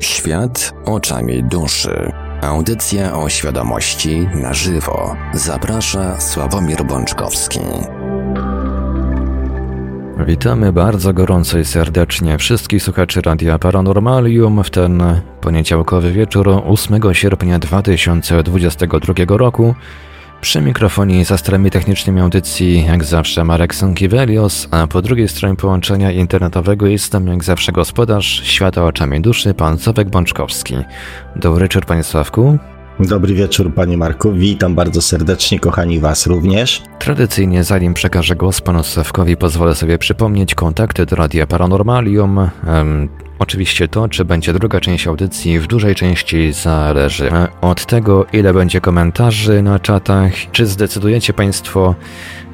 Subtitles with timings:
[0.00, 2.12] Świat oczami duszy.
[2.42, 5.16] Audycja o świadomości na żywo.
[5.34, 7.60] Zaprasza Sławomir Bączkowski.
[10.26, 15.02] Witamy bardzo gorąco i serdecznie wszystkich słuchaczy Radia Paranormalium w ten
[15.40, 19.74] poniedziałkowy wieczór 8 sierpnia 2022 roku.
[20.46, 25.56] Przy mikrofonie i za starami technicznymi audycji jak zawsze Marek Sankiewelios, a po drugiej stronie
[25.56, 30.74] połączenia internetowego jestem jak zawsze gospodarz Świata Oczami Duszy, pan Sławek Bączkowski.
[31.36, 32.58] Dobry wieczór panie Sławku.
[33.00, 36.82] Dobry wieczór panie Marku, witam bardzo serdecznie, kochani was również.
[36.98, 42.50] Tradycyjnie zanim przekażę głos panu Sławkowi pozwolę sobie przypomnieć kontakty do Radia Paranormalium.
[43.38, 48.80] Oczywiście to, czy będzie druga część audycji, w dużej części zależy od tego, ile będzie
[48.80, 51.94] komentarzy na czatach, czy zdecydujecie Państwo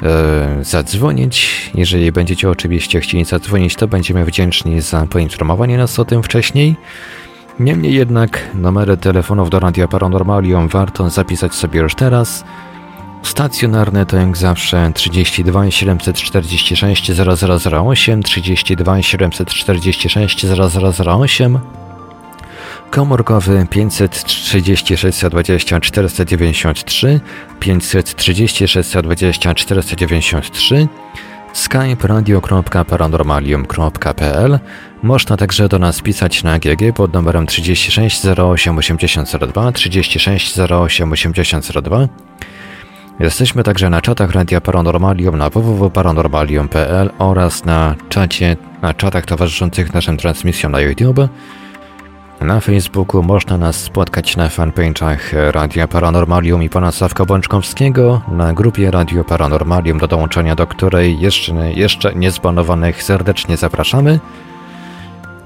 [0.03, 1.71] e, zadzwonić.
[1.75, 6.77] Jeżeli będziecie oczywiście chcieli zadzwonić, to będziemy wdzięczni za poinformowanie nas o tym wcześniej.
[7.61, 12.45] Niemniej jednak numery telefonów do Radia Paranormalium warto zapisać sobie już teraz.
[13.23, 21.59] Stacjonarne to jak zawsze 32 746 0008, 32 746 0008,
[22.91, 27.21] komórkowy 536 20 493,
[27.61, 30.89] 536 20 493,
[31.53, 34.59] skype radio.paranormalium.pl
[35.03, 42.09] Można także do nas pisać na GG pod numerem 36 08 8002, 36 08 8002,
[43.21, 50.17] Jesteśmy także na czatach Radia Paranormalium na www.paranormalium.pl oraz na czacie, na czatach towarzyszących naszym
[50.17, 51.29] transmisjom na YouTube.
[52.41, 58.91] Na Facebooku można nas spotkać na fanpage'ach Radia Paranormalium i pana Sławka Bączkowskiego, na grupie
[58.91, 64.21] Radio Paranormalium, do dołączenia do której jeszcze, jeszcze niezbanowanych serdecznie zapraszamy.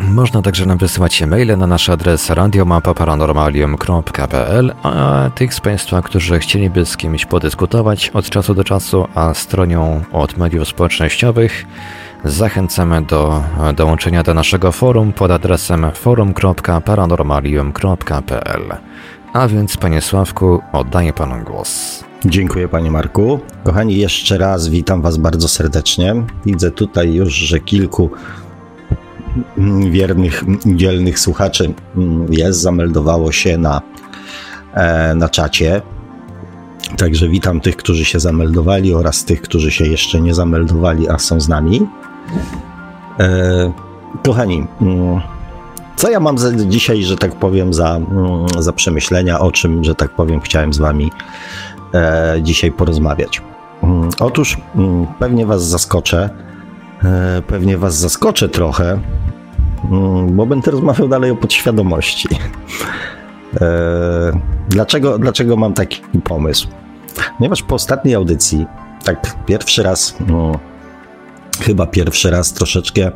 [0.01, 6.87] Można także nam wysyłać maile na nasz adres radiomapa.paranormalium.pl, a tych z Państwa, którzy chcieliby
[6.87, 11.65] z kimś podyskutować od czasu do czasu, a stronią od mediów społecznościowych,
[12.25, 13.43] zachęcamy do
[13.77, 18.63] dołączenia do naszego forum pod adresem forum.paranormalium.pl.
[19.33, 22.05] A więc, Panie Sławku, oddaję Panu głos.
[22.25, 23.41] Dziękuję Panie Marku.
[23.65, 26.15] Kochani, jeszcze raz witam Was bardzo serdecznie.
[26.47, 28.11] Widzę tutaj już, że kilku
[29.91, 31.75] wiernych, dzielnych słuchaczy
[32.31, 33.81] jest, zameldowało się na,
[34.75, 35.83] e, na czacie.
[36.97, 41.41] Także witam tych, którzy się zameldowali oraz tych, którzy się jeszcze nie zameldowali, a są
[41.41, 41.87] z nami.
[43.21, 43.73] E,
[44.25, 45.21] kochani, mm,
[45.97, 49.95] co ja mam za dzisiaj, że tak powiem, za, mm, za przemyślenia, o czym, że
[49.95, 51.11] tak powiem, chciałem z Wami
[51.95, 53.43] e, dzisiaj porozmawiać?
[53.83, 54.57] Mm, otóż
[55.19, 56.31] pewnie Was zaskoczę,
[57.47, 59.26] pewnie Was zaskoczę trochę, Mm,
[60.29, 62.29] bo będę rozmawiał dalej o podświadomości.
[63.61, 66.69] E, dlaczego, dlaczego mam taki pomysł?
[67.39, 68.67] Ponieważ po ostatniej audycji,
[69.05, 70.59] tak pierwszy raz, no,
[71.61, 73.11] chyba pierwszy raz troszeczkę,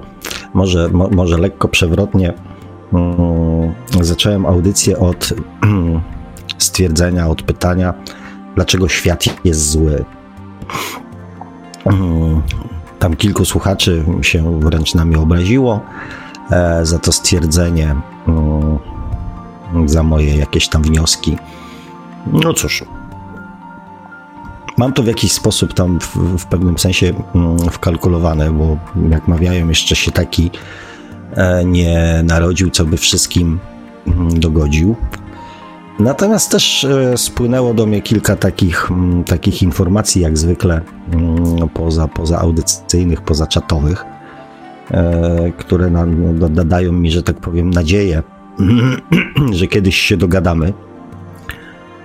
[0.55, 2.33] może, mo, może lekko przewrotnie,
[2.93, 5.35] um, zacząłem audycję od
[6.59, 7.95] stwierdzenia, od pytania,
[8.55, 10.05] dlaczego świat jest zły.
[11.85, 12.43] Um,
[12.99, 15.81] tam kilku słuchaczy się wręcz na mnie obraziło.
[16.51, 17.97] E, za to stwierdzenie,
[18.29, 21.37] mm, za moje jakieś tam wnioski.
[22.27, 22.85] No cóż,
[24.77, 28.77] mam to w jakiś sposób tam w, w pewnym sensie mm, wkalkulowane, bo
[29.11, 30.51] jak mawiają, jeszcze się taki
[31.35, 33.59] e, nie narodził, co by wszystkim
[34.07, 34.97] mm, dogodził.
[35.99, 38.89] Natomiast też e, spłynęło do mnie kilka takich,
[39.27, 40.81] takich informacji, jak zwykle
[41.75, 44.05] poza, poza audycyjnych, poza czatowych
[44.91, 45.91] E, które
[46.65, 48.23] dają mi, że tak powiem, nadzieję,
[49.59, 50.73] że kiedyś się dogadamy.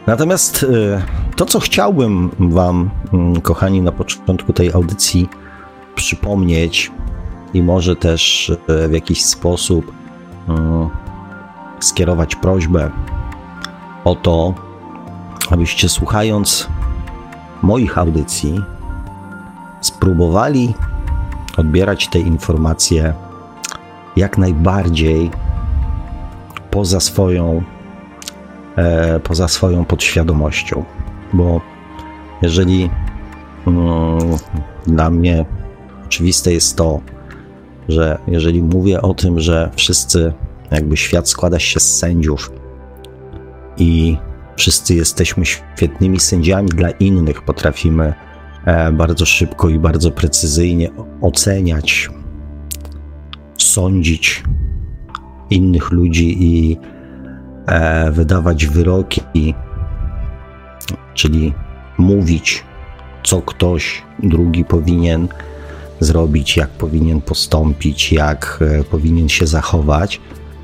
[0.08, 1.02] Natomiast e,
[1.36, 5.30] to, co chciałbym Wam, mm, kochani, na początku tej audycji
[5.96, 6.92] przypomnieć
[7.54, 9.92] i może też e, w jakiś sposób
[10.50, 10.90] mm,
[11.80, 12.92] skierować prośbę
[14.04, 14.54] o to,
[15.50, 16.68] abyście słuchając
[17.62, 18.62] moich audycji
[19.82, 20.74] spróbowali
[21.58, 23.14] odbierać te informacje
[24.16, 25.32] jak najbardziej
[26.72, 27.64] poza swoją,
[28.76, 30.84] e, poza swoją podświadomością,
[31.34, 31.62] bo
[32.42, 32.90] jeżeli
[33.68, 34.20] mm,
[34.88, 35.46] dla mnie
[36.06, 37.02] oczywiste jest to,
[37.90, 40.34] że jeżeli mówię o tym, że wszyscy,
[40.72, 42.52] jakby świat składa się z sędziów
[43.78, 44.18] i
[44.56, 48.14] wszyscy jesteśmy świetnymi sędziami dla innych, potrafimy
[48.94, 50.90] bardzo szybko i bardzo precyzyjnie
[51.22, 52.10] oceniać,
[53.58, 54.44] sądzić
[55.50, 56.78] innych ludzi i
[57.66, 59.54] e, wydawać wyroki,
[61.14, 61.54] czyli
[61.98, 62.64] mówić,
[63.24, 65.28] co ktoś drugi powinien
[66.00, 70.22] zrobić, jak powinien postąpić, jak e, powinien się zachować.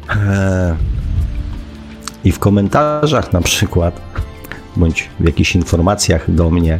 [0.09, 0.75] E,
[2.23, 4.01] I w komentarzach na przykład,
[4.75, 6.79] bądź w jakichś informacjach do mnie,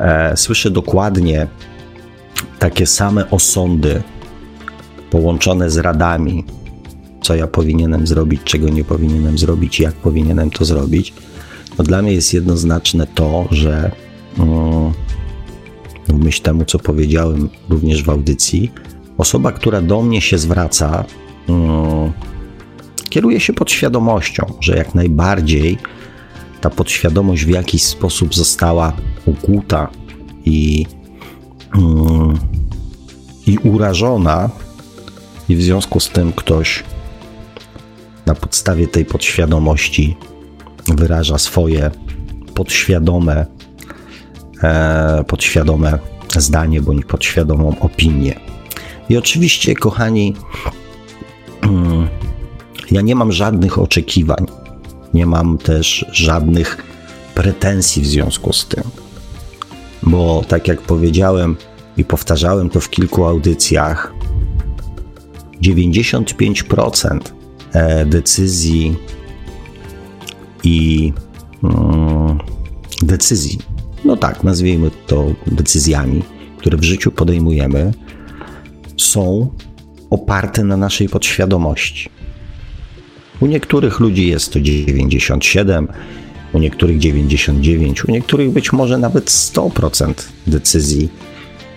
[0.00, 1.46] e, słyszę dokładnie
[2.58, 4.02] takie same osądy
[5.10, 6.44] połączone z radami,
[7.22, 11.14] co ja powinienem zrobić, czego nie powinienem zrobić, jak powinienem to zrobić.
[11.78, 13.90] No dla mnie jest jednoznaczne to, że
[16.08, 18.70] w myśl temu, co powiedziałem również w audycji,
[19.18, 21.04] osoba, która do mnie się zwraca,
[21.48, 22.12] mm,
[23.10, 25.78] kieruje się podświadomością, że jak najbardziej
[26.60, 28.92] ta podświadomość w jakiś sposób została
[29.26, 29.88] ukuta
[30.44, 30.86] i,
[31.74, 32.38] mm,
[33.46, 34.50] i urażona,
[35.48, 36.84] i w związku z tym ktoś
[38.26, 40.16] na podstawie tej podświadomości
[40.88, 41.90] wyraża swoje
[42.54, 43.46] podświadome
[44.62, 45.98] E, podświadome
[46.36, 48.40] zdanie bądź podświadomą opinię.
[49.08, 50.34] I oczywiście, kochani,
[51.62, 52.08] mm,
[52.90, 54.46] ja nie mam żadnych oczekiwań,
[55.14, 56.84] nie mam też żadnych
[57.34, 58.82] pretensji w związku z tym,
[60.02, 61.56] bo tak jak powiedziałem
[61.96, 64.12] i powtarzałem to w kilku audycjach,
[65.62, 67.20] 95%
[67.72, 68.96] e, decyzji
[70.64, 71.12] i
[71.62, 72.38] mm,
[73.02, 73.58] decyzji
[74.04, 76.22] no tak, nazwijmy to decyzjami,
[76.58, 77.92] które w życiu podejmujemy,
[78.96, 79.50] są
[80.10, 82.10] oparte na naszej podświadomości.
[83.40, 85.88] U niektórych ludzi jest to 97,
[86.52, 90.14] u niektórych 99, u niektórych być może nawet 100%
[90.46, 91.08] decyzji,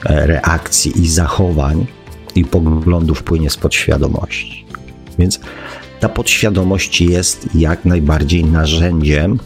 [0.05, 1.85] e, reakcji i zachowań
[2.35, 4.65] i poglądów płynie z podświadomości.
[5.19, 5.39] Więc
[5.99, 9.39] ta podświadomość jest jak najbardziej narzędziem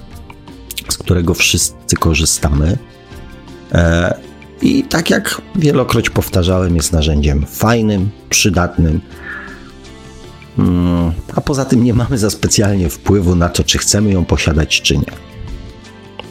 [0.89, 2.77] z którego wszyscy korzystamy.
[3.71, 4.17] E,
[4.61, 9.01] I tak jak wielokroć powtarzałem, jest narzędziem fajnym, przydatnym,
[11.35, 14.97] a poza tym nie mamy za specjalnie wpływu na to, czy chcemy ją posiadać, czy
[14.97, 15.11] nie.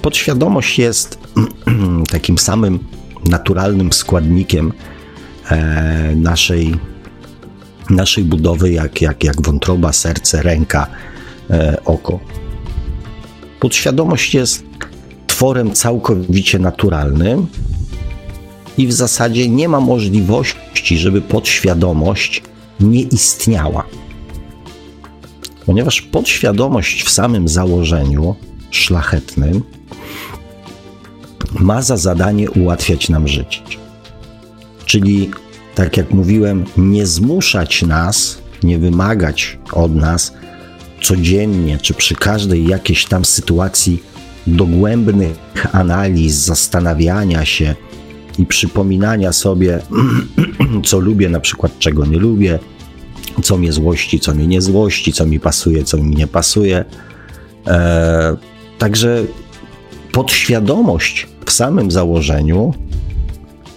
[0.03, 1.19] Podświadomość jest
[2.11, 2.79] takim samym
[3.25, 4.73] naturalnym składnikiem
[5.51, 6.75] e, naszej,
[7.91, 10.87] naszej budowy, jak, jak, jak wątroba, serce, ręka,
[11.51, 12.21] e, oko.
[13.61, 14.65] Podświadomość jest
[15.27, 17.47] tworem całkowicie naturalnym
[18.79, 22.43] i w zasadzie nie ma możliwości, żeby podświadomość
[22.81, 23.85] nie istniała.
[25.67, 28.35] Ponieważ podświadomość w samym założeniu
[28.71, 29.63] szlachetnym
[31.61, 33.61] ma za zadanie ułatwiać nam życie.
[34.87, 35.31] Czyli,
[35.75, 40.33] tak jak mówiłem, nie zmuszać nas, nie wymagać od nas
[41.03, 44.03] codziennie, czy przy każdej jakiejś tam sytuacji
[44.47, 45.37] dogłębnych
[45.73, 47.75] analiz, zastanawiania się
[48.39, 49.81] i przypominania sobie,
[50.87, 52.59] co lubię, na przykład czego nie lubię,
[53.43, 56.85] co mnie złości, co mnie nie złości, co mi pasuje, co mi nie pasuje.
[57.67, 58.37] E,
[58.79, 59.25] także
[60.13, 62.75] podświadomość w samym założeniu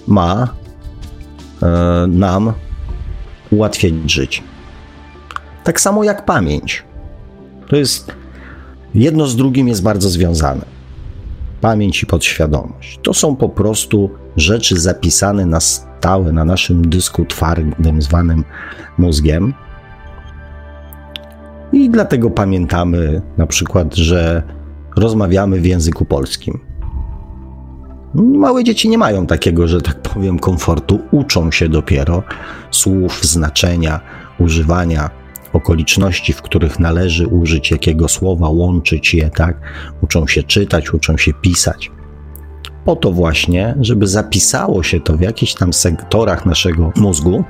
[0.07, 0.47] ma
[1.63, 2.53] e, nam
[3.51, 4.41] ułatwiać życie.
[5.63, 6.83] Tak samo jak pamięć.
[7.67, 8.11] To jest
[8.95, 10.65] jedno z drugim jest bardzo związane.
[11.61, 12.99] Pamięć i podświadomość.
[13.03, 15.59] To są po prostu rzeczy zapisane na
[16.33, 18.43] na naszym dysku twardym, zwanym
[18.97, 19.53] mózgiem.
[21.71, 24.43] I dlatego pamiętamy na przykład, że
[24.95, 26.59] rozmawiamy w języku polskim.
[28.13, 32.23] Małe dzieci nie mają takiego, że tak powiem, komfortu, uczą się dopiero
[32.71, 33.99] słów, znaczenia,
[34.39, 35.09] używania
[35.53, 39.61] okoliczności, w których należy użyć jakiego słowa, łączyć je, tak?
[40.01, 41.91] Uczą się czytać, uczą się pisać.
[42.89, 47.43] Po to właśnie, żeby zapisało się to w jakichś tam sektorach naszego mózgu,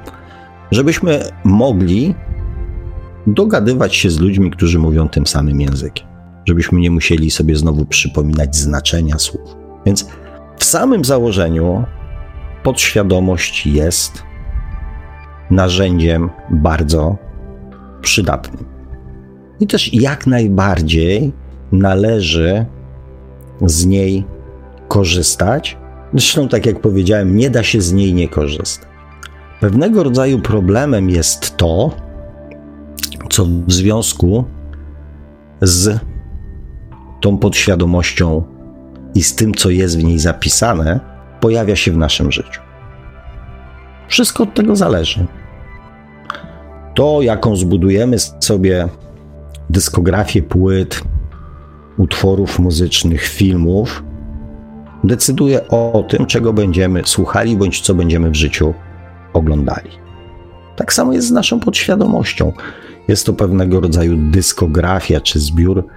[0.71, 2.15] żebyśmy mogli
[3.27, 6.07] dogadywać się z ludźmi, którzy mówią tym samym językiem.
[6.45, 9.55] Żebyśmy nie musieli sobie znowu przypominać znaczenia słów.
[9.85, 10.07] Więc
[10.57, 11.83] w samym założeniu
[12.63, 14.23] podświadomość jest
[15.51, 17.17] narzędziem bardzo
[18.01, 18.65] przydatnym.
[19.59, 21.31] I też jak najbardziej
[21.71, 22.65] należy
[23.65, 24.38] z niej
[24.89, 25.77] korzystać.
[26.13, 28.89] Zresztą, tak jak powiedziałem, nie da się z niej nie korzystać.
[29.59, 31.91] Pewnego rodzaju problemem jest to,
[33.29, 34.43] co w związku
[35.61, 35.99] z
[37.21, 38.43] tą podświadomością
[39.15, 40.99] i z tym, co jest w niej zapisane,
[41.39, 42.61] pojawia się w naszym życiu.
[44.07, 45.25] Wszystko od tego zależy
[46.95, 48.87] To, jaką zbudujemy sobie
[49.69, 51.01] dyskografię płyt,
[51.97, 54.03] utworów muzycznych, filmów,
[55.03, 58.73] decyduje o tym, czego będziemy słuchali bądź co będziemy w życiu
[59.33, 59.89] oglądali.
[60.75, 62.53] Tak samo jest z naszą podświadomością.
[63.07, 65.87] Jest to pewnego rodzaju dyskografia czy zbiór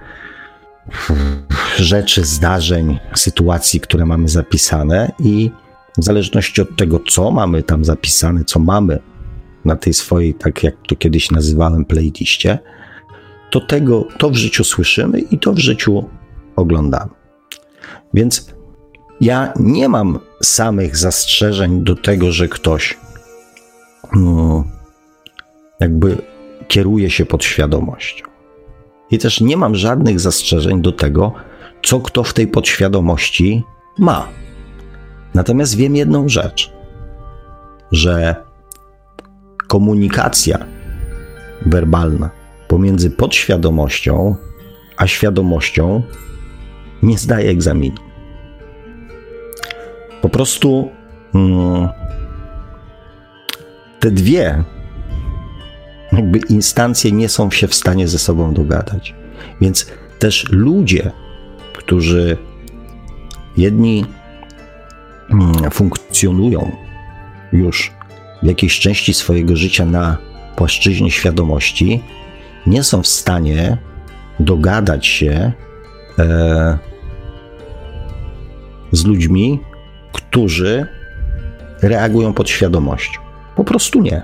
[1.77, 5.51] rzeczy, zdarzeń, sytuacji, które mamy zapisane, i
[5.97, 8.99] w zależności od tego, co mamy tam zapisane, co mamy
[9.65, 12.59] na tej swojej, tak jak to kiedyś nazywałem, playliście,
[13.51, 16.09] to tego to w życiu słyszymy i to w życiu
[16.55, 17.11] oglądamy.
[18.13, 18.52] Więc
[19.21, 22.97] ja nie mam samych zastrzeżeń do tego, że ktoś
[24.15, 24.63] no,
[25.79, 26.17] jakby
[26.67, 28.25] kieruje się podświadomością.
[29.11, 31.33] I też nie mam żadnych zastrzeżeń do tego,
[31.83, 33.63] co kto w tej podświadomości
[33.99, 34.27] ma.
[35.33, 36.73] Natomiast wiem jedną rzecz,
[37.91, 38.35] że
[39.67, 40.65] komunikacja
[41.65, 42.29] werbalna
[42.67, 44.35] pomiędzy podświadomością
[44.97, 46.03] a świadomością
[47.03, 48.12] nie zdaje egzaminu.
[50.23, 50.89] Po prostu
[51.35, 51.89] mm,
[53.99, 54.63] te dwie
[56.11, 59.15] jakby instancje nie są się w stanie ze sobą dogadać.
[59.61, 61.11] Więc też ludzie,
[61.73, 62.37] którzy
[63.57, 64.05] jedni
[65.29, 66.71] mm, funkcjonują
[67.53, 67.91] już
[68.43, 70.17] w jakiejś części swojego życia na
[70.55, 72.03] płaszczyźnie świadomości,
[72.67, 73.77] nie są w stanie
[74.39, 75.51] dogadać się
[76.19, 76.77] e,
[78.91, 79.59] z ludźmi,
[80.13, 80.87] którzy
[81.81, 83.21] reagują pod świadomością.
[83.55, 84.21] Po prostu nie.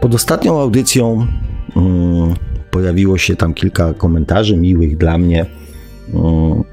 [0.00, 1.26] Pod ostatnią audycją
[1.74, 2.34] um,
[2.70, 5.46] pojawiło się tam kilka komentarzy miłych dla mnie
[6.12, 6.64] um,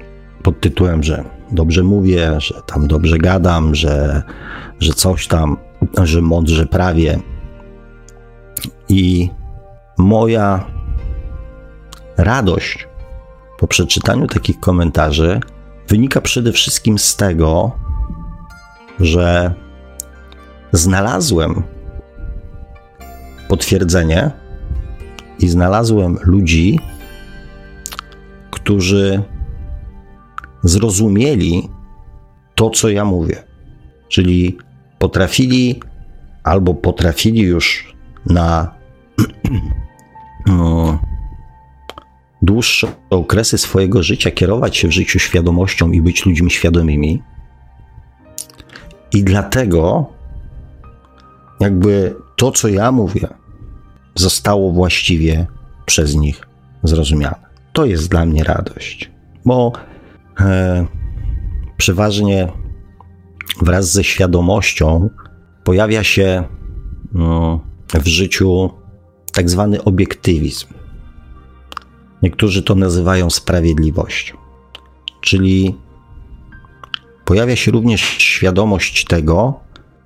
[0.42, 4.22] pod tytułem, że dobrze mówię, że tam dobrze gadam, że,
[4.80, 5.56] że coś tam,
[6.02, 7.18] że mądrze prawie.
[8.88, 9.30] I
[9.98, 10.64] moja
[12.16, 12.88] radość
[13.58, 15.40] po przeczytaniu takich komentarzy
[15.88, 17.72] wynika przede wszystkim z tego,
[19.00, 19.54] że
[20.72, 21.62] znalazłem
[23.48, 24.30] potwierdzenie
[25.38, 26.80] i znalazłem ludzi,
[28.50, 29.22] którzy
[30.62, 31.68] zrozumieli
[32.54, 33.42] to, co ja mówię.
[34.08, 34.58] Czyli
[34.98, 35.80] potrafili
[36.42, 37.94] albo potrafili już
[38.26, 38.74] na
[40.46, 40.98] no,
[42.44, 47.22] dłuższe okresy swojego życia kierować się w życiu świadomością i być ludźmi świadomymi.
[49.12, 50.06] I dlatego
[51.60, 53.28] jakby to, co ja mówię,
[54.14, 55.46] zostało właściwie
[55.86, 56.48] przez nich
[56.82, 57.44] zrozumiane.
[57.72, 59.10] To jest dla mnie radość,
[59.44, 59.72] bo
[60.40, 60.86] e,
[61.76, 62.52] przeważnie
[63.62, 65.10] wraz ze świadomością
[65.64, 66.44] pojawia się
[67.12, 67.60] no,
[67.94, 68.70] w życiu
[69.32, 70.66] tak zwany obiektywizm.
[72.24, 74.36] Niektórzy to nazywają sprawiedliwością,
[75.20, 75.76] czyli
[77.24, 79.60] pojawia się również świadomość tego,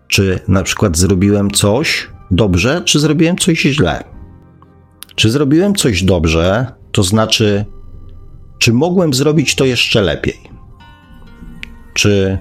[0.08, 4.04] czy na przykład zrobiłem coś dobrze, czy zrobiłem coś źle.
[5.14, 7.64] Czy zrobiłem coś dobrze, to znaczy,
[8.58, 10.40] czy mogłem zrobić to jeszcze lepiej?
[11.94, 12.38] Czy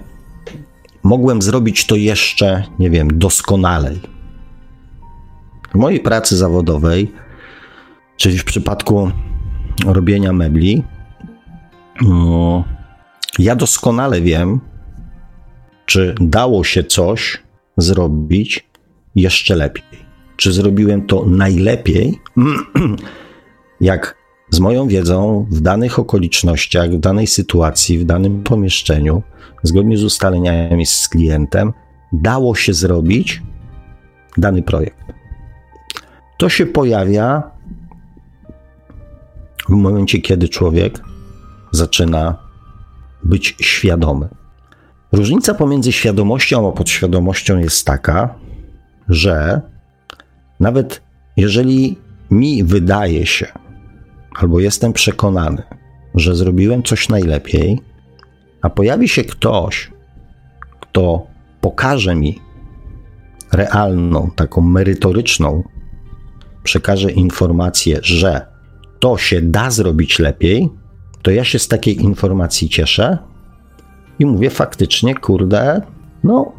[1.03, 3.99] mogłem zrobić to jeszcze, nie wiem, doskonalej?
[5.71, 7.13] W mojej pracy zawodowej,
[8.17, 9.11] czyli w przypadku
[9.85, 10.83] robienia mebli,
[13.39, 14.59] ja doskonale wiem,
[15.85, 17.43] czy dało się coś
[17.77, 18.69] zrobić
[19.15, 20.07] jeszcze lepiej.
[20.35, 22.19] Czy zrobiłem to najlepiej,
[23.81, 24.17] jak
[24.49, 29.23] z moją wiedzą w danych okolicznościach, w danej sytuacji, w danym pomieszczeniu,
[29.63, 31.73] zgodnie z ustaleniami z klientem,
[32.13, 33.41] dało się zrobić
[34.37, 34.97] dany projekt.
[36.37, 37.56] To się pojawia
[39.69, 41.01] w momencie, kiedy człowiek
[41.71, 42.37] zaczyna
[43.23, 44.27] być świadomy.
[45.11, 48.35] Różnica pomiędzy świadomością a podświadomością jest taka,
[49.09, 49.61] że
[50.59, 51.01] nawet
[51.37, 51.97] jeżeli
[52.31, 53.47] mi wydaje się,
[54.35, 55.63] albo jestem przekonany,
[56.15, 57.81] że zrobiłem coś najlepiej,
[58.61, 59.91] a pojawi się ktoś,
[60.79, 61.27] kto
[61.61, 62.39] pokaże mi
[63.51, 65.63] realną, taką merytoryczną,
[66.63, 68.56] przekaże informację, że
[68.99, 70.69] to się da zrobić lepiej,
[71.21, 73.17] to ja się z takiej informacji cieszę
[74.19, 75.81] i mówię faktycznie, kurde,
[76.23, 76.51] no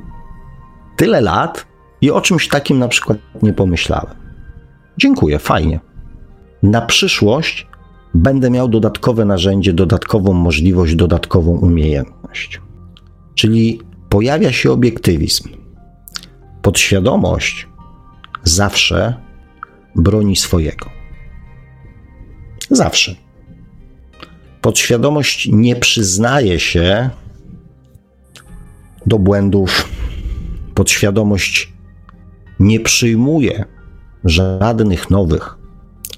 [0.97, 1.67] tyle lat
[2.01, 4.15] i o czymś takim na przykład nie pomyślałem.
[4.99, 5.81] Dziękuję, fajnie.
[6.63, 7.67] Na przyszłość
[8.15, 12.61] będę miał dodatkowe narzędzie, dodatkową możliwość, dodatkową umiejętność.
[13.35, 15.49] Czyli pojawia się obiektywizm.
[16.63, 17.69] Podświadomość
[18.45, 19.15] zawsze
[19.97, 20.98] broni swojego.
[22.71, 23.15] Zawsze.
[24.61, 27.11] Podświadomość nie przyznaje się
[29.07, 29.89] do błędów.
[30.75, 31.73] Podświadomość
[32.61, 33.65] nie przyjmuje
[34.25, 35.59] żadnych nowych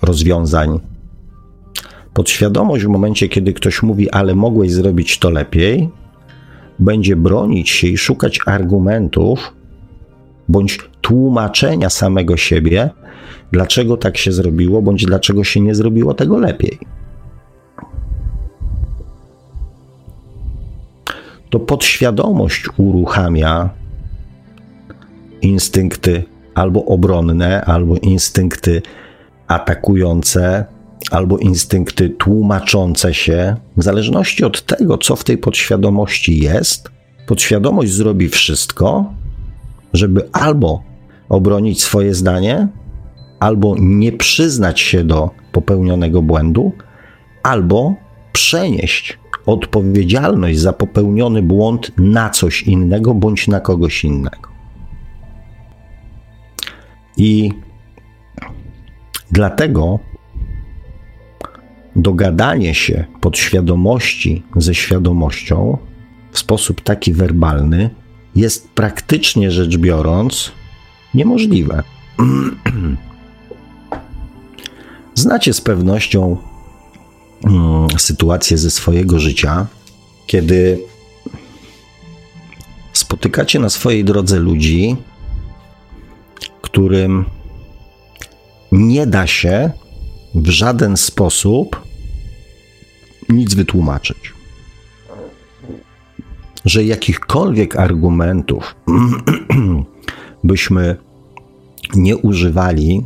[0.03, 0.81] rozwiązań.
[2.15, 5.91] Podświadomość w momencie, kiedy ktoś mówi, ale mogłeś zrobić to lepiej,
[6.79, 9.53] będzie bronić się i szukać argumentów
[10.49, 12.91] bądź tłumaczenia samego siebie,
[13.53, 16.79] dlaczego tak się zrobiło, bądź dlaczego się nie zrobiło tego lepiej.
[21.51, 23.71] To podświadomość uruchamia
[25.43, 28.83] instynkty albo obronne, albo instynkty
[29.47, 30.65] atakujące,
[31.11, 36.91] albo instynkty tłumaczące się, w zależności od tego, co w tej podświadomości jest,
[37.27, 39.13] podświadomość zrobi wszystko,
[39.93, 40.83] żeby albo
[41.29, 42.69] obronić swoje zdanie,
[43.41, 46.73] albo nie przyznać się do popełnionego błędu,
[47.43, 47.95] albo
[48.33, 54.49] przenieść odpowiedzialność za popełniony błąd na coś innego bądź na kogoś innego.
[57.17, 57.53] I
[59.31, 59.99] dlatego
[61.97, 65.79] dogadanie się podświadomości ze świadomością
[66.33, 67.91] w sposób taki werbalny
[68.35, 70.53] jest praktycznie rzecz biorąc
[71.15, 71.83] niemożliwe.
[75.15, 76.37] Znacie z pewnością
[77.45, 79.67] mm, sytuację ze swojego życia,
[80.27, 80.79] kiedy
[82.93, 84.97] spotykacie na swojej drodze ludzi,
[86.63, 87.25] którym
[88.73, 89.71] nie da się
[90.35, 91.83] w żaden sposób
[93.29, 94.40] nic wytłumaczyć.
[96.65, 98.75] Że jakichkolwiek argumentów
[100.45, 100.97] byśmy
[101.95, 103.05] nie używali,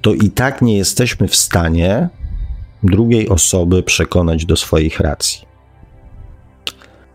[0.00, 2.08] to i tak nie jesteśmy w stanie
[2.82, 5.46] drugiej osoby przekonać do swoich racji.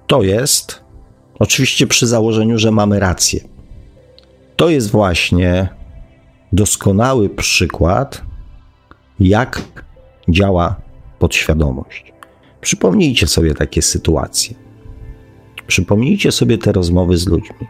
[0.08, 0.84] To jest,
[1.40, 3.40] oczywiście przy założeniu, że mamy rację.
[4.56, 5.70] To jest właśnie
[6.52, 8.22] doskonały przykład,
[9.20, 9.62] jak
[10.30, 10.76] działa
[11.20, 12.14] podświadomość.
[12.62, 14.61] Przypomnijcie sobie takie sytuacje.
[15.72, 17.68] Przypomnijcie sobie te rozmowy z ludźmi.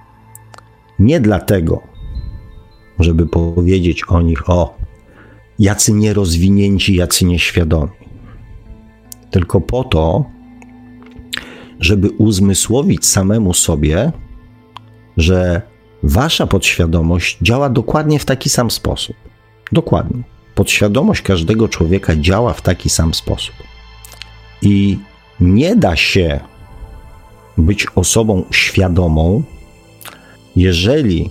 [0.99, 1.81] Nie dlatego,
[2.99, 4.77] żeby powiedzieć o nich, o,
[5.59, 7.91] jacy nierozwinięci, jacy nieświadomi,
[9.31, 10.25] tylko po to,
[11.79, 14.11] żeby uzmysłowić samemu sobie,
[15.17, 15.61] że
[16.03, 19.15] wasza podświadomość działa dokładnie w taki sam sposób.
[19.71, 20.23] Dokładnie.
[20.55, 23.55] Podświadomość każdego człowieka działa w taki sam sposób.
[24.61, 24.97] I
[25.39, 26.50] nie da się
[27.57, 29.43] być osobą świadomą,
[30.55, 31.29] jeżeli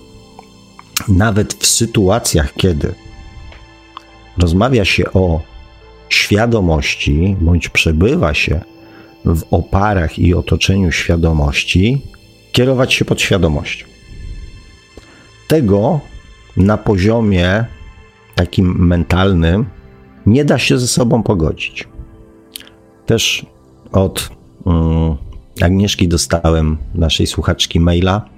[1.08, 2.94] nawet w sytuacjach, kiedy
[4.38, 5.40] rozmawia się o
[6.08, 8.60] świadomości, bądź przebywa się
[9.24, 12.02] w oparach i otoczeniu świadomości,
[12.52, 13.86] kierować się podświadomością.
[15.48, 16.00] Tego
[16.56, 17.64] na poziomie
[18.34, 19.66] takim mentalnym
[20.26, 21.88] nie da się ze sobą pogodzić.
[23.06, 23.46] Też
[23.92, 24.30] od
[24.64, 25.16] um,
[25.62, 28.30] Agnieszki dostałem naszej słuchaczki maila.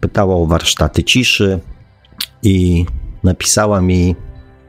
[0.00, 1.60] Pytała o warsztaty ciszy
[2.42, 2.86] i
[3.24, 4.16] napisała mi,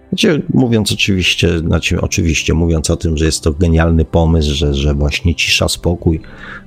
[0.09, 4.93] znaczy, mówiąc oczywiście, znaczy oczywiście mówiąc o tym, że jest to genialny pomysł, że, że
[4.93, 6.21] właśnie cisza, spokój,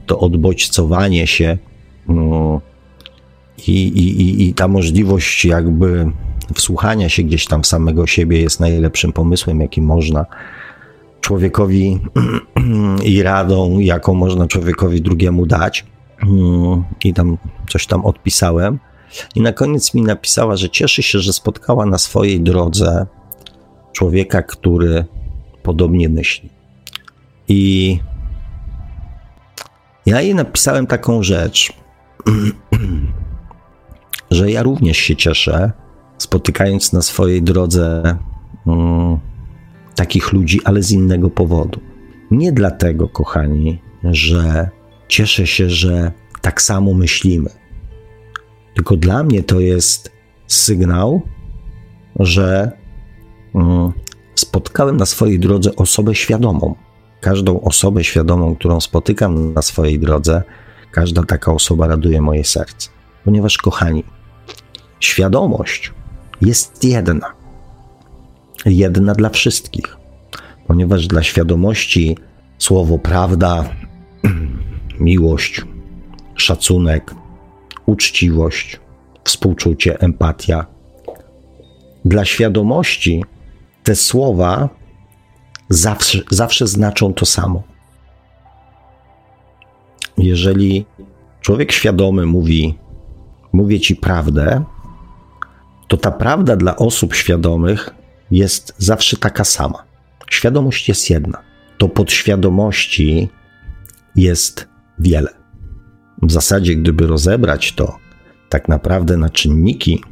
[0.07, 1.59] to odbodźcowanie się
[2.09, 2.61] um,
[3.66, 6.11] i, i, i ta możliwość jakby
[6.55, 10.27] wsłuchania się gdzieś tam w samego siebie jest najlepszym pomysłem, jaki można
[11.25, 12.01] człowiekowi
[13.05, 15.85] i radą, jaką można człowiekowi drugiemu dać.
[17.05, 18.79] I tam coś tam odpisałem.
[19.35, 23.07] I na koniec mi napisała, że cieszy się, że spotkała na swojej drodze
[23.93, 25.05] człowieka, który
[25.63, 26.51] podobnie myśli.
[27.49, 27.99] I
[30.07, 31.73] ja jej napisałem taką rzecz,
[34.31, 35.73] że ja również się cieszę,
[36.19, 38.17] spotykając na swojej drodze
[38.67, 39.34] um,
[39.95, 41.81] takich ludzi, ale z innego powodu.
[42.31, 44.69] Nie dlatego, kochani, że
[45.09, 47.51] cieszę się, że tak samo myślimy.
[48.75, 50.13] Tylko dla mnie to jest
[50.47, 51.23] sygnał,
[52.21, 52.73] że
[53.53, 53.93] um,
[54.35, 56.75] spotkałem na swojej drodze osobę świadomą.
[57.21, 60.43] Każdą osobę świadomą, którą spotykam na swojej drodze,
[60.91, 62.89] każda taka osoba raduje moje serce.
[63.25, 64.05] Ponieważ, kochani,
[65.01, 65.93] świadomość
[66.41, 67.44] jest jedna.
[68.64, 69.96] Jedna dla wszystkich,
[70.66, 72.18] ponieważ dla świadomości
[72.59, 73.64] słowo prawda,
[75.00, 75.62] miłość,
[76.35, 77.14] szacunek,
[77.87, 78.81] uczciwość,
[79.24, 80.66] współczucie, empatia
[82.05, 83.24] dla świadomości
[83.83, 84.68] te słowa
[85.68, 87.62] zawsze, zawsze znaczą to samo.
[90.18, 90.87] Jeżeli
[91.40, 92.79] człowiek świadomy mówi,
[93.53, 94.64] mówię ci prawdę,
[95.88, 97.94] to ta prawda dla osób świadomych
[98.35, 99.85] jest zawsze taka sama.
[100.31, 101.42] Świadomość jest jedna.
[101.79, 103.29] To podświadomości
[104.16, 104.68] jest
[104.99, 105.31] wiele.
[106.23, 107.99] W zasadzie, gdyby rozebrać to
[108.49, 110.03] tak naprawdę na czynniki,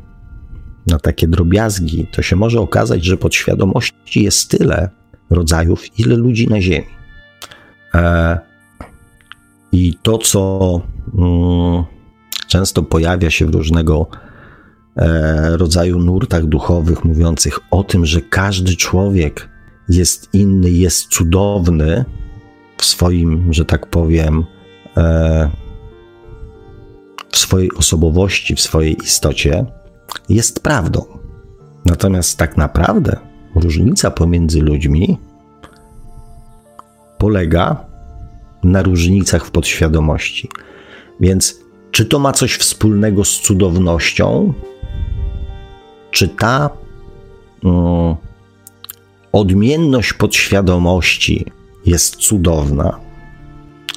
[0.87, 4.91] na takie drobiazgi, to się może okazać, że podświadomości jest tyle
[5.31, 6.87] rodzajów, ile ludzi na Ziemi.
[7.95, 8.39] E,
[9.73, 10.81] I to, co
[11.19, 11.85] mm,
[12.49, 14.07] często pojawia się w różnego
[15.53, 19.49] rodzaju nurtach duchowych, mówiących o tym, że każdy człowiek
[19.89, 22.05] jest inny, jest cudowny
[22.79, 24.45] w swoim, że tak powiem,
[24.97, 25.51] e,
[27.31, 29.65] w swojej osobowości, w swojej istocie,
[30.29, 31.05] jest prawdą.
[31.85, 33.17] Natomiast tak naprawdę
[33.55, 35.19] różnica pomiędzy ludźmi
[37.19, 37.87] polega
[38.65, 40.49] na różnicach w podświadomości.
[41.21, 41.59] Więc
[41.91, 44.53] czy to ma coś wspólnego z cudownością?
[46.13, 46.71] Czy ta
[47.63, 48.17] um,
[49.33, 51.47] odmienność podświadomości
[51.87, 52.99] jest cudowna?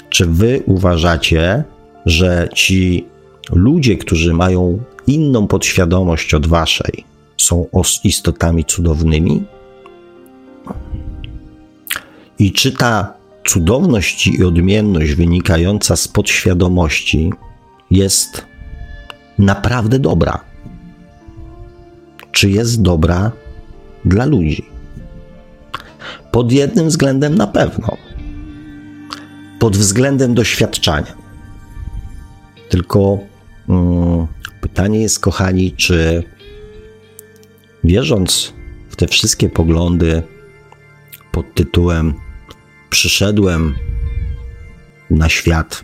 [0.09, 1.63] Czy wy uważacie,
[2.05, 3.05] że ci
[3.51, 7.03] ludzie, którzy mają inną podświadomość od waszej,
[7.37, 7.67] są
[8.03, 9.43] istotami cudownymi?
[12.39, 13.13] I czy ta
[13.47, 17.29] cudowność i odmienność wynikająca z podświadomości
[17.91, 18.45] jest
[19.37, 20.54] naprawdę dobra?
[22.35, 23.31] Czy jest dobra
[24.05, 24.65] dla ludzi?
[26.31, 27.97] Pod jednym względem na pewno.
[29.59, 31.15] Pod względem doświadczania.
[32.69, 33.19] Tylko
[33.69, 34.27] mm,
[34.61, 36.23] pytanie jest, kochani, czy
[37.83, 38.53] wierząc
[38.89, 40.23] w te wszystkie poglądy
[41.31, 42.13] pod tytułem
[42.89, 43.75] Przyszedłem
[45.09, 45.83] na świat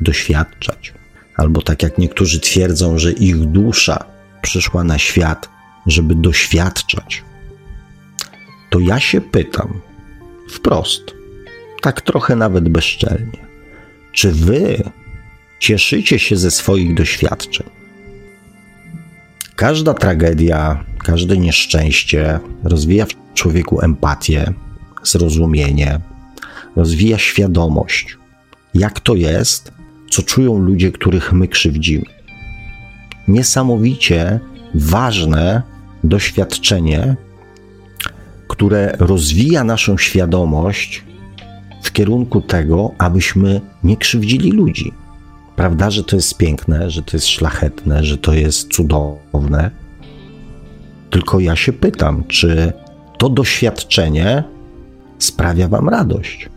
[0.00, 0.92] doświadczać,
[1.36, 4.04] albo tak jak niektórzy twierdzą, że ich dusza
[4.42, 5.57] przyszła na świat,
[5.88, 7.22] żeby doświadczać,
[8.70, 9.80] to ja się pytam
[10.50, 11.14] wprost,
[11.82, 13.46] tak trochę nawet bezczelnie,
[14.12, 14.90] czy wy
[15.60, 17.66] cieszycie się ze swoich doświadczeń?
[19.56, 24.52] Każda tragedia, każde nieszczęście rozwija w człowieku empatię,
[25.02, 26.00] zrozumienie,
[26.76, 28.18] rozwija świadomość,
[28.74, 29.72] jak to jest,
[30.10, 32.04] co czują ludzie, których my krzywdzimy.
[33.28, 34.40] Niesamowicie
[34.74, 35.62] ważne
[36.08, 37.16] doświadczenie,
[38.48, 41.04] które rozwija naszą świadomość
[41.82, 44.92] w kierunku tego, abyśmy nie krzywdzili ludzi.
[45.56, 49.70] Prawda, że to jest piękne, że to jest szlachetne, że to jest cudowne.
[51.10, 52.72] Tylko ja się pytam, czy
[53.18, 54.44] to doświadczenie
[55.18, 56.48] sprawia Wam radość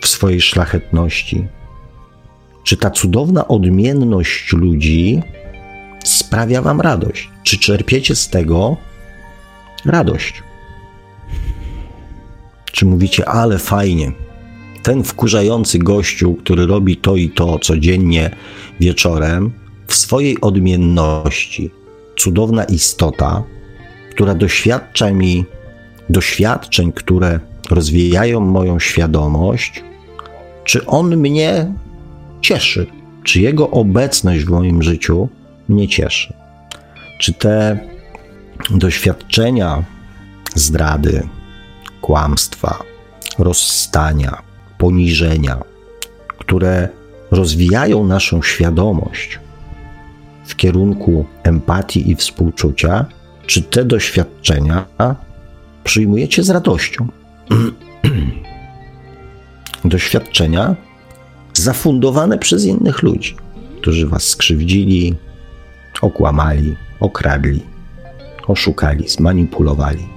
[0.00, 1.48] w swojej szlachetności?
[2.64, 5.22] Czy ta cudowna odmienność ludzi
[6.04, 7.30] sprawia Wam radość?
[7.42, 8.76] Czy czerpiecie z tego
[9.84, 10.42] radość?
[12.72, 14.12] Czy mówicie, ale fajnie,
[14.82, 18.30] ten wkurzający gościu, który robi to i to codziennie
[18.80, 19.52] wieczorem,
[19.86, 21.70] w swojej odmienności,
[22.16, 23.42] cudowna istota,
[24.10, 25.44] która doświadcza mi
[26.08, 29.84] doświadczeń, które rozwijają moją świadomość,
[30.64, 31.72] czy on mnie
[32.40, 32.86] cieszy,
[33.24, 35.28] czy jego obecność w moim życiu
[35.70, 36.34] mnie cieszy.
[37.18, 37.78] Czy te
[38.70, 39.84] doświadczenia
[40.54, 41.28] zdrady,
[42.00, 42.82] kłamstwa,
[43.38, 44.42] rozstania,
[44.78, 45.60] poniżenia,
[46.38, 46.88] które
[47.30, 49.38] rozwijają naszą świadomość
[50.44, 53.06] w kierunku empatii i współczucia,
[53.46, 54.86] czy te doświadczenia
[55.84, 57.08] przyjmujecie z radością?
[59.84, 60.76] doświadczenia
[61.52, 63.36] zafundowane przez innych ludzi,
[63.80, 65.14] którzy was skrzywdzili,
[66.00, 67.62] okłamali, okradli,
[68.46, 70.08] oszukali, zmanipulowali,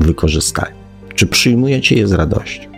[0.00, 0.74] wykorzystali.
[1.14, 2.70] Czy przyjmujecie je z radością?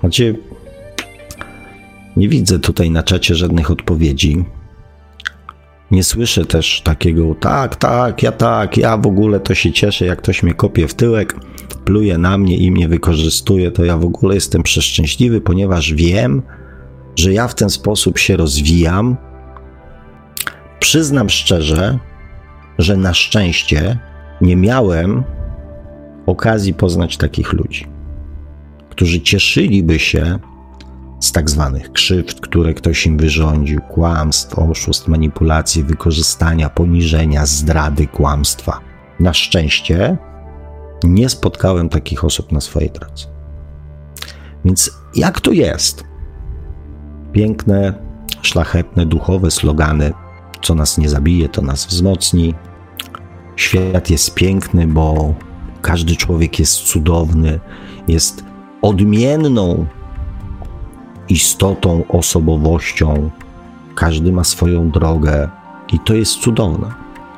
[0.00, 0.38] Znaczy,
[2.16, 4.44] nie widzę tutaj na czacie żadnych odpowiedzi.
[5.90, 10.18] Nie słyszę też takiego, tak, tak, ja tak, ja w ogóle to się cieszę, jak
[10.18, 11.36] ktoś mnie kopie w tyłek,
[11.84, 16.42] pluje na mnie i mnie wykorzystuje, to ja w ogóle jestem przeszczęśliwy, ponieważ wiem,
[17.16, 19.16] że ja w ten sposób się rozwijam.
[20.80, 21.98] Przyznam szczerze,
[22.78, 23.98] że na szczęście
[24.40, 25.24] nie miałem
[26.26, 27.86] okazji poznać takich ludzi,
[28.90, 30.38] którzy cieszyliby się
[31.20, 38.80] z tak zwanych krzywd, które ktoś im wyrządził, kłamstw, oszustw, manipulacji, wykorzystania, poniżenia, zdrady, kłamstwa.
[39.20, 40.16] Na szczęście
[41.04, 43.26] nie spotkałem takich osób na swojej drodze.
[44.64, 46.04] Więc jak to jest?
[47.32, 47.94] Piękne,
[48.42, 50.12] szlachetne, duchowe slogany,
[50.62, 52.54] co nas nie zabije, to nas wzmocni.
[53.56, 55.34] Świat jest piękny, bo
[55.82, 57.60] każdy człowiek jest cudowny,
[58.08, 58.44] jest
[58.82, 59.86] odmienną
[61.28, 63.30] istotą, osobowością.
[63.94, 65.48] Każdy ma swoją drogę
[65.92, 66.86] i to jest cudowne,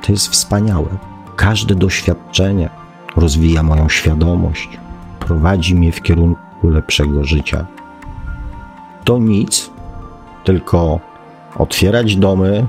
[0.02, 0.88] to jest wspaniałe.
[1.36, 2.70] Każde doświadczenie
[3.16, 4.68] rozwija moją świadomość,
[5.20, 7.66] prowadzi mnie w kierunku lepszego życia.
[9.04, 9.70] To nic,
[10.44, 11.00] tylko
[11.58, 12.66] otwierać domy,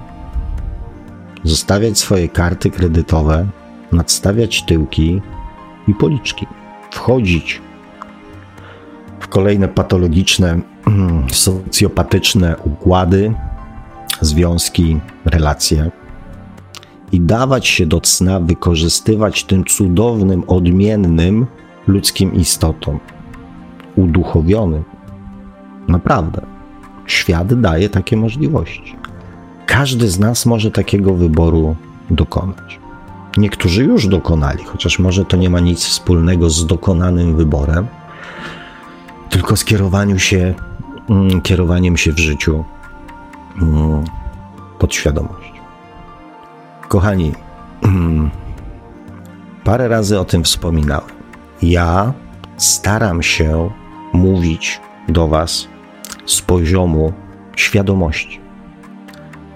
[1.43, 3.47] zostawiać swoje karty kredytowe,
[3.91, 5.21] nadstawiać tyłki
[5.87, 6.47] i policzki,
[6.91, 7.61] wchodzić
[9.19, 10.59] w kolejne patologiczne,
[11.31, 13.33] socjopatyczne układy,
[14.21, 15.91] związki, relacje
[17.11, 21.45] i dawać się do cna, wykorzystywać tym cudownym, odmiennym
[21.87, 22.99] ludzkim istotom,
[23.95, 24.83] uduchowionym.
[25.87, 26.54] Naprawdę,
[27.05, 28.95] świat daje takie możliwości.
[29.65, 31.75] Każdy z nas może takiego wyboru
[32.09, 32.79] dokonać.
[33.37, 37.87] Niektórzy już dokonali, chociaż może to nie ma nic wspólnego z dokonanym wyborem,
[39.29, 40.53] tylko skierowaniu się,
[41.09, 42.63] mm, kierowaniem się w życiu
[43.61, 44.03] mm,
[44.79, 45.53] pod świadomość.
[46.87, 47.31] Kochani,
[47.83, 48.29] mm,
[49.63, 51.15] parę razy o tym wspominałem.
[51.61, 52.13] Ja
[52.57, 53.69] staram się
[54.13, 55.67] mówić do Was
[56.25, 57.13] z poziomu
[57.55, 58.39] świadomości.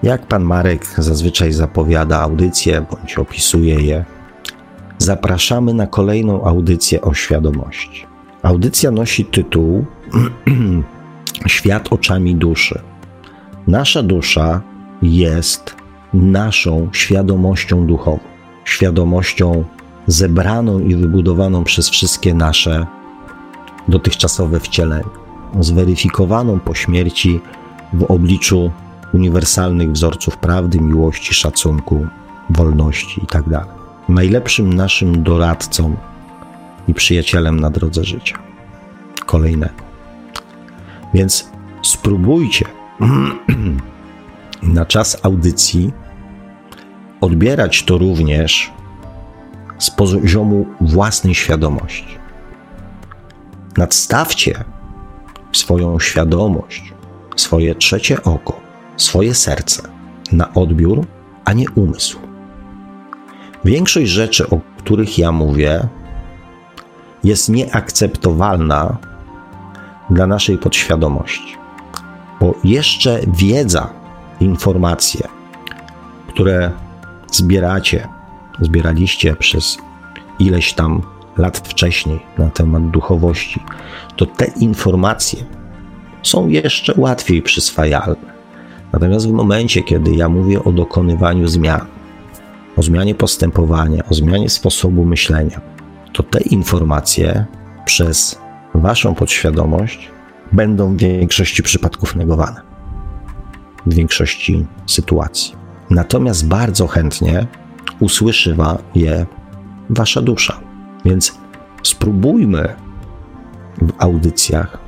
[0.02, 4.04] Jak pan Marek zazwyczaj zapowiada audycje bądź opisuje je,
[4.98, 8.06] zapraszamy na kolejną audycję o świadomości.
[8.42, 9.84] Audycja nosi tytuł
[11.46, 12.80] Świat oczami duszy.
[13.66, 14.60] Nasza dusza
[15.02, 15.76] jest
[16.14, 18.18] naszą świadomością duchową,
[18.64, 19.64] świadomością
[20.06, 22.86] zebraną i wybudowaną przez wszystkie nasze
[23.88, 25.19] dotychczasowe wcielenia,
[25.60, 27.40] zweryfikowaną po śmierci
[27.92, 28.70] w obliczu
[29.14, 32.06] uniwersalnych wzorców prawdy, miłości, szacunku,
[32.50, 33.50] wolności itd.
[33.50, 35.96] Tak Najlepszym naszym doradcą
[36.88, 38.38] i przyjacielem na drodze życia.
[39.26, 39.74] Kolejnego.
[41.14, 41.50] Więc
[41.82, 42.66] spróbujcie
[44.62, 45.92] na czas audycji
[47.20, 48.72] odbierać to również
[49.78, 52.18] z poziomu własnej świadomości.
[53.76, 54.64] Nadstawcie
[55.52, 56.94] swoją świadomość,
[57.36, 58.60] swoje trzecie oko,
[58.96, 59.82] swoje serce
[60.32, 61.06] na odbiór,
[61.44, 62.18] a nie umysł.
[63.64, 65.88] Większość rzeczy, o których ja mówię,
[67.24, 68.96] jest nieakceptowalna
[70.10, 71.56] dla naszej podświadomości,
[72.40, 73.90] bo jeszcze wiedza,
[74.40, 75.28] informacje,
[76.28, 76.70] które
[77.32, 78.08] zbieracie,
[78.60, 79.78] zbieraliście przez
[80.38, 81.02] ileś tam
[81.40, 83.60] lat wcześniej na temat duchowości,
[84.16, 85.44] to te informacje
[86.22, 88.30] są jeszcze łatwiej przyswajalne.
[88.92, 91.86] Natomiast w momencie, kiedy ja mówię o dokonywaniu zmian,
[92.76, 95.60] o zmianie postępowania, o zmianie sposobu myślenia,
[96.12, 97.44] to te informacje
[97.84, 98.38] przez
[98.74, 100.10] Waszą podświadomość
[100.52, 102.60] będą w większości przypadków negowane,
[103.86, 105.54] w większości sytuacji.
[105.90, 107.46] Natomiast bardzo chętnie
[108.00, 108.56] usłyszy
[108.94, 109.26] je
[109.90, 110.69] Wasza dusza.
[111.04, 111.38] Więc
[111.82, 112.74] spróbujmy
[113.82, 114.78] w audycjach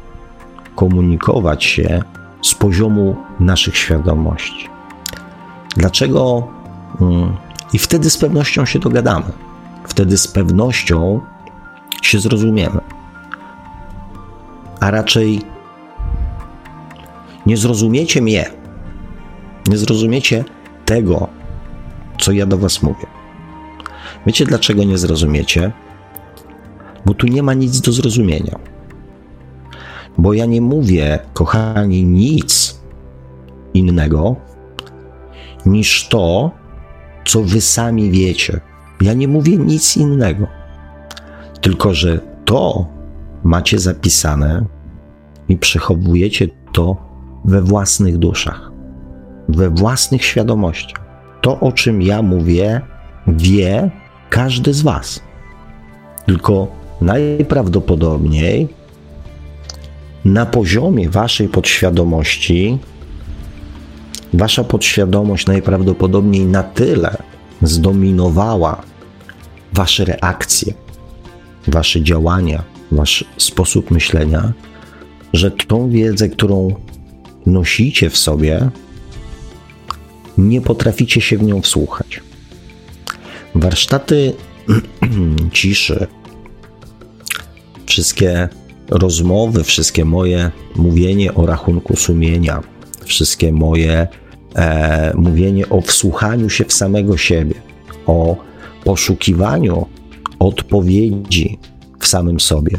[0.77, 2.03] komunikować się
[2.42, 4.68] z poziomu naszych świadomości.
[5.77, 6.48] Dlaczego?
[7.01, 7.37] Mm,
[7.72, 9.33] I wtedy z pewnością się dogadamy.
[9.85, 11.20] Wtedy z pewnością
[12.03, 12.81] się zrozumiemy.
[14.81, 15.42] A raczej
[17.46, 18.51] nie zrozumiecie mnie.
[19.66, 20.44] Nie zrozumiecie
[20.85, 21.29] tego,
[22.18, 23.07] co ja do Was mówię.
[24.27, 25.72] Wiecie, dlaczego nie zrozumiecie?
[27.07, 28.59] Bo tu nie ma nic do zrozumienia.
[30.19, 32.81] Bo ja nie mówię, kochani, nic
[33.75, 34.37] innego
[35.67, 36.51] niż to,
[37.25, 38.61] co wy sami wiecie.
[39.01, 40.47] Ja nie mówię nic innego,
[41.61, 42.87] tylko że to
[43.45, 44.65] macie zapisane
[45.49, 46.97] i przechowujecie to
[47.45, 48.73] we własnych duszach,
[49.49, 51.05] we własnych świadomościach.
[51.41, 52.81] To, o czym ja mówię,
[53.27, 53.91] wie
[54.31, 55.21] każdy z Was.
[56.27, 58.69] Tylko najprawdopodobniej
[60.25, 62.79] na poziomie Waszej podświadomości,
[64.33, 67.17] Wasza podświadomość najprawdopodobniej na tyle
[67.62, 68.83] zdominowała
[69.73, 70.75] Wasze reakcje,
[71.67, 72.62] Wasze działania,
[72.93, 74.53] Wasz sposób myślenia,
[75.33, 76.75] że tą wiedzę, którą
[77.47, 78.71] nosicie w sobie,
[80.38, 82.21] nie potraficie się w nią wsłuchać.
[83.55, 84.33] Warsztaty
[85.53, 86.07] ciszy,
[87.93, 88.49] wszystkie
[88.89, 92.63] rozmowy, wszystkie moje mówienie o rachunku sumienia,
[93.05, 94.09] wszystkie moje
[94.55, 97.55] e, mówienie o wsłuchaniu się w samego siebie,
[98.07, 98.37] o
[98.85, 99.87] poszukiwaniu
[100.39, 101.59] odpowiedzi
[102.01, 102.79] w samym sobie,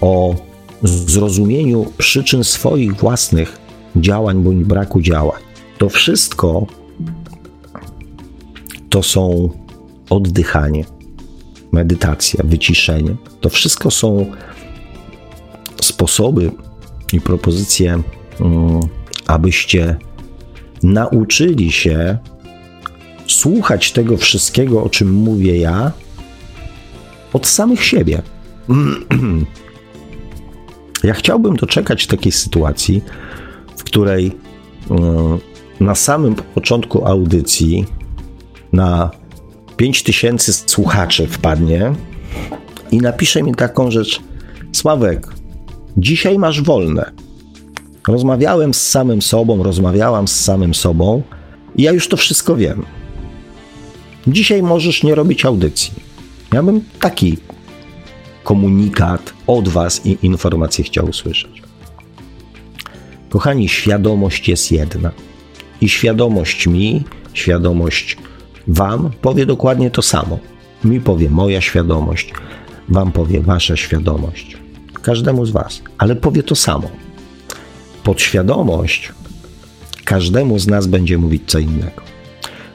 [0.00, 0.34] o
[0.82, 3.58] zrozumieniu przyczyn swoich własnych
[3.96, 5.42] działań bądź braku działań.
[5.78, 6.66] To wszystko
[8.90, 9.50] to są
[10.10, 10.84] oddychanie,
[11.76, 13.16] medytacja, wyciszenie.
[13.40, 14.26] To wszystko są
[15.82, 16.50] sposoby
[17.12, 18.02] i propozycje,
[18.40, 18.80] mm,
[19.26, 19.96] abyście
[20.82, 22.18] nauczyli się
[23.26, 25.92] słuchać tego wszystkiego, o czym mówię ja,
[27.32, 28.22] od samych siebie.
[31.04, 33.02] Ja chciałbym doczekać takiej sytuacji,
[33.76, 34.32] w której
[34.90, 35.38] mm,
[35.80, 37.86] na samym początku audycji
[38.72, 39.10] na
[39.76, 41.92] 5000 słuchaczy wpadnie
[42.92, 44.20] i napisze mi taką rzecz:
[44.72, 45.28] Sławek,
[45.96, 47.12] dzisiaj masz wolne.
[48.08, 51.22] Rozmawiałem z samym sobą, rozmawiałam z samym sobą
[51.76, 52.84] i ja już to wszystko wiem.
[54.26, 55.92] Dzisiaj możesz nie robić audycji.
[56.52, 57.38] Ja bym taki
[58.44, 61.62] komunikat od Was i informację chciał usłyszeć.
[63.28, 65.10] Kochani, świadomość jest jedna.
[65.80, 68.16] I świadomość mi, świadomość
[68.68, 70.38] Wam powie dokładnie to samo.
[70.84, 72.32] Mi powie moja świadomość,
[72.88, 74.56] Wam powie Wasza świadomość.
[75.02, 76.90] Każdemu z Was, ale powie to samo.
[78.04, 79.12] Podświadomość
[80.04, 82.02] każdemu z nas będzie mówić co innego,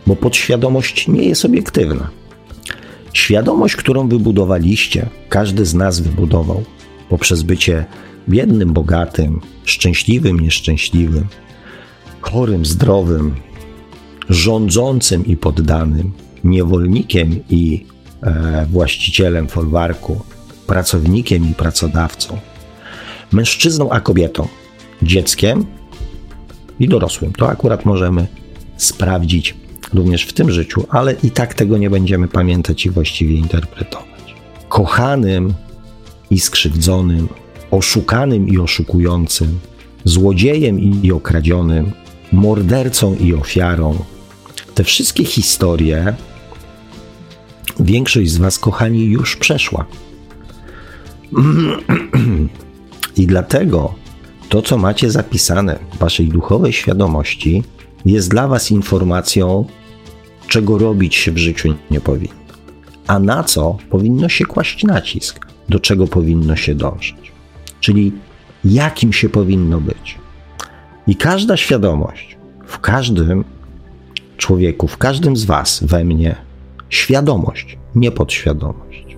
[0.07, 2.09] bo podświadomość nie jest obiektywna.
[3.13, 6.63] Świadomość, którą wybudowaliście, każdy z nas wybudował
[7.09, 7.85] poprzez bycie
[8.29, 11.27] biednym, bogatym, szczęśliwym, nieszczęśliwym,
[12.21, 13.35] chorym, zdrowym,
[14.29, 16.11] rządzącym i poddanym,
[16.43, 17.85] niewolnikiem i
[18.23, 20.21] e, właścicielem folwarku,
[20.67, 22.37] pracownikiem i pracodawcą,
[23.31, 24.47] mężczyzną a kobietą,
[25.01, 25.65] dzieckiem
[26.79, 27.33] i dorosłym.
[27.33, 28.27] To akurat możemy
[28.77, 29.55] sprawdzić
[29.93, 34.35] również w tym życiu, ale i tak tego nie będziemy pamiętać i właściwie interpretować.
[34.69, 35.53] Kochanym
[36.29, 37.27] i skrzywdzonym,
[37.71, 39.59] oszukanym i oszukującym,
[40.03, 41.91] złodziejem i okradzionym,
[42.31, 44.05] mordercą i ofiarą.
[44.75, 46.15] Te wszystkie historie
[47.79, 49.85] większość z Was, kochani, już przeszła.
[53.17, 53.95] I dlatego
[54.49, 57.63] to, co macie zapisane w Waszej duchowej świadomości,
[58.05, 59.65] jest dla Was informacją,
[60.47, 62.35] czego robić się w życiu nie powinno,
[63.07, 67.31] a na co powinno się kłaść nacisk, do czego powinno się dążyć,
[67.79, 68.11] czyli
[68.65, 70.20] jakim się powinno być.
[71.07, 73.43] I każda świadomość w każdym
[74.37, 76.35] człowieku, w każdym z Was, we mnie,
[76.89, 79.17] świadomość, nie podświadomość,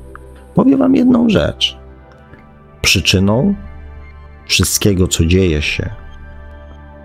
[0.55, 1.77] powie Wam jedną rzecz.
[2.81, 3.55] Przyczyną
[4.47, 5.89] wszystkiego, co dzieje się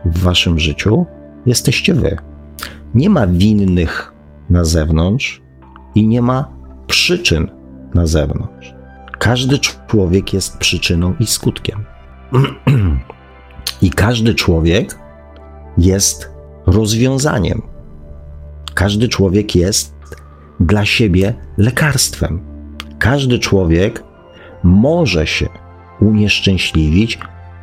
[0.05, 1.07] w Waszym życiu,
[1.47, 2.17] jesteście Wy.
[2.95, 4.13] Nie ma winnych
[4.51, 5.43] na zewnątrz
[5.95, 6.49] i nie ma
[6.87, 7.51] przyczyn
[7.95, 8.75] na zewnątrz.
[9.19, 11.85] Każdy człowiek jest przyczyną i skutkiem.
[13.83, 14.99] I każdy człowiek
[15.79, 16.31] jest
[16.67, 17.63] rozwiązaniem.
[18.75, 19.95] Każdy człowiek jest
[20.61, 22.41] dla siebie lekarstwem.
[22.99, 24.03] Każdy człowiek
[24.63, 25.49] może się
[26.01, 27.19] unieszczęśliwić,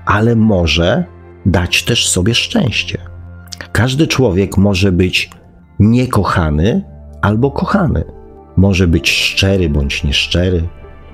[0.05, 1.05] ale może
[1.45, 2.97] dać też sobie szczęście.
[3.71, 5.29] Każdy człowiek może być
[5.79, 6.83] niekochany
[7.21, 8.03] albo kochany.
[8.57, 10.67] Może być szczery bądź nieszczery,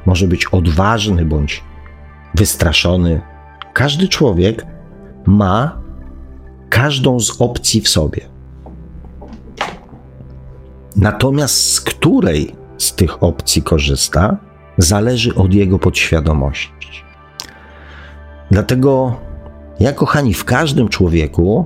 [0.05, 1.63] może być odważny bądź
[2.35, 3.21] wystraszony.
[3.73, 4.65] Każdy człowiek
[5.25, 5.81] ma
[6.69, 8.21] każdą z opcji w sobie.
[10.95, 14.37] Natomiast z której z tych opcji korzysta,
[14.77, 17.03] zależy od jego podświadomości.
[18.51, 19.15] Dlatego
[19.79, 21.65] ja, kochani, w każdym człowieku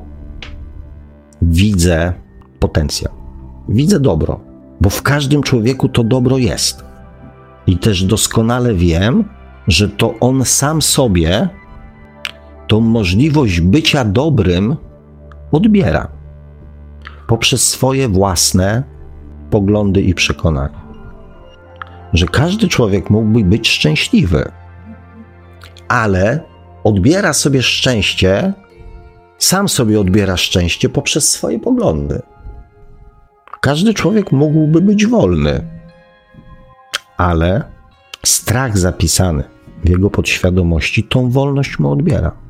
[1.41, 2.13] widzę
[2.59, 3.13] potencjał.
[3.69, 4.39] Widzę dobro,
[4.81, 6.83] bo w każdym człowieku to dobro jest.
[7.67, 9.23] I też doskonale wiem,
[9.67, 11.49] że to on sam sobie
[12.67, 14.75] tą możliwość bycia dobrym
[15.51, 16.07] odbiera
[17.27, 18.83] poprzez swoje własne
[19.49, 20.85] poglądy i przekonania.
[22.13, 24.51] Że każdy człowiek mógłby być szczęśliwy,
[25.87, 26.39] ale
[26.83, 28.53] odbiera sobie szczęście,
[29.37, 32.21] sam sobie odbiera szczęście poprzez swoje poglądy.
[33.61, 35.67] Każdy człowiek mógłby być wolny,
[37.17, 37.63] ale
[38.25, 39.43] strach zapisany
[39.83, 42.44] w jego podświadomości, tą wolność mu odbiera.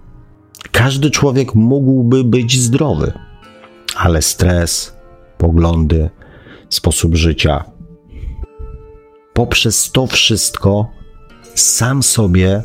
[0.72, 3.14] Każdy człowiek mógłby być zdrowy,
[3.98, 4.96] ale stres,
[5.38, 6.10] poglądy,
[6.70, 7.64] sposób życia,
[9.34, 10.90] poprzez to wszystko
[11.56, 12.64] sam sobie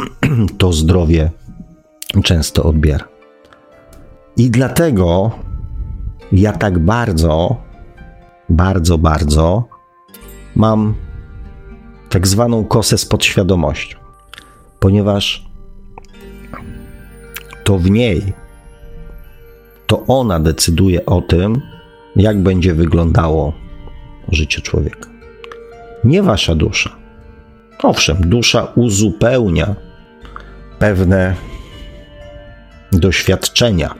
[0.58, 1.30] to zdrowie
[2.22, 3.08] często odbiera.
[4.36, 5.30] I dlatego
[6.32, 7.56] ja tak bardzo,
[8.48, 9.68] bardzo, bardzo
[10.54, 10.94] mam
[12.08, 13.98] tak zwaną kosę z podświadomością,
[14.78, 15.53] ponieważ
[17.64, 18.32] to w niej,
[19.86, 21.60] to ona decyduje o tym,
[22.16, 23.52] jak będzie wyglądało
[24.32, 25.08] życie człowieka.
[26.04, 26.96] Nie wasza dusza.
[27.82, 29.74] Owszem, dusza uzupełnia
[30.78, 31.34] pewne
[32.92, 33.94] doświadczenia,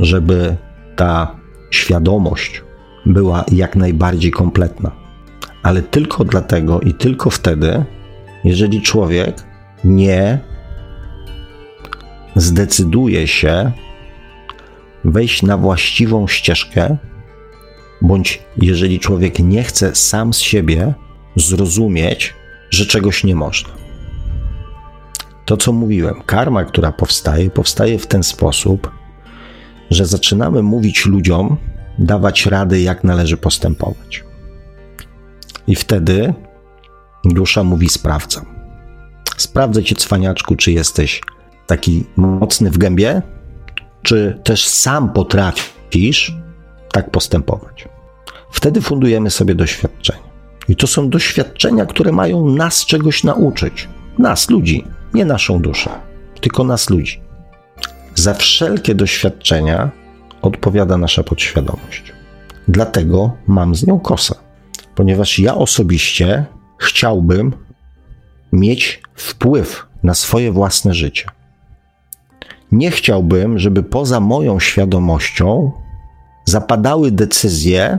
[0.00, 0.56] żeby
[0.96, 1.36] ta
[1.70, 2.62] świadomość
[3.06, 4.90] była jak najbardziej kompletna.
[5.62, 7.84] Ale tylko dlatego i tylko wtedy,
[8.44, 9.42] jeżeli człowiek
[9.84, 10.38] nie
[12.36, 13.72] zdecyduje się
[15.04, 16.96] wejść na właściwą ścieżkę,
[18.02, 20.94] bądź jeżeli człowiek nie chce sam z siebie
[21.36, 22.34] zrozumieć,
[22.70, 23.70] że czegoś nie można.
[25.44, 28.90] To, co mówiłem, karma, która powstaje, powstaje w ten sposób,
[29.90, 31.56] że zaczynamy mówić ludziom,
[31.98, 34.24] dawać rady, jak należy postępować.
[35.66, 36.34] I wtedy
[37.24, 38.46] dusza mówi: Sprawdzam.
[39.36, 41.20] Sprawdzę cię, cwaniaczku, czy jesteś
[41.70, 43.22] taki mocny w gębie,
[44.02, 46.36] czy też sam potrafisz
[46.92, 47.88] tak postępować.
[48.50, 50.30] Wtedy fundujemy sobie doświadczenia.
[50.68, 53.88] I to są doświadczenia, które mają nas czegoś nauczyć.
[54.18, 55.90] Nas, ludzi, nie naszą duszę,
[56.40, 57.20] tylko nas, ludzi.
[58.14, 59.90] Za wszelkie doświadczenia
[60.42, 62.12] odpowiada nasza podświadomość.
[62.68, 64.34] Dlatego mam z nią kosę,
[64.94, 66.44] ponieważ ja osobiście
[66.78, 67.52] chciałbym
[68.52, 71.39] mieć wpływ na swoje własne życie.
[72.72, 75.72] Nie chciałbym, żeby poza moją świadomością
[76.44, 77.98] zapadały decyzje,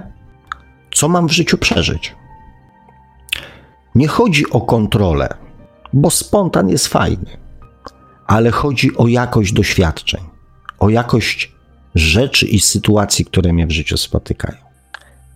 [0.94, 2.16] co mam w życiu przeżyć.
[3.96, 5.34] Nie chodzi o kontrolę,
[5.94, 7.38] bo spontan jest fajny,
[8.28, 10.22] ale chodzi o jakość doświadczeń,
[10.80, 11.52] o jakość
[11.96, 14.58] rzeczy i sytuacji, które mnie w życiu spotykają.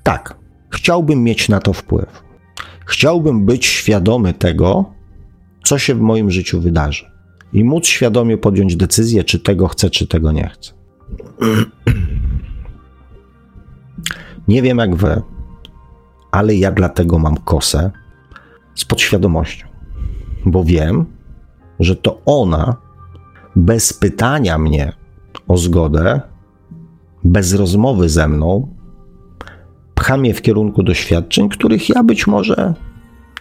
[0.04, 0.38] Tak,
[0.70, 2.24] chciałbym mieć na to wpływ.
[2.86, 4.86] Chciałbym być świadomy tego,
[5.64, 7.14] co się w moim życiu wydarzy
[7.56, 10.74] i móc świadomie podjąć decyzję, czy tego chcę, czy tego nie chcę.
[14.47, 15.22] Nie wiem jak wy,
[16.32, 17.91] ale ja dlatego mam kosę
[18.76, 19.68] z podświadomością,
[20.45, 21.06] bo wiem,
[21.80, 22.76] że to ona
[23.56, 24.93] bez pytania mnie
[25.47, 26.22] o zgodę,
[27.24, 28.76] bez rozmowy ze mną,
[29.95, 32.74] pcha mnie w kierunku doświadczeń, których ja być może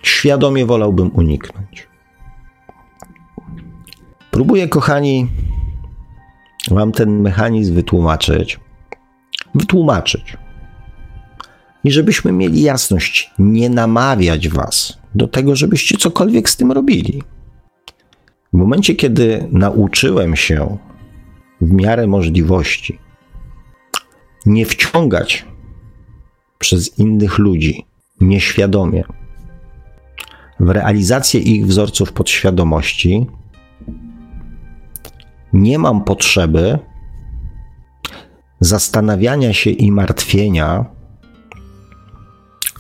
[0.03, 1.94] świadomie wolałbym uniknąć.
[4.35, 5.29] Próbuję, kochani,
[6.71, 8.61] Wam ten mechanizm wytłumaczyć.
[9.55, 10.37] Wytłumaczyć.
[11.85, 17.23] I żebyśmy mieli jasność, nie namawiać Was do tego, żebyście cokolwiek z tym robili.
[18.53, 20.79] W momencie, kiedy nauczyłem się
[21.61, 22.99] w miarę możliwości
[24.47, 25.45] nie wciągać
[26.59, 27.87] przez innych ludzi
[28.21, 29.05] nieświadomie
[30.61, 33.27] w realizację ich wzorców podświadomości,
[35.55, 36.79] nie mam potrzeby
[38.61, 40.85] zastanawiania się i martwienia,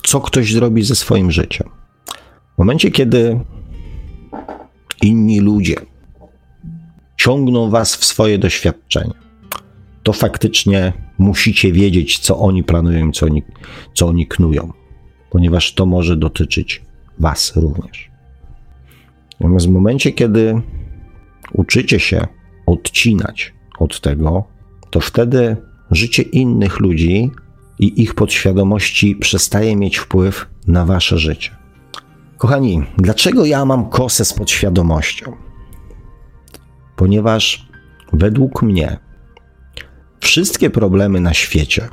[0.03, 1.69] co ktoś zrobi ze swoim życiem.
[2.55, 3.41] W momencie, kiedy
[5.03, 5.77] inni ludzie
[7.17, 9.15] ciągną was w swoje doświadczenia,
[10.03, 13.43] to faktycznie musicie wiedzieć, co oni planują, co oni,
[13.95, 14.73] co oni knują,
[15.31, 16.83] ponieważ to może dotyczyć
[17.19, 18.11] was również.
[19.41, 20.61] Natomiast w momencie, kiedy
[21.53, 22.27] uczycie się
[22.67, 24.45] odcinać od tego,
[24.91, 25.57] to wtedy
[25.91, 27.31] życie innych ludzi
[27.79, 31.51] i ich podświadomości przestaje mieć wpływ na wasze życie.
[32.39, 35.33] Kochani, dlaczego ja mam kosę z podświadomością?
[36.97, 37.69] Ponieważ
[38.13, 38.99] według mnie
[40.21, 41.89] wszystkie problemy na świecie,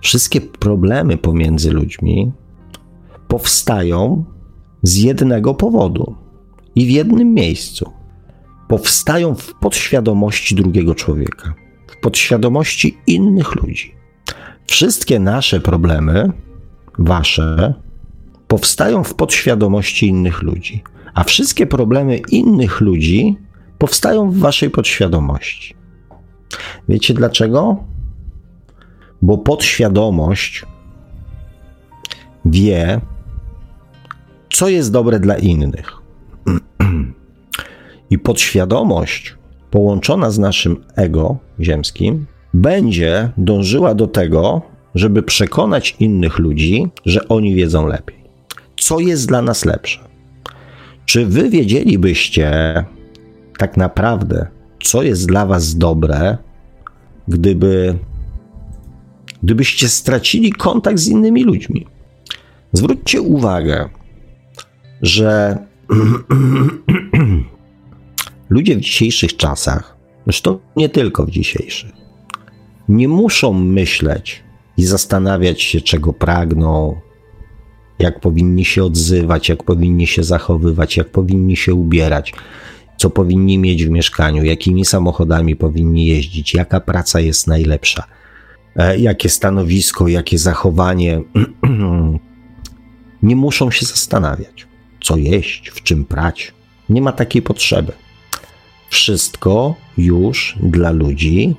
[0.00, 2.32] wszystkie problemy pomiędzy ludźmi
[3.28, 4.24] powstają
[4.82, 6.14] z jednego powodu
[6.74, 7.92] i w jednym miejscu.
[8.68, 11.54] Powstają w podświadomości drugiego człowieka,
[11.86, 13.94] w podświadomości innych ludzi.
[14.66, 16.32] Wszystkie nasze problemy,
[16.98, 17.74] wasze,
[18.48, 20.82] powstają w podświadomości innych ludzi,
[21.14, 23.36] a wszystkie problemy innych ludzi
[23.78, 25.74] powstają w waszej podświadomości.
[26.88, 27.84] Wiecie dlaczego?
[29.22, 30.64] Bo podświadomość
[32.44, 33.00] wie,
[34.52, 36.03] co jest dobre dla innych.
[38.10, 39.34] I podświadomość
[39.70, 44.62] połączona z naszym ego ziemskim będzie dążyła do tego,
[44.94, 48.24] żeby przekonać innych ludzi, że oni wiedzą lepiej.
[48.76, 50.00] Co jest dla nas lepsze?
[51.04, 52.50] Czy wy wiedzielibyście
[53.58, 54.46] tak naprawdę,
[54.82, 56.38] co jest dla was dobre,
[57.28, 57.98] gdyby
[59.42, 61.86] gdybyście stracili kontakt z innymi ludźmi?
[62.72, 63.88] Zwróćcie uwagę,
[65.02, 65.58] że
[68.50, 71.92] ludzie w dzisiejszych czasach, zresztą nie tylko w dzisiejszych,
[72.88, 74.42] nie muszą myśleć
[74.76, 76.96] i zastanawiać się, czego pragną,
[77.98, 82.34] jak powinni się odzywać, jak powinni się zachowywać, jak powinni się ubierać,
[82.96, 88.04] co powinni mieć w mieszkaniu, jakimi samochodami powinni jeździć, jaka praca jest najlepsza,
[88.76, 91.20] e, jakie stanowisko, jakie zachowanie.
[93.22, 94.66] Nie muszą się zastanawiać,
[95.00, 96.54] co jeść, w czym prać.
[96.88, 97.92] Nie ma takiej potrzeby.
[98.94, 101.54] Wszystko już dla ludzi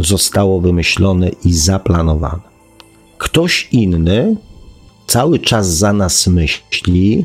[0.00, 2.40] zostało wymyślone i zaplanowane.
[3.18, 4.36] Ktoś inny
[5.06, 7.24] cały czas za nas myśli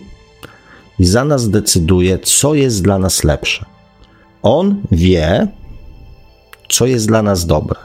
[1.00, 3.66] i za nas decyduje, co jest dla nas lepsze.
[4.42, 5.48] On wie,
[6.70, 7.80] co jest dla nas dobre.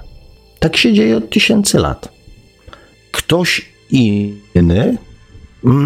[0.58, 2.12] Tak się dzieje od tysięcy lat.
[3.12, 4.98] Ktoś inny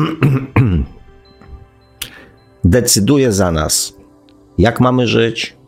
[2.64, 3.95] decyduje za nas,
[4.59, 5.62] jak mamy żyć,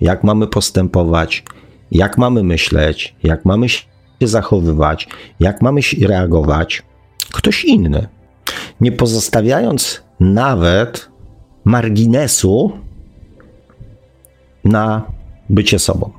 [0.00, 1.44] jak mamy postępować,
[1.92, 3.82] jak mamy myśleć, jak mamy się
[4.20, 5.08] zachowywać,
[5.40, 6.82] jak mamy się reagować.
[7.32, 8.08] Ktoś inny.
[8.80, 11.10] Nie pozostawiając nawet
[11.64, 12.72] marginesu
[14.64, 15.02] na
[15.50, 16.10] bycie sobą.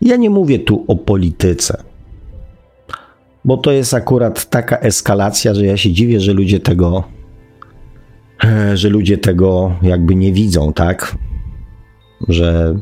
[0.00, 1.82] Ja nie mówię tu o polityce,
[3.44, 7.04] bo to jest akurat taka eskalacja, że ja się dziwię, że ludzie tego,
[8.74, 11.16] że ludzie tego jakby nie widzą, tak?
[12.28, 12.78] Że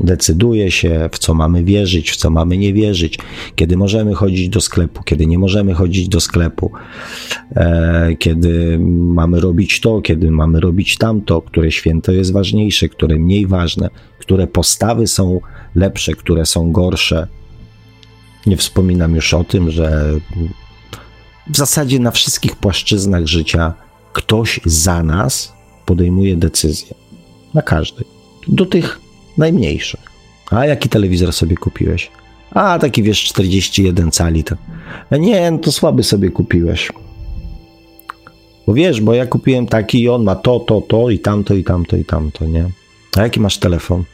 [0.00, 3.18] decyduje się, w co mamy wierzyć, w co mamy nie wierzyć,
[3.56, 6.72] kiedy możemy chodzić do sklepu, kiedy nie możemy chodzić do sklepu,
[7.56, 13.46] e, kiedy mamy robić to, kiedy mamy robić tamto, które święto jest ważniejsze, które mniej
[13.46, 15.40] ważne, które postawy są
[15.74, 17.26] lepsze, które są gorsze.
[18.46, 20.12] Nie wspominam już o tym, że
[21.50, 23.74] w zasadzie na wszystkich płaszczyznach życia
[24.12, 25.52] ktoś za nas
[25.86, 26.94] podejmuje decyzje.
[27.54, 28.17] Na każdej.
[28.48, 29.00] Do tych
[29.38, 30.00] najmniejszych.
[30.50, 32.10] A jaki telewizor sobie kupiłeś?
[32.50, 34.44] A taki wiesz, 41 cali.
[34.44, 34.56] To.
[35.18, 36.92] Nie, no to słaby sobie kupiłeś.
[38.66, 41.64] Bo wiesz, bo ja kupiłem taki i on ma to, to, to i tamto, i
[41.64, 42.70] tamto, i tamto, nie?
[43.16, 44.04] A jaki masz telefon?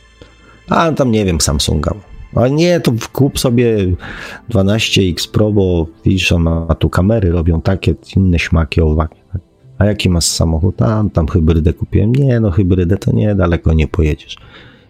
[0.69, 1.95] A tam nie wiem, Samsunga.
[2.35, 3.77] A nie, to kup sobie
[4.51, 9.21] 12X Pro, bo widzisz, on ma tu kamery, robią takie, inne śmaki, owaki.
[9.79, 10.83] A jaki masz samochód?
[10.83, 12.13] A tam hybrydę kupiłem.
[12.13, 14.37] Nie, no hybrydę to nie, daleko nie pojedziesz.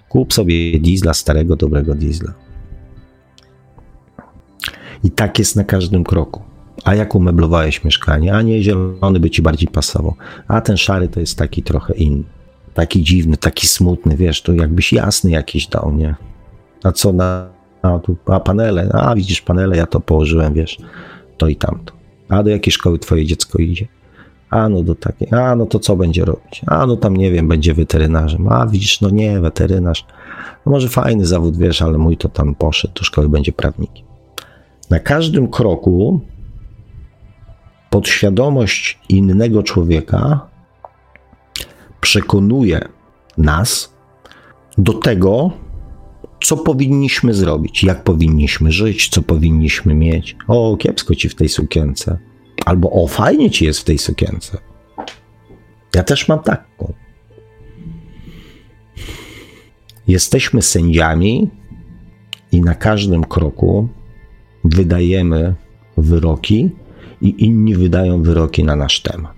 [0.08, 2.32] Kup sobie diesla, starego, dobrego diesla.
[5.04, 6.42] I tak jest na każdym kroku.
[6.84, 8.34] A jak umeblowałeś mieszkanie?
[8.34, 10.14] A nie, zielony by ci bardziej pasował.
[10.48, 12.24] A ten szary to jest taki trochę inny.
[12.74, 16.14] Taki dziwny, taki smutny, wiesz, to jakbyś jasny jakiś dał, nie?
[16.84, 17.48] A co na,
[17.82, 18.88] a, tu, a panele?
[18.92, 20.78] A widzisz panele, ja to położyłem, wiesz,
[21.36, 21.92] to i tamto.
[22.28, 23.88] A do jakiej szkoły twoje dziecko idzie?
[24.50, 26.62] A no do takiej, a no to co będzie robić?
[26.66, 28.48] A no tam nie wiem, będzie weterynarzem.
[28.48, 30.06] A widzisz, no nie, weterynarz.
[30.66, 34.06] No może fajny zawód, wiesz, ale mój to tam poszedł do szkoły, będzie prawnikiem.
[34.90, 36.20] Na każdym kroku
[37.90, 40.48] podświadomość innego człowieka
[42.00, 42.88] przekonuje
[43.38, 43.94] nas
[44.78, 45.50] do tego,
[46.42, 50.36] co powinniśmy zrobić, jak powinniśmy żyć, co powinniśmy mieć.
[50.48, 52.18] O, kiepsko ci w tej sukience.
[52.64, 54.58] Albo o, fajnie ci jest w tej sukience.
[55.94, 56.92] Ja też mam taką.
[60.08, 61.50] Jesteśmy sędziami
[62.52, 63.88] i na każdym kroku
[64.64, 65.54] wydajemy
[65.96, 66.70] wyroki
[67.20, 69.34] i inni wydają wyroki na nasz temat.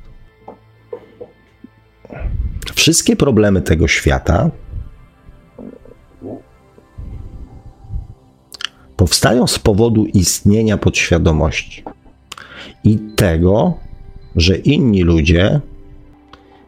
[2.75, 4.51] Wszystkie problemy tego świata
[8.97, 11.85] powstają z powodu istnienia podświadomości
[12.85, 13.75] i tego,
[14.37, 15.61] że inni ludzie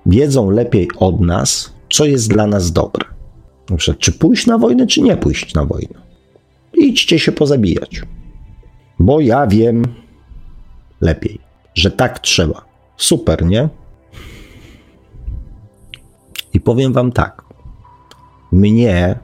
[0.06, 3.04] wiedzą lepiej od nas, co jest dla nas dobre.
[3.70, 6.00] Na przykład, czy pójść na wojnę, czy nie pójść na wojnę.
[6.74, 8.02] Idźcie się pozabijać,
[8.98, 9.84] bo ja wiem
[11.00, 11.38] lepiej,
[11.74, 12.64] że tak trzeba.
[12.96, 13.68] Super, nie?
[16.54, 17.42] I powiem Wam tak.
[18.52, 19.18] Mnie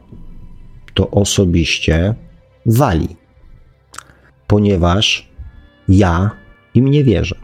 [0.94, 2.14] to osobiście
[2.66, 3.16] wali,
[4.46, 5.28] ponieważ
[5.88, 6.30] ja
[6.74, 7.36] im nie wierzę.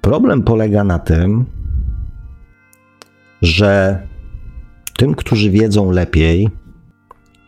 [0.00, 1.44] Problem polega na tym,
[3.42, 4.02] że
[4.96, 6.48] tym, którzy wiedzą lepiej,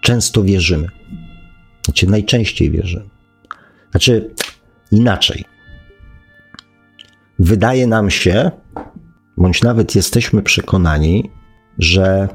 [0.01, 0.88] często wierzymy.
[1.84, 3.09] Znaczy, najczęściej wierzymy.
[3.90, 4.34] Znaczy,
[4.90, 5.44] inaczej.
[7.38, 8.51] Wydaje nam się,
[9.36, 11.30] bądź nawet jesteśmy przekonani,
[11.78, 12.28] że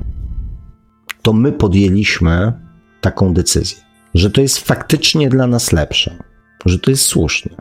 [1.22, 2.54] to my podjęliśmy
[3.02, 3.78] taką decyzję,
[4.14, 6.18] że to jest faktycznie dla nas lepsze,
[6.66, 7.56] że to jest słuszne.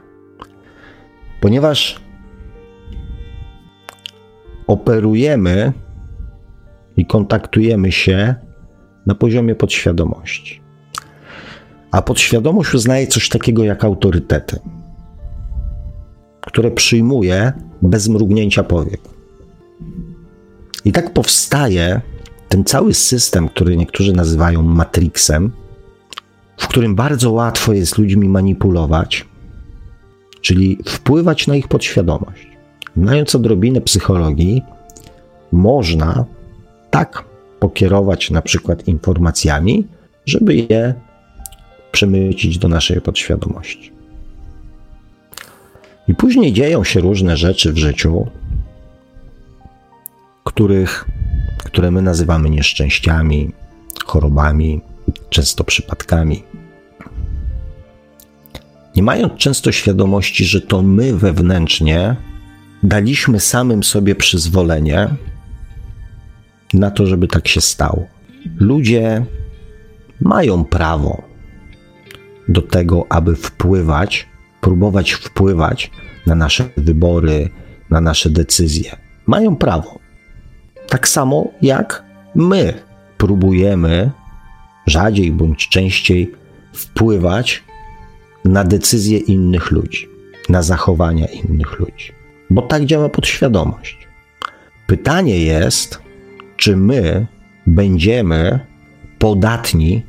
[1.44, 2.00] Ponieważ
[4.66, 5.72] operujemy
[6.96, 8.34] i kontaktujemy się
[9.06, 10.60] na poziomie podświadomości.
[11.90, 14.58] A podświadomość uznaje coś takiego jak autorytety,
[16.40, 19.00] które przyjmuje bez mrugnięcia powiek.
[20.84, 22.00] I tak powstaje
[22.48, 25.52] ten cały system, który niektórzy nazywają Matrixem,
[26.56, 29.33] w którym bardzo łatwo jest ludźmi manipulować,
[30.44, 32.46] czyli wpływać na ich podświadomość.
[32.96, 34.62] Znając odrobinę psychologii,
[35.52, 36.24] można
[36.90, 37.24] tak
[37.60, 39.86] pokierować na przykład informacjami,
[40.26, 40.94] żeby je
[41.92, 43.92] przemycić do naszej podświadomości.
[46.08, 48.26] I później dzieją się różne rzeczy w życiu,
[50.44, 51.04] których,
[51.64, 53.52] które my nazywamy nieszczęściami,
[54.06, 54.80] chorobami,
[55.30, 56.42] często przypadkami.
[58.96, 62.16] Nie mając często świadomości, że to my wewnętrznie
[62.82, 65.08] daliśmy samym sobie przyzwolenie
[66.74, 68.06] na to, żeby tak się stało.
[68.56, 69.24] Ludzie
[70.20, 71.22] mają prawo
[72.48, 74.28] do tego, aby wpływać,
[74.60, 75.90] próbować wpływać
[76.26, 77.50] na nasze wybory,
[77.90, 78.96] na nasze decyzje.
[79.26, 79.98] Mają prawo.
[80.88, 82.74] Tak samo jak my
[83.18, 84.10] próbujemy
[84.86, 86.32] rzadziej bądź częściej
[86.72, 87.64] wpływać
[88.44, 90.08] na decyzje innych ludzi,
[90.48, 92.12] na zachowania innych ludzi,
[92.50, 93.98] bo tak działa podświadomość.
[94.86, 95.98] Pytanie jest,
[96.56, 97.26] czy my
[97.66, 98.60] będziemy
[99.18, 100.02] podatni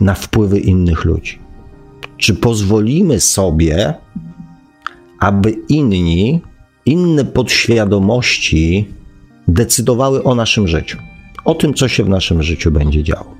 [0.00, 1.38] na wpływy innych ludzi?
[2.16, 3.94] Czy pozwolimy sobie,
[5.18, 6.42] aby inni,
[6.86, 8.88] inne podświadomości
[9.48, 10.98] decydowały o naszym życiu,
[11.44, 13.34] o tym, co się w naszym życiu będzie działo?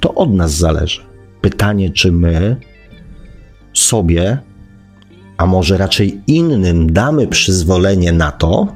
[0.00, 1.00] To od nas zależy.
[1.40, 2.56] Pytanie, czy my
[3.80, 4.38] sobie,
[5.36, 8.68] a może raczej innym, damy przyzwolenie na to,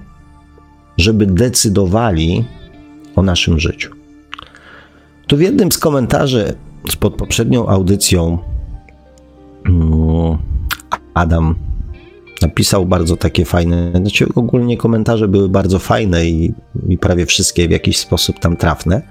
[0.99, 2.45] żeby decydowali
[3.17, 3.91] o naszym życiu.
[5.27, 6.55] Tu w jednym z komentarzy
[7.01, 8.39] pod poprzednią audycją
[9.67, 10.39] mm,
[11.15, 11.55] Adam
[12.43, 16.55] napisał bardzo takie fajne, znaczy ogólnie komentarze były bardzo fajne i,
[16.89, 19.03] i prawie wszystkie w jakiś sposób tam trafne.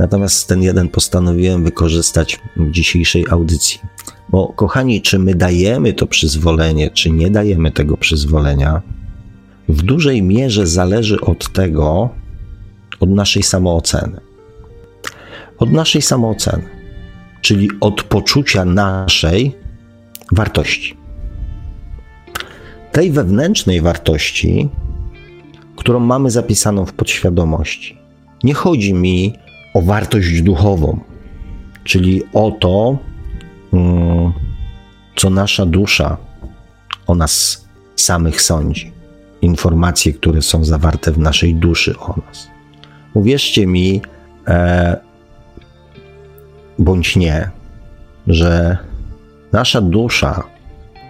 [0.00, 3.80] Natomiast ten jeden postanowiłem wykorzystać w dzisiejszej audycji.
[4.28, 8.82] Bo kochani, czy my dajemy to przyzwolenie, czy nie dajemy tego przyzwolenia,
[9.68, 12.10] w dużej mierze zależy od tego,
[13.00, 14.20] od naszej samooceny.
[15.58, 16.62] Od naszej samooceny,
[17.40, 19.54] czyli od poczucia naszej
[20.32, 20.96] wartości.
[22.92, 24.68] Tej wewnętrznej wartości,
[25.76, 27.98] którą mamy zapisaną w podświadomości.
[28.44, 29.34] Nie chodzi mi
[29.74, 31.00] o wartość duchową,
[31.84, 32.98] czyli o to,
[33.72, 34.32] mm,
[35.16, 36.16] co nasza dusza
[37.06, 37.64] o nas
[37.96, 38.92] samych sądzi.
[39.42, 42.48] Informacje, które są zawarte w naszej duszy o nas.
[43.14, 44.02] Uwierzcie mi,
[44.48, 44.96] e,
[46.78, 47.50] bądź nie,
[48.26, 48.78] że
[49.52, 50.42] nasza dusza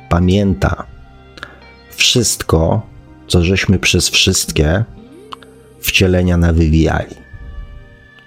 [0.08, 0.84] pamięta
[1.90, 2.86] wszystko,
[3.26, 4.84] co żeśmy przez wszystkie
[5.80, 7.19] wcielenia nawywijali.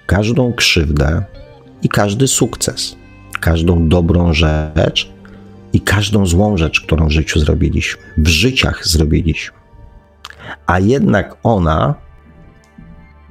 [0.06, 1.22] Każdą krzywdę
[1.82, 2.96] i każdy sukces,
[3.40, 5.12] każdą dobrą rzecz
[5.72, 9.56] i każdą złą rzecz, którą w życiu zrobiliśmy, w życiach zrobiliśmy.
[10.66, 11.94] A jednak ona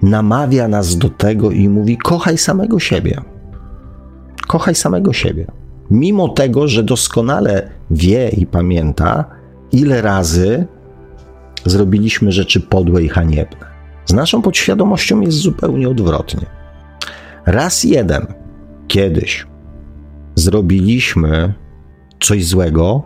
[0.01, 3.21] namawia nas do tego i mówi: kochaj samego siebie.
[4.47, 5.45] Kochaj samego siebie.
[5.91, 9.25] Mimo tego, że doskonale wie i pamięta,
[9.71, 10.67] ile razy
[11.65, 13.65] zrobiliśmy rzeczy podłe i haniebne.
[14.05, 16.62] Z naszą podświadomością jest zupełnie odwrotnie.
[17.45, 18.27] Raz jeden,
[18.87, 19.47] kiedyś,
[20.35, 21.53] zrobiliśmy
[22.19, 23.03] coś złego,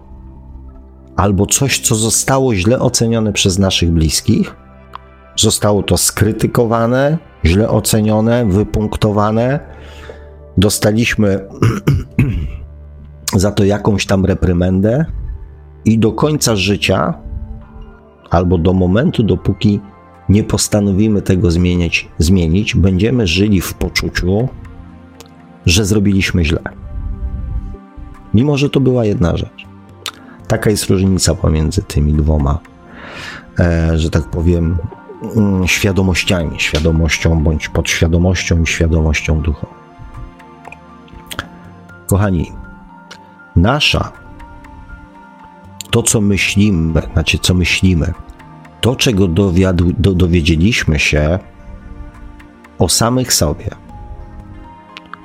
[1.15, 4.55] albo coś, co zostało źle ocenione przez naszych bliskich,
[5.37, 9.59] Zostało to skrytykowane, źle ocenione, wypunktowane.
[10.57, 11.47] Dostaliśmy
[13.35, 15.05] za to jakąś tam reprymendę
[15.85, 17.13] i do końca życia,
[18.29, 19.79] albo do momentu, dopóki
[20.29, 24.49] nie postanowimy tego zmienić, zmienić, będziemy żyli w poczuciu,
[25.65, 26.59] że zrobiliśmy źle.
[28.33, 29.67] Mimo, że to była jedna rzecz.
[30.47, 32.59] Taka jest różnica pomiędzy tymi dwoma,
[33.59, 34.77] e, że tak powiem,
[35.35, 39.73] mm, świadomościami, świadomością bądź podświadomością i świadomością duchową.
[42.07, 42.51] Kochani,
[43.55, 44.11] nasza,
[45.91, 48.13] to co myślimy, znaczy co myślimy,
[48.87, 51.39] to czego dowiadu, do, dowiedzieliśmy się
[52.79, 53.69] o samych sobie,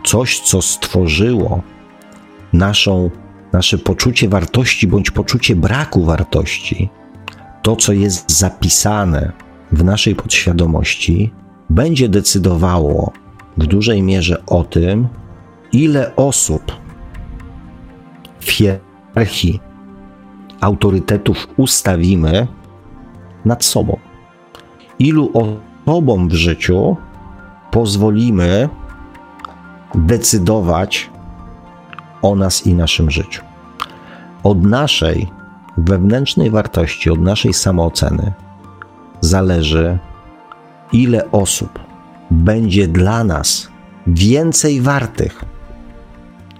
[0.04, 1.62] coś co stworzyło
[2.52, 3.10] naszą,
[3.52, 6.88] nasze poczucie wartości bądź poczucie braku wartości,
[7.62, 9.32] to co jest zapisane
[9.72, 11.32] w naszej podświadomości,
[11.70, 13.12] będzie decydowało
[13.56, 15.08] w dużej mierze o tym,
[15.72, 16.72] ile osób
[18.40, 19.60] w hierarchii
[20.60, 22.46] autorytetów ustawimy
[23.44, 23.98] nad sobą.
[24.98, 26.96] Ilu osobom w życiu
[27.70, 28.68] pozwolimy
[29.94, 31.10] decydować
[32.22, 33.42] o nas i naszym życiu.
[34.42, 35.28] Od naszej
[35.76, 38.32] wewnętrznej wartości, od naszej samooceny
[39.20, 39.98] zależy,
[40.92, 41.78] ile osób
[42.30, 43.68] będzie dla nas
[44.06, 45.44] więcej wartych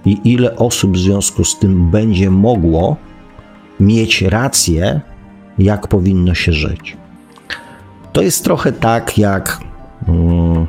[0.04, 2.96] i ile osób w związku z tym będzie mogło
[3.80, 5.00] mieć rację,
[5.62, 6.96] jak powinno się żyć.
[8.12, 9.60] To jest trochę tak, jak
[10.08, 10.66] mm,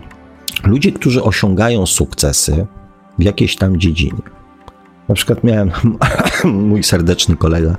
[0.63, 2.65] ludzie, którzy osiągają sukcesy
[3.19, 4.21] w jakiejś tam dziedzinie.
[5.09, 5.71] Na przykład miałem
[6.69, 7.75] mój serdeczny kolega,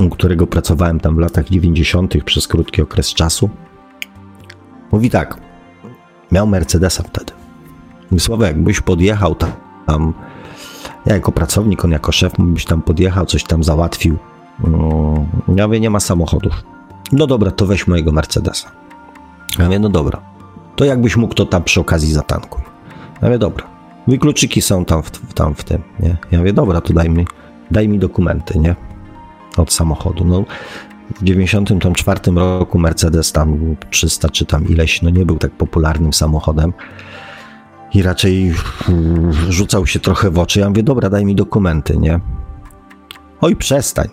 [0.00, 2.24] u którego pracowałem tam w latach 90.
[2.24, 3.50] przez krótki okres czasu.
[4.92, 5.40] Mówi tak,
[6.32, 7.32] miał Mercedesa wtedy.
[8.18, 9.52] Sławek, jakbyś podjechał tam,
[9.86, 10.14] tam,
[11.06, 14.18] ja jako pracownik, on jako szef, byś tam podjechał, coś tam załatwił.
[15.56, 16.64] Ja mówię, nie ma samochodów.
[17.12, 18.70] No dobra, to weź mojego Mercedesa.
[19.58, 20.20] Ja mówię, no dobra,
[20.76, 22.62] to jakbyś mógł to tam przy okazji zatankuj.
[23.22, 23.66] Ja mówię, dobra,
[24.06, 26.16] mój kluczyki są tam w, tam w tym, nie?
[26.30, 27.26] Ja mówię, dobra, to daj mi,
[27.70, 28.76] daj mi dokumenty, nie?
[29.56, 30.24] Od samochodu.
[30.24, 30.44] No,
[31.20, 36.72] w 94 roku Mercedes tam 300 czy tam ileś, no nie był tak popularnym samochodem
[37.94, 38.54] i raczej
[39.48, 40.60] rzucał się trochę w oczy.
[40.60, 42.20] Ja mówię, dobra, daj mi dokumenty, nie?
[43.40, 44.08] Oj, przestań.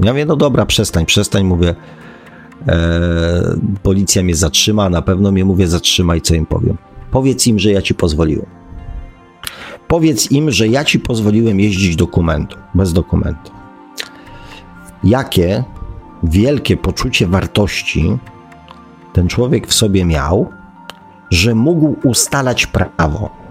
[0.00, 1.74] Ja mówię, no dobra, przestań, przestań, mówię,
[2.68, 6.76] e, policja mnie zatrzyma, na pewno mnie, mówię, zatrzymaj, co im powiem.
[7.10, 8.46] Powiedz im, że ja ci pozwoliłem.
[9.88, 13.52] Powiedz im, że ja ci pozwoliłem jeździć dokumentu, bez dokumentu.
[15.04, 15.64] Jakie
[16.22, 18.18] wielkie poczucie wartości
[19.12, 20.50] ten człowiek w sobie miał,
[21.30, 23.43] że mógł ustalać prawo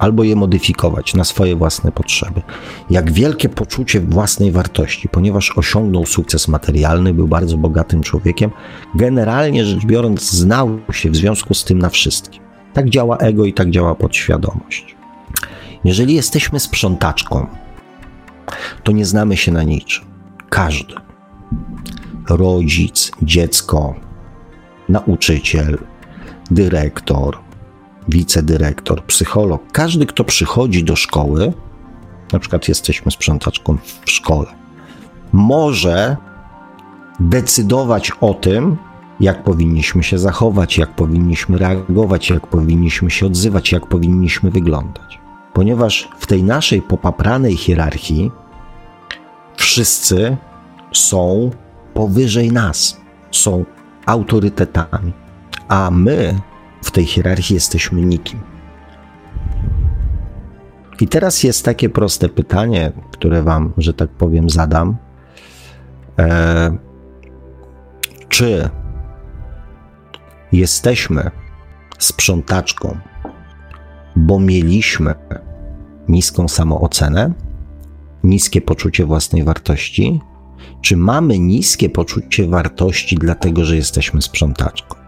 [0.00, 2.42] albo je modyfikować na swoje własne potrzeby.
[2.90, 8.50] Jak wielkie poczucie własnej wartości, ponieważ osiągnął sukces materialny, był bardzo bogatym człowiekiem,
[8.94, 12.42] generalnie rzecz biorąc, znał się w związku z tym na wszystkim.
[12.72, 14.96] Tak działa ego i tak działa podświadomość.
[15.84, 17.46] Jeżeli jesteśmy sprzątaczką,
[18.82, 20.04] to nie znamy się na niczym.
[20.48, 20.94] Każdy.
[22.28, 23.94] Rodzic, dziecko,
[24.88, 25.78] nauczyciel,
[26.50, 27.38] dyrektor,
[28.10, 31.52] wicedyrektor, psycholog, każdy, kto przychodzi do szkoły,
[32.32, 34.46] na przykład jesteśmy sprzątaczką w szkole,
[35.32, 36.16] może
[37.20, 38.76] decydować o tym,
[39.20, 45.20] jak powinniśmy się zachować, jak powinniśmy reagować, jak powinniśmy się odzywać, jak powinniśmy wyglądać.
[45.52, 48.30] Ponieważ w tej naszej popapranej hierarchii
[49.56, 50.36] wszyscy
[50.92, 51.50] są
[51.94, 53.00] powyżej nas,
[53.30, 53.64] są
[54.06, 55.12] autorytetami,
[55.68, 56.40] a my
[56.82, 58.40] w tej hierarchii jesteśmy nikim.
[61.00, 64.96] I teraz jest takie proste pytanie, które Wam, że tak powiem, zadam.
[66.18, 66.76] E,
[68.28, 68.70] czy
[70.52, 71.30] jesteśmy
[71.98, 72.96] sprzątaczką,
[74.16, 75.14] bo mieliśmy
[76.08, 77.32] niską samoocenę,
[78.24, 80.20] niskie poczucie własnej wartości,
[80.82, 84.99] czy mamy niskie poczucie wartości, dlatego że jesteśmy sprzątaczką?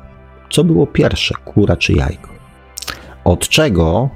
[0.52, 2.28] Co było pierwsze, kura czy jajko?
[3.24, 4.08] Od czego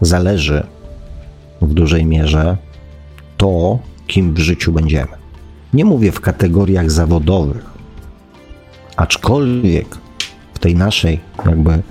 [0.00, 0.66] zależy
[1.62, 2.56] w dużej mierze
[3.36, 5.12] to, kim w życiu będziemy?
[5.72, 7.64] Nie mówię w kategoriach zawodowych,
[8.96, 9.86] aczkolwiek
[10.54, 11.82] w tej naszej, jakby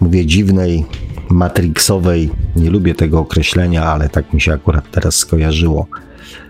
[0.00, 0.84] mówię, dziwnej,
[1.30, 5.86] matrixowej, nie lubię tego określenia, ale tak mi się akurat teraz skojarzyło,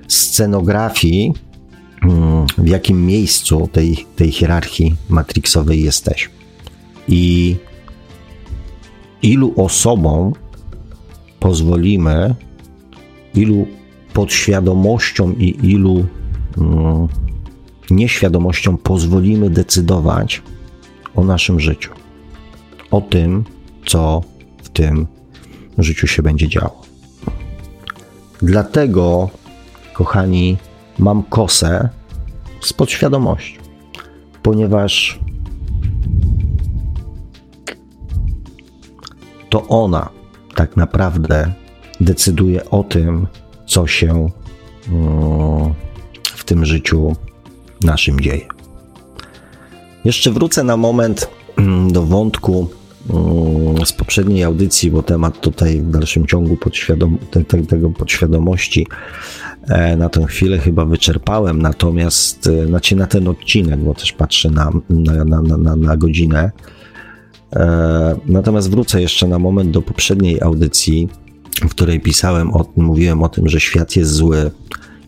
[0.09, 1.33] scenografii
[2.59, 6.35] w jakim miejscu tej, tej hierarchii matrixowej jesteśmy.
[7.09, 7.57] I
[9.23, 10.33] ilu osobom
[11.41, 12.35] pozwolimy,
[13.35, 13.67] ilu
[14.13, 16.07] podświadomością i ilu
[16.59, 17.09] mm,
[17.91, 20.43] nieświadomością pozwolimy decydować
[21.15, 21.91] o naszym życiu,
[22.91, 23.45] o tym,
[23.87, 24.23] co
[24.63, 25.07] w tym
[25.79, 26.83] życiu się będzie działo.
[28.43, 29.31] Dlatego,
[29.93, 30.57] kochani,
[30.99, 31.89] mam kosę
[32.61, 33.61] z podświadomością.
[34.43, 35.19] ponieważ
[39.49, 40.09] to ona
[40.55, 41.53] tak naprawdę
[42.01, 43.27] decyduje o tym,
[43.67, 44.29] co się
[44.89, 45.75] mm,
[46.25, 47.17] w tym życiu
[47.85, 48.47] naszym dzieje.
[50.05, 52.69] Jeszcze wrócę na moment mm, do wątku
[53.11, 57.19] mm, z poprzedniej audycji, bo temat tutaj w dalszym ciągu podświadom
[57.69, 58.87] tego podświadomości
[59.97, 64.73] na tę chwilę chyba wyczerpałem, natomiast e, znaczy na ten odcinek, bo też patrzę na,
[64.91, 66.51] na, na, na, na godzinę.
[67.57, 71.09] E, natomiast wrócę jeszcze na moment do poprzedniej audycji,
[71.61, 74.51] w której pisałem o tym, mówiłem o tym, że świat jest zły,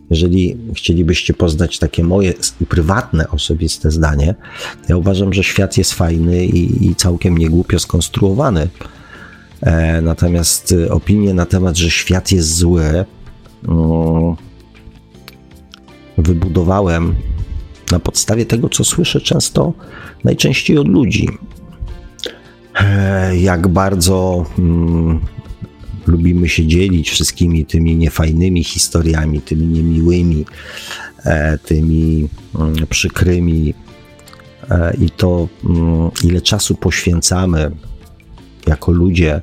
[0.09, 2.33] jeżeli chcielibyście poznać takie moje
[2.69, 4.35] prywatne, osobiste zdanie,
[4.89, 8.67] ja uważam, że świat jest fajny i, i całkiem niegłupio skonstruowany.
[9.61, 13.05] E, natomiast opinie na temat, że świat jest zły,
[13.67, 14.46] mm,
[16.17, 17.15] wybudowałem
[17.91, 19.73] na podstawie tego, co słyszę często,
[20.23, 21.29] najczęściej od ludzi.
[22.79, 25.19] E, jak bardzo mm,
[26.07, 30.45] lubimy się dzielić wszystkimi tymi niefajnymi historiami, tymi niemiłymi,
[31.25, 33.73] e, tymi mm, przykrymi
[34.69, 37.71] e, i to, mm, ile czasu poświęcamy
[38.67, 39.41] jako ludzie,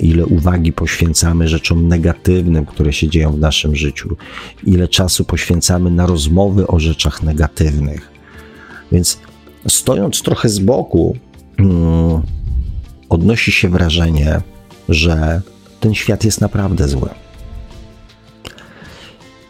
[0.00, 4.16] ile uwagi poświęcamy rzeczom negatywnym, które się dzieją w naszym życiu,
[4.64, 8.10] ile czasu poświęcamy na rozmowy o rzeczach negatywnych.
[8.92, 9.18] Więc
[9.68, 11.16] stojąc trochę z boku,
[11.58, 12.22] mm,
[13.08, 14.40] odnosi się wrażenie,
[14.88, 15.42] że
[15.80, 17.08] ten świat jest naprawdę zły.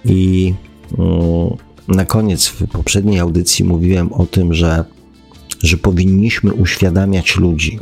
[0.05, 0.55] I
[0.99, 1.51] mm,
[1.89, 4.85] na koniec w poprzedniej audycji mówiłem o tym, że,
[5.63, 7.79] że powinniśmy uświadamiać ludzi,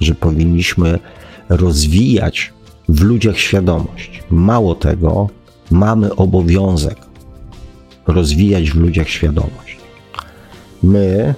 [0.00, 0.98] że powinniśmy
[1.56, 2.52] rozwijać
[2.88, 4.22] w ludziach świadomość.
[4.30, 5.28] Mało tego,
[5.70, 6.96] mamy obowiązek
[8.06, 9.76] rozwijać w ludziach świadomość.
[10.82, 11.34] My,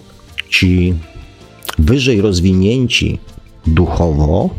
[0.51, 0.95] ci
[1.79, 3.19] wyżej rozwinięci
[3.67, 4.51] duchowo,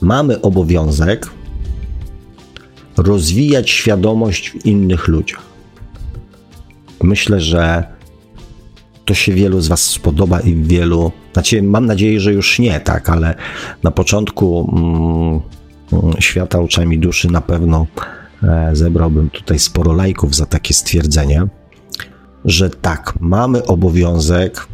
[0.00, 1.30] mamy obowiązek
[2.96, 5.42] rozwijać świadomość w innych ludziach.
[7.02, 7.84] Myślę, że
[9.04, 13.10] to się wielu z Was spodoba i wielu, znaczy mam nadzieję, że już nie, tak,
[13.10, 13.34] ale
[13.82, 14.70] na początku
[15.92, 17.86] mm, świata oczami duszy na pewno
[18.42, 21.46] e, zebrałbym tutaj sporo lajków za takie stwierdzenie,
[22.44, 24.66] że tak, mamy obowiązek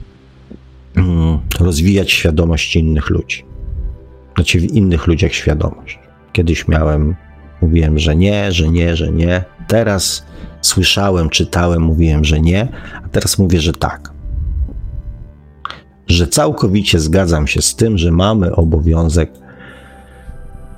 [0.97, 3.45] mm, rozwijać świadomość innych ludzi
[4.35, 5.99] znaczy w innych ludziach świadomość.
[6.33, 7.15] Kiedyś miałem,
[7.63, 9.45] mówiłem, że nie, że nie, że nie.
[9.69, 10.27] Teraz
[10.61, 12.69] słyszałem, czytałem, mówiłem, że nie,
[13.05, 14.14] a teraz mówię, że tak.
[16.07, 19.33] Że całkowicie zgadzam się z tym, że mamy obowiązek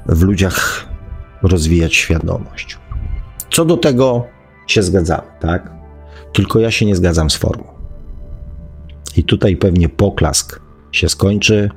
[0.07, 0.87] w ludziach
[1.43, 2.79] rozwijać świadomość.
[3.51, 4.27] Co do tego
[4.67, 5.73] się zgadzamy, tak?
[6.33, 7.65] Tylko ja się nie zgadzam z formą.
[9.17, 10.61] I tutaj pewnie poklask
[10.93, 11.71] się skończy,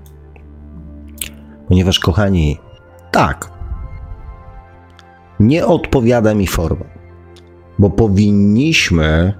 [1.69, 2.57] Ponieważ, kochani,
[3.11, 3.51] tak,
[5.39, 6.85] nie odpowiada mi forma,
[7.79, 9.33] bo powinniśmy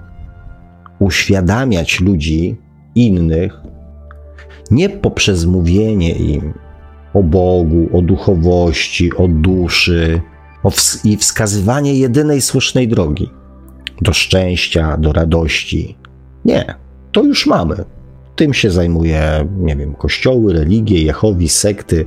[0.98, 2.56] uświadamiać ludzi
[2.94, 3.59] innych
[4.70, 6.54] nie poprzez mówienie im
[7.14, 10.20] o Bogu, o duchowości, o duszy
[10.62, 13.30] o ws- i wskazywanie jedynej słusznej drogi
[14.00, 15.96] do szczęścia, do radości.
[16.44, 16.74] Nie,
[17.12, 17.84] to już mamy
[18.36, 22.04] tym się zajmuje, nie wiem, kościoły, religie, Jehowi, sekty,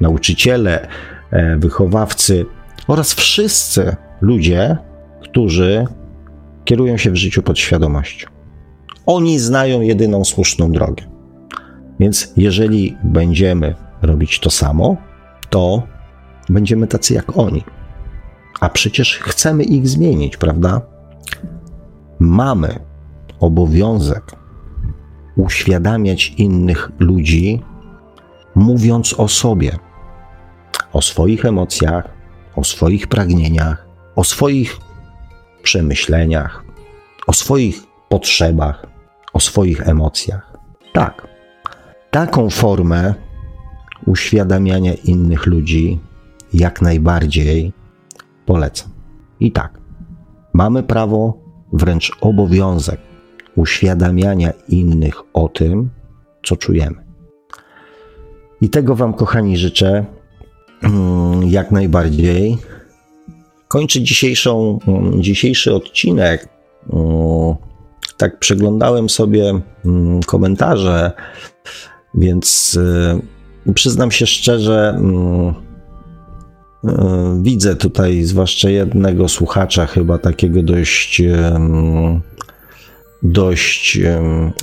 [0.00, 0.88] nauczyciele,
[1.30, 2.46] e, wychowawcy
[2.88, 4.76] oraz wszyscy ludzie,
[5.22, 5.86] którzy
[6.64, 8.28] kierują się w życiu podświadomością.
[9.06, 11.13] Oni znają jedyną słuszną drogę.
[12.00, 14.96] Więc jeżeli będziemy robić to samo,
[15.50, 15.82] to
[16.48, 17.64] będziemy tacy jak oni.
[18.60, 20.80] A przecież chcemy ich zmienić, prawda?
[22.18, 22.78] Mamy
[23.40, 24.32] obowiązek
[25.36, 27.62] uświadamiać innych ludzi,
[28.54, 29.78] mówiąc o sobie,
[30.92, 32.08] o swoich emocjach,
[32.56, 33.86] o swoich pragnieniach,
[34.16, 34.76] o swoich
[35.62, 36.64] przemyśleniach,
[37.26, 38.86] o swoich potrzebach,
[39.32, 40.58] o swoich emocjach.
[40.92, 41.33] Tak,
[42.14, 43.14] taką formę
[44.06, 46.00] uświadamiania innych ludzi
[46.52, 47.72] jak najbardziej
[48.46, 48.90] polecam.
[49.40, 49.80] I tak,
[50.52, 51.38] mamy prawo,
[51.72, 53.00] wręcz obowiązek
[53.56, 55.90] uświadamiania innych o tym,
[56.44, 56.96] co czujemy.
[58.60, 60.04] I tego Wam, kochani, życzę
[60.82, 62.58] mm, jak najbardziej.
[63.68, 66.48] Kończę dzisiejszą, mm, dzisiejszy odcinek.
[66.92, 67.54] Mm,
[68.16, 69.60] tak przeglądałem sobie
[70.26, 71.12] komentarze,
[72.14, 72.78] więc
[73.66, 75.00] y, przyznam się szczerze,
[76.84, 76.92] y,
[77.42, 81.22] widzę tutaj zwłaszcza jednego słuchacza, chyba takiego dość
[83.24, 83.98] dość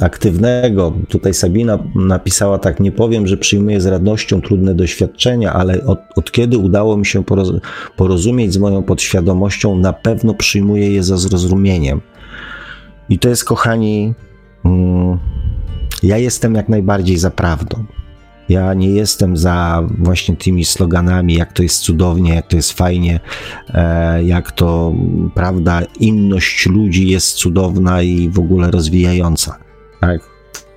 [0.01, 0.93] aktywnego.
[1.09, 6.31] Tutaj Sabina napisała tak, nie powiem, że przyjmuję z radością trudne doświadczenia, ale od, od
[6.31, 7.23] kiedy udało mi się
[7.97, 12.01] porozumieć z moją podświadomością, na pewno przyjmuję je za zrozumieniem.
[13.09, 14.13] I to jest, kochani,
[14.65, 15.19] mm,
[16.03, 17.83] ja jestem jak najbardziej za prawdą.
[18.49, 23.19] Ja nie jestem za właśnie tymi sloganami, jak to jest cudownie, jak to jest fajnie,
[23.73, 24.93] e, jak to,
[25.35, 29.57] prawda, inność ludzi jest cudowna i w ogóle rozwijająca.
[30.01, 30.21] Tak?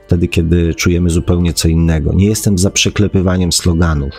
[0.06, 2.12] Wtedy, kiedy czujemy zupełnie co innego.
[2.12, 4.10] Nie jestem za przeklepywaniem sloganów.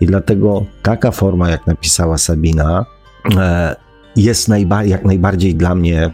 [0.00, 2.86] I dlatego taka forma, jak napisała Sabina,
[3.36, 3.76] e,
[4.16, 6.10] jest najba- jak najbardziej dla mnie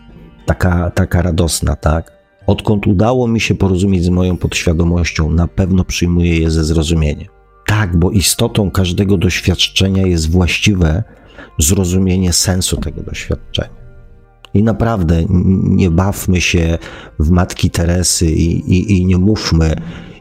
[0.47, 2.13] taka, taka radosna, tak?
[2.47, 7.29] Odkąd udało mi się porozumieć z moją podświadomością, na pewno przyjmuję je ze zrozumieniem.
[7.67, 11.03] Tak, bo istotą każdego doświadczenia jest właściwe
[11.59, 13.85] zrozumienie sensu tego doświadczenia.
[14.55, 15.25] I naprawdę
[15.65, 16.79] nie bawmy się
[17.19, 19.75] w matki Teresy i, i, i nie mówmy,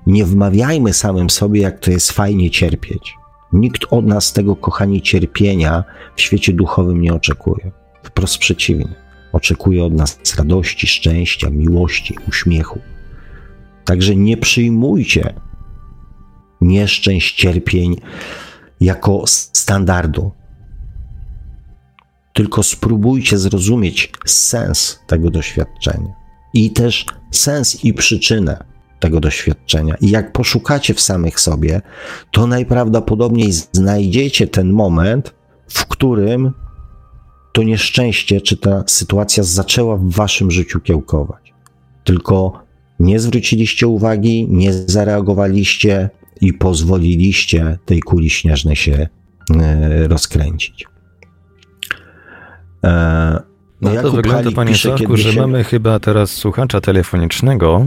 [0.08, 3.14] nie wmawiajmy samym sobie, jak to jest fajnie cierpieć.
[3.54, 5.84] Nikt od nas tego, kochani, cierpienia
[6.16, 7.72] w świecie duchowym nie oczekuje.
[8.04, 9.03] Wprost przeciwnie
[9.34, 12.80] oczekuje od nas radości, szczęścia, miłości, uśmiechu.
[13.86, 15.34] Także nie przyjmujcie
[16.62, 17.96] nieszczęść, cierpień
[18.82, 20.32] jako standardu.
[22.34, 26.14] Tylko spróbujcie zrozumieć sens tego doświadczenia
[26.54, 28.64] i też sens i przyczynę
[29.00, 29.96] tego doświadczenia.
[30.02, 31.82] I jak poszukacie w samych sobie,
[32.32, 35.34] to najprawdopodobniej znajdziecie ten moment,
[35.68, 36.54] w którym
[37.54, 41.54] to nieszczęście, czy ta sytuacja zaczęła w waszym życiu kiełkować.
[42.04, 42.64] Tylko
[43.00, 46.10] nie zwróciliście uwagi, nie zareagowaliście
[46.42, 49.08] i pozwoliliście tej kuli śnieżnej się
[49.62, 50.86] e, rozkręcić.
[52.84, 53.44] E,
[53.82, 55.42] no, to wygląda, panie Sławku, że się...
[55.42, 57.86] mamy chyba teraz słuchacza telefonicznego.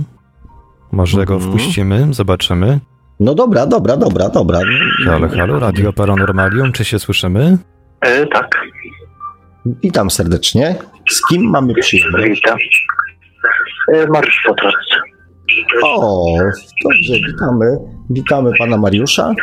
[0.93, 1.29] Może mm -hmm.
[1.29, 1.53] go mhm.
[1.53, 2.81] wpuścimy, zobaczymy.
[3.21, 4.61] No dobra, dobra, dobra, dobra.
[5.05, 7.59] Halo, halo, Radio Paranormalium, czy się słyszymy?
[8.01, 8.51] E, tak.
[9.67, 10.75] Witam serdecznie.
[11.11, 12.29] Z kim mamy przyjemność?
[12.29, 12.59] Witam.
[13.95, 14.97] E, Mariusz Potrawcy.
[15.83, 16.25] O,
[16.85, 17.67] dobrze, witamy.
[18.11, 19.35] Witamy pana Mariusza.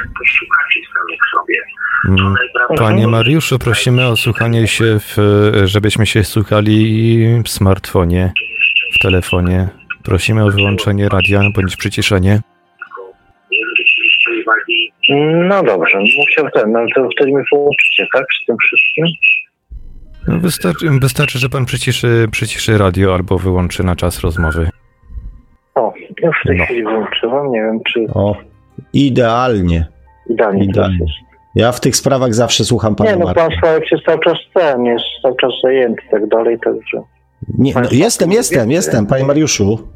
[2.09, 2.35] Mm,
[2.77, 5.17] panie Mariuszu, prosimy o słuchanie się, w,
[5.63, 8.33] żebyśmy się słuchali w smartfonie,
[8.95, 9.69] w telefonie.
[10.03, 12.41] Prosimy o wyłączenie radia bądź przyciszenie.
[15.49, 19.05] No dobrze, musiał ten, no to wtedy mi połączycie, tak, z tym wszystkim?
[20.27, 24.69] No wystarczy, wystarczy, że pan przyciszy, przyciszy radio albo wyłączy na czas rozmowy.
[25.75, 25.93] O,
[26.23, 26.65] już w tej no.
[26.65, 28.05] chwili wyłączyłam, nie wiem czy...
[28.13, 28.35] O,
[28.93, 29.85] idealnie.
[30.29, 31.05] Idealnie, idealnie.
[31.55, 34.85] Ja w tych sprawach zawsze słucham pana Nie, no pan Sławek jest cały czas ten,
[34.85, 37.01] jest cały czas zajęty i tak dalej, także...
[37.57, 39.87] Nie, no, jestem, jestem, jestem, panie Mariuszu.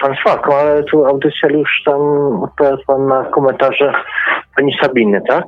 [0.00, 2.00] Pan Sławek, ale tu audycja już tam
[2.42, 3.92] odpowiada pan na komentarze
[4.56, 5.46] pani Sabiny, tak?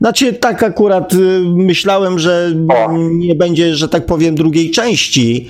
[0.00, 2.52] Znaczy, tak akurat y, myślałem, że
[3.10, 5.48] nie będzie, że tak powiem, drugiej części,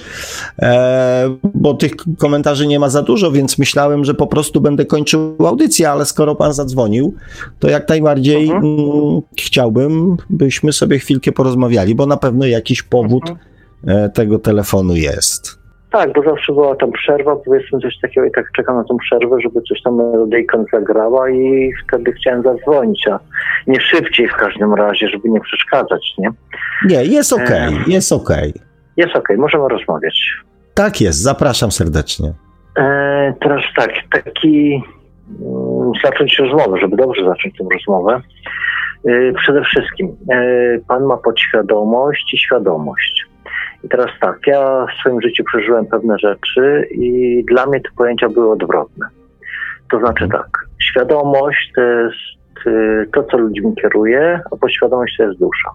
[0.59, 5.37] e, bo tych komentarzy nie ma za dużo, więc myślałem, że po prostu będę kończył
[5.47, 7.15] audycję, ale skoro pan zadzwonił,
[7.59, 8.65] to jak najbardziej mhm.
[8.65, 14.11] Mm, chciałbym, byśmy sobie chwilkę porozmawiali, bo na pewno jakiś powód mhm.
[14.11, 15.64] tego telefonu jest.
[15.95, 19.37] Tak, bo zawsze była tam przerwa, powiedzmy coś takiego i tak czekam na tą przerwę,
[19.43, 23.19] żeby coś tam melodyjka zagrała i wtedy chciałem zadzwonić, a
[23.67, 26.31] nie szybciej w każdym razie, żeby nie przeszkadzać, nie?
[26.87, 27.93] Nie, jest okej, okay, e...
[27.93, 28.51] jest okej.
[28.51, 28.67] Okay.
[28.97, 30.21] Jest okej, okay, możemy rozmawiać.
[30.75, 32.33] Tak jest, zapraszam serdecznie.
[32.79, 34.83] E, teraz tak, taki
[35.41, 38.21] mm, zacząć rozmowę, żeby dobrze zacząć tę rozmowę.
[39.09, 43.34] E, przede wszystkim, e, pan ma podświadomość i świadomość.
[43.85, 48.29] I teraz tak, ja w swoim życiu przeżyłem pewne rzeczy i dla mnie te pojęcia
[48.29, 49.07] były odwrotne.
[49.91, 55.39] To znaczy tak, świadomość to jest y, to, co ludźmi kieruje, a podświadomość to jest
[55.39, 55.71] dusza.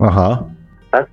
[0.00, 0.44] Aha.
[0.90, 1.06] Tak?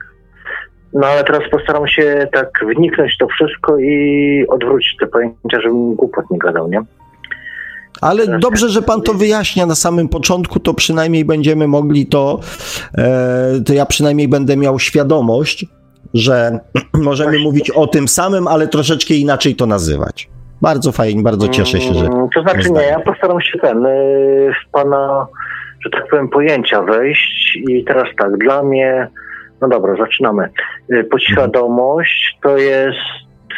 [0.94, 5.96] No ale teraz postaram się tak wniknąć w to wszystko i odwrócić te pojęcia, żebym
[5.96, 6.82] głupot nie gadał, nie?
[8.02, 12.40] Ale dobrze, że pan to wyjaśnia na samym początku, to przynajmniej będziemy mogli to,
[12.98, 15.66] e, to ja przynajmniej będę miał świadomość,
[16.14, 16.60] że
[16.94, 20.30] możemy mówić o tym samym, ale troszeczkę inaczej to nazywać.
[20.62, 22.06] Bardzo fajnie, bardzo cieszę się, że.
[22.06, 25.28] Mm, to znaczy nie, ja postaram się ten y, w pana,
[25.84, 29.08] że tak powiem, pojęcia wejść i teraz tak, dla mnie,
[29.62, 30.50] no dobra, zaczynamy.
[30.94, 33.00] Y, podświadomość to jest.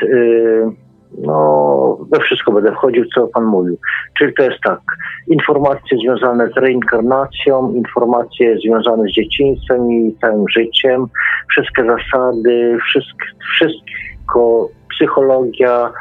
[0.02, 0.85] Yy,
[1.18, 3.78] no, we wszystko będę wchodził, co Pan mówił.
[4.18, 4.80] Czyli to jest tak,
[5.28, 11.06] informacje związane z reinkarnacją, informacje związane z dzieciństwem i całym życiem,
[11.50, 15.92] wszystkie zasady, wszystko, wszystko psychologia,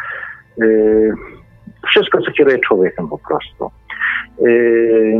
[0.62, 1.12] y,
[1.88, 3.70] wszystko, co kieruje człowiekiem po prostu.
[4.46, 5.18] Y,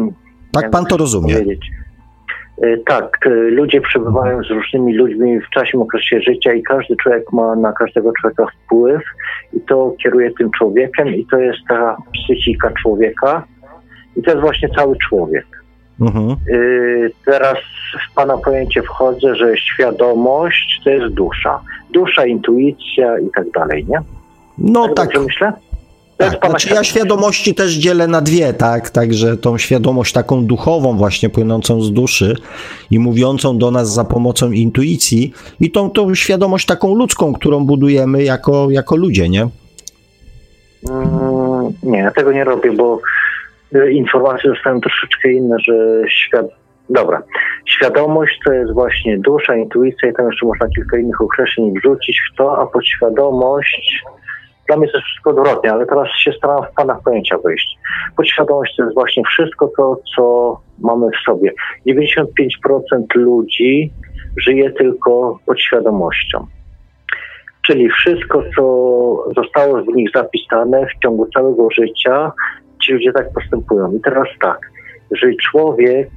[0.53, 1.35] tak pan to rozumie.
[1.35, 1.71] Powiedzieć.
[2.63, 7.33] Y, tak, y, ludzie przebywają z różnymi ludźmi w czasie, okresie życia i każdy człowiek
[7.33, 9.03] ma na każdego człowieka wpływ
[9.53, 13.45] i to kieruje tym człowiekiem i to jest ta psychika człowieka
[14.17, 15.47] i to jest właśnie cały człowiek.
[16.01, 16.37] Mhm.
[16.49, 17.59] Y, teraz
[18.11, 21.61] w Pana pojęcie wchodzę, że świadomość to jest dusza.
[21.91, 23.99] Dusza, intuicja i tak dalej, nie?
[24.59, 25.13] No tak.
[25.13, 25.23] tak.
[25.23, 25.53] myślę?
[26.17, 28.91] Tak, znaczy ja świadomości też dzielę na dwie, tak?
[28.91, 32.37] Także tą świadomość taką duchową, właśnie płynącą z duszy
[32.91, 38.23] i mówiącą do nas za pomocą intuicji, i tą, tą świadomość taką ludzką, którą budujemy
[38.23, 39.49] jako, jako ludzie, nie?
[40.91, 43.01] Mm, nie, ja tego nie robię, bo
[43.75, 46.47] y, informacje zostają troszeczkę inne, że świat.
[46.91, 47.23] Dobra.
[47.67, 52.37] Świadomość to jest właśnie dusza, intuicja i tam jeszcze można kilka innych określeń wrzucić w
[52.37, 54.05] to, a podświadomość
[54.67, 57.79] dla mnie to jest wszystko odwrotnie, ale teraz się staram w Panach pojęcia wejść.
[58.17, 61.53] Podświadomość to jest właśnie wszystko to, co mamy w sobie.
[61.87, 63.93] 95% ludzi
[64.37, 66.47] żyje tylko podświadomością.
[67.67, 68.63] Czyli wszystko, co
[69.37, 72.33] zostało w nich zapisane w ciągu całego życia,
[72.83, 73.93] ci ludzie tak postępują.
[73.93, 74.61] I teraz tak,
[75.11, 76.11] jeżeli człowiek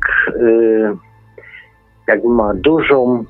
[2.07, 3.23] yy, ma dużą,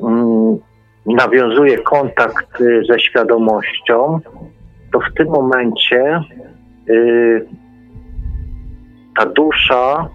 [0.00, 0.58] yy,
[1.06, 4.20] nawiązuje kontakt y, ze świadomością,
[4.92, 6.22] to w tym momencie
[6.86, 7.46] yy,
[9.16, 10.08] ta dusza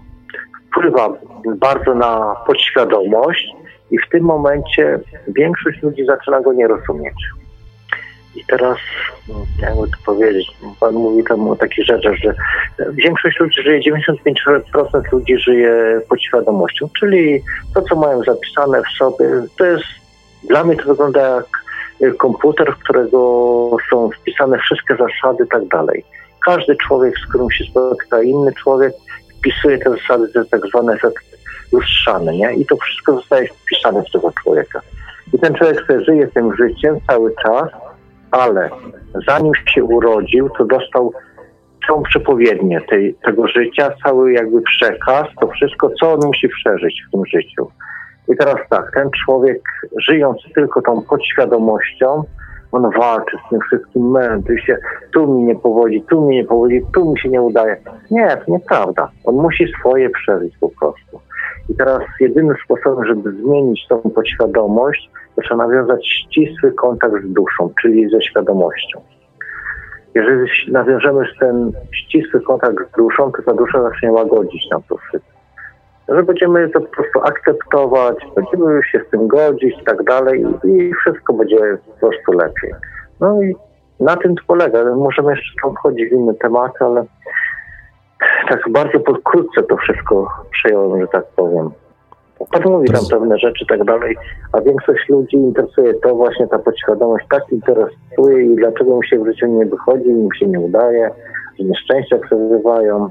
[0.70, 1.08] wpływa
[1.56, 3.48] bardzo na podświadomość
[3.90, 4.98] i w tym momencie
[5.28, 7.14] większość ludzi zaczyna go nie rozumieć.
[8.36, 8.78] I teraz,
[9.58, 10.46] jakby to powiedzieć,
[10.80, 12.34] Pan mówi tam o takich rzeczach, że
[12.92, 17.42] większość ludzi żyje, 95% ludzi żyje podświadomością, czyli
[17.74, 19.26] to, co mają zapisane w sobie,
[19.58, 19.84] to jest,
[20.48, 21.65] dla mnie to wygląda jak
[22.18, 26.04] komputer, w którego są wpisane wszystkie zasady i tak dalej.
[26.44, 28.92] Każdy człowiek, z którym się spotyka inny człowiek,
[29.38, 31.24] wpisuje te zasady, jest tak zwany efekt
[31.72, 32.54] lustrzany, nie?
[32.54, 34.80] I to wszystko zostaje wpisane w tego człowieka.
[35.32, 37.68] I ten człowiek sobie żyje tym życiem cały czas,
[38.30, 38.70] ale
[39.28, 41.12] zanim się urodził, to dostał
[41.86, 47.10] całą przepowiednię tej, tego życia, cały jakby przekaz, to wszystko, co on musi przeżyć w
[47.10, 47.70] tym życiu.
[48.28, 49.62] I teraz tak, ten człowiek
[49.98, 52.24] żyjąc tylko tą podświadomością,
[52.72, 54.76] on walczy z tym wszystkim, męczy się,
[55.12, 57.76] tu mi nie powodzi, tu mi nie powodzi, tu mi się nie udaje.
[58.10, 59.10] Nie, to nieprawda.
[59.24, 61.20] On musi swoje przeżyć po prostu.
[61.68, 67.70] I teraz jedynym sposobem, żeby zmienić tą podświadomość, to trzeba nawiązać ścisły kontakt z duszą,
[67.82, 69.00] czyli ze świadomością.
[70.14, 75.35] Jeżeli nawiążemy ten ścisły kontakt z duszą, to ta dusza zacznie łagodzić nam to wszystko
[76.08, 80.94] że będziemy to po prostu akceptować, będziemy się z tym godzić i tak dalej i
[80.94, 82.74] wszystko będzie po prostu lepiej.
[83.20, 83.56] No i
[84.00, 84.94] na tym to polega.
[84.94, 87.04] Możemy jeszcze tam wchodzić w inne tematy, ale
[88.48, 91.70] tak bardzo pokrótce to wszystko przejąłem, że tak powiem.
[92.52, 94.16] Pan mówi tam pewne rzeczy i tak dalej,
[94.52, 99.26] a większość ludzi interesuje to właśnie ta podświadomość tak interesuje i dlaczego mu się w
[99.26, 101.10] życiu nie wychodzi, im się nie udaje,
[101.58, 103.10] że nieszczęścia przeżywają.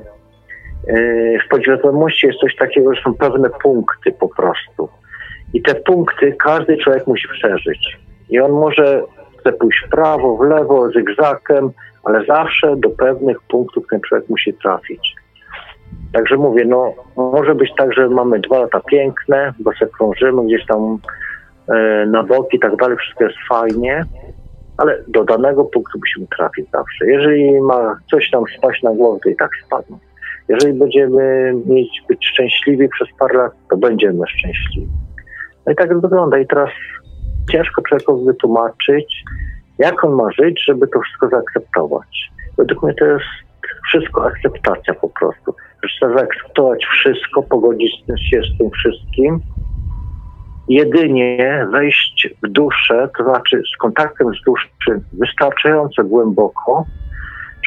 [0.88, 4.90] Yy, w podświadomości jest coś takiego, że są pewne punkty po prostu.
[5.54, 7.98] I te punkty każdy człowiek musi przeżyć.
[8.30, 9.04] I on może
[9.40, 11.72] chce pójść w prawo, w lewo, zygzakiem,
[12.04, 15.16] ale zawsze do pewnych punktów ten człowiek musi trafić.
[16.14, 20.66] Także mówię, no może być tak, że mamy dwa lata piękne, bo się krążymy gdzieś
[20.66, 20.98] tam
[21.70, 24.06] e, na boki i tak dalej, wszystko jest fajnie,
[24.78, 27.06] ale do danego punktu musimy trafić zawsze.
[27.06, 29.98] Jeżeli ma coś tam spaść na głowę, to i tak spadnie.
[30.50, 34.90] Jeżeli będziemy mieć być szczęśliwi przez parę lat, to będziemy szczęśliwi.
[35.66, 36.38] No i tak wygląda.
[36.38, 36.70] I teraz
[37.52, 39.24] ciężko człowiekowi wytłumaczyć,
[39.78, 42.32] jak on ma żyć, żeby to wszystko zaakceptować.
[42.58, 43.26] Według mnie to jest
[43.88, 45.56] wszystko akceptacja po prostu.
[46.00, 47.92] Trzeba zaakceptować wszystko, pogodzić
[48.32, 49.40] się z tym wszystkim.
[50.70, 56.86] Jedynie wejść w duszę, to znaczy z kontaktem z duszy wystarczająco głęboko,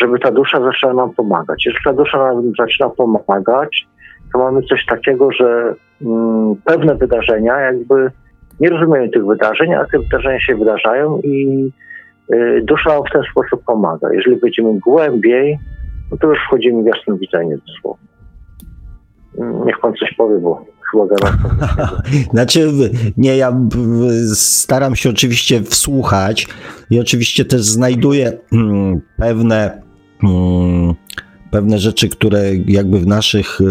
[0.01, 1.66] żeby ta dusza zaczęła nam pomagać.
[1.66, 3.87] Jeżeli ta dusza nam zaczyna pomagać,
[4.33, 8.11] to mamy coś takiego, że mm, pewne wydarzenia, jakby
[8.61, 11.69] nie rozumiemy tych wydarzeń, a te wydarzenia się wydarzają i
[12.33, 14.12] y, dusza nam w ten sposób pomaga.
[14.12, 15.59] Jeżeli będziemy głębiej,
[16.11, 18.09] no to już wchodzimy w jasne widzenie dosłownie.
[19.39, 21.07] Mm, niech pan coś powie, bo chyba
[22.33, 22.70] Znaczy,
[23.16, 23.53] nie, ja
[24.35, 26.47] staram się oczywiście wsłuchać
[26.91, 29.88] i oczywiście też znajduję mm, pewne
[30.24, 30.95] Mm,
[31.51, 33.65] pewne rzeczy, które jakby w naszych, y,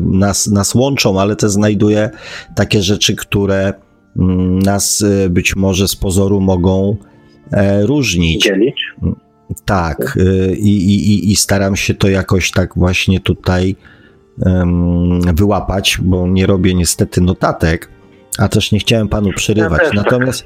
[0.00, 2.10] nas, nas łączą, ale też znajduję
[2.54, 3.72] takie rzeczy, które
[4.16, 6.96] mm, nas y, być może z pozoru mogą
[7.52, 8.44] e, różnić.
[8.44, 8.76] Dzielić?
[9.64, 13.76] Tak, y, i, i, i staram się to jakoś tak właśnie tutaj
[15.34, 17.88] wyłapać, bo nie robię niestety notatek,
[18.38, 19.80] a też nie chciałem panu przerywać.
[19.82, 19.94] Tak.
[19.94, 20.44] natomiast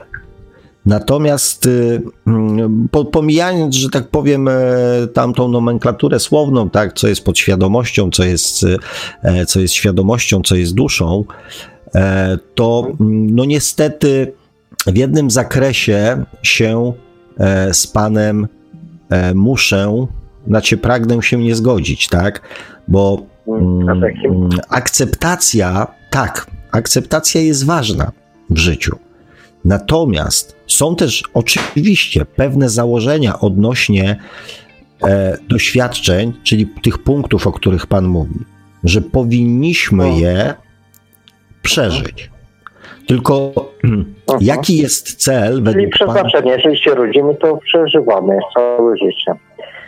[0.89, 4.53] natomiast y, mm, po, pomijając, że tak powiem, e,
[5.13, 8.67] tamtą nomenklaturę słowną, tak, co jest podświadomością, co jest,
[9.23, 11.25] e, co jest świadomością, co jest duszą,
[11.95, 14.33] e, to mm, no niestety
[14.87, 16.93] w jednym zakresie się
[17.73, 18.49] z panem
[19.35, 20.07] muszę,
[20.47, 22.43] znaczy pragnę się nie zgodzić, tak?
[22.89, 24.09] Bo mm,
[24.69, 28.13] akceptacja, tak, akceptacja jest ważna
[28.51, 29.08] w życiu.
[29.69, 34.17] Natomiast są też oczywiście pewne założenia odnośnie
[35.05, 38.39] e, doświadczeń, czyli tych punktów, o których Pan mówi,
[38.85, 40.55] że powinniśmy je
[41.63, 42.31] przeżyć.
[43.07, 43.53] Tylko
[44.29, 44.39] Aha.
[44.41, 46.55] jaki jest cel według Czyli przeznaczenie, pana...
[46.55, 49.33] jeżeli się rodzimy, to przeżywamy całe życie.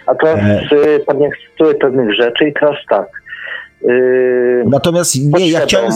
[0.06, 1.00] A teraz e...
[1.00, 3.08] pan nie akceptuje pewnych rzeczy i teraz tak.
[3.82, 5.90] Yy, Natomiast nie, ja chciałem...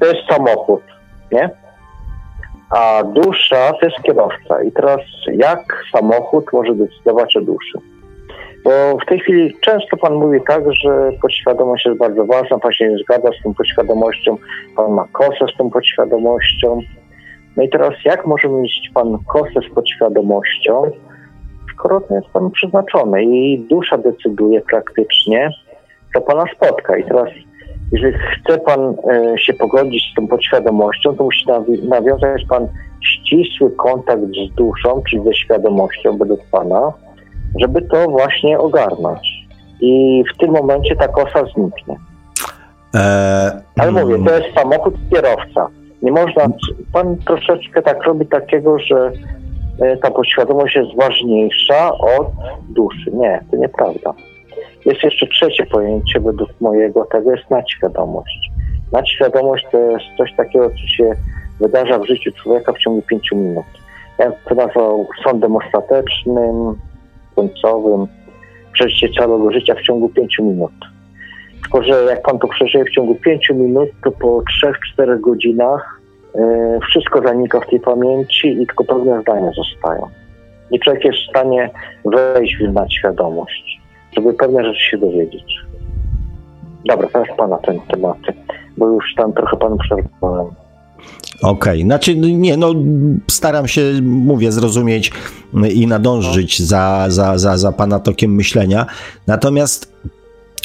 [0.00, 0.82] to jest samochód,
[1.32, 1.65] nie?
[2.70, 4.62] A dusza to jest kierowca.
[4.62, 5.00] I teraz
[5.32, 7.78] jak samochód może decydować o duszy?
[8.64, 8.70] Bo
[9.02, 12.98] w tej chwili często Pan mówi tak, że podświadomość jest bardzo ważna, Pan się nie
[12.98, 14.36] zgadza z tą podświadomością,
[14.76, 16.80] Pan ma kosę z tą podświadomością.
[17.56, 20.90] No i teraz jak może mieć Pan kosę z podświadomością,
[21.74, 25.50] skoro to jest Pan przeznaczony i dusza decyduje praktycznie,
[26.14, 26.96] co Pana spotka.
[26.96, 27.28] I teraz
[27.92, 31.44] jeżeli chce Pan e, się pogodzić z tą podświadomością, to musi
[31.88, 32.68] nawiązać Pan
[33.04, 36.92] ścisły kontakt z duszą, czyli ze świadomością według Pana,
[37.60, 39.46] żeby to właśnie ogarnąć.
[39.80, 41.96] I w tym momencie ta kosa zniknie.
[42.94, 45.68] Eee, Ale mówię, to jest samochód kierowca.
[46.02, 46.46] Nie można,
[46.92, 49.12] pan troszeczkę tak robi takiego, że
[49.80, 52.26] e, ta podświadomość jest ważniejsza od
[52.68, 53.10] duszy.
[53.12, 54.14] Nie, to nieprawda.
[54.86, 58.50] Jest jeszcze trzecie pojęcie według mojego, tego jest nadświadomość.
[58.92, 61.10] Nadświadomość to jest coś takiego, co się
[61.60, 63.64] wydarza w życiu człowieka w ciągu pięciu minut.
[64.18, 66.74] Ja to nazwał sądem ostatecznym,
[67.36, 68.06] końcowym,
[68.72, 70.72] przeżycie całego życia w ciągu pięciu minut.
[71.62, 76.00] Tylko, że jak pan to przeżyje w ciągu pięciu minut, to po trzech, czterech godzinach
[76.34, 80.08] yy, wszystko zanika w tej pamięci i tylko pewne zdania zostają.
[80.70, 81.70] I człowiek jest w stanie
[82.04, 83.80] wejść w nadświadomość,
[84.12, 85.56] żeby pewne rzeczy się dowiedzieć.
[86.84, 88.32] Dobra, teraz pana ten tematy,
[88.76, 90.46] bo już tam trochę panu przerwałem.
[91.42, 91.82] Okej, okay.
[91.82, 92.74] znaczy nie, no
[93.30, 95.12] staram się, mówię, zrozumieć
[95.74, 98.86] i nadążyć za, za, za, za pana tokiem myślenia.
[99.26, 99.92] Natomiast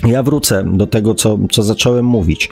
[0.08, 2.50] ja wrócę do tego, co, co zacząłem mówić.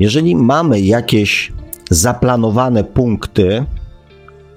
[0.00, 1.52] Jeżeli mamy jakieś
[1.90, 3.64] zaplanowane punkty,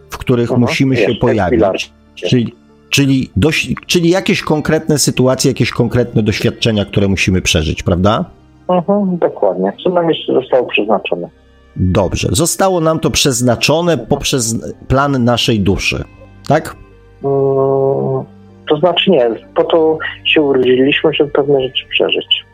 [0.10, 2.56] w których Aha, musimy się pojawić, czyli,
[2.90, 8.26] czyli, dość, czyli jakieś konkretne sytuacje, jakieś konkretne doświadczenia, które musimy przeżyć, prawda?
[8.68, 9.74] Aha, dokładnie.
[9.84, 11.30] Co nam jeszcze zostało przeznaczone?
[11.76, 12.28] Dobrze.
[12.32, 14.56] Zostało nam to przeznaczone poprzez
[14.88, 16.04] plan naszej duszy,
[16.48, 16.76] tak?
[17.24, 18.26] Mm,
[18.70, 19.30] to znaczy nie.
[19.56, 22.46] Po to się urodziliśmy, żeby pewne rzeczy przeżyć.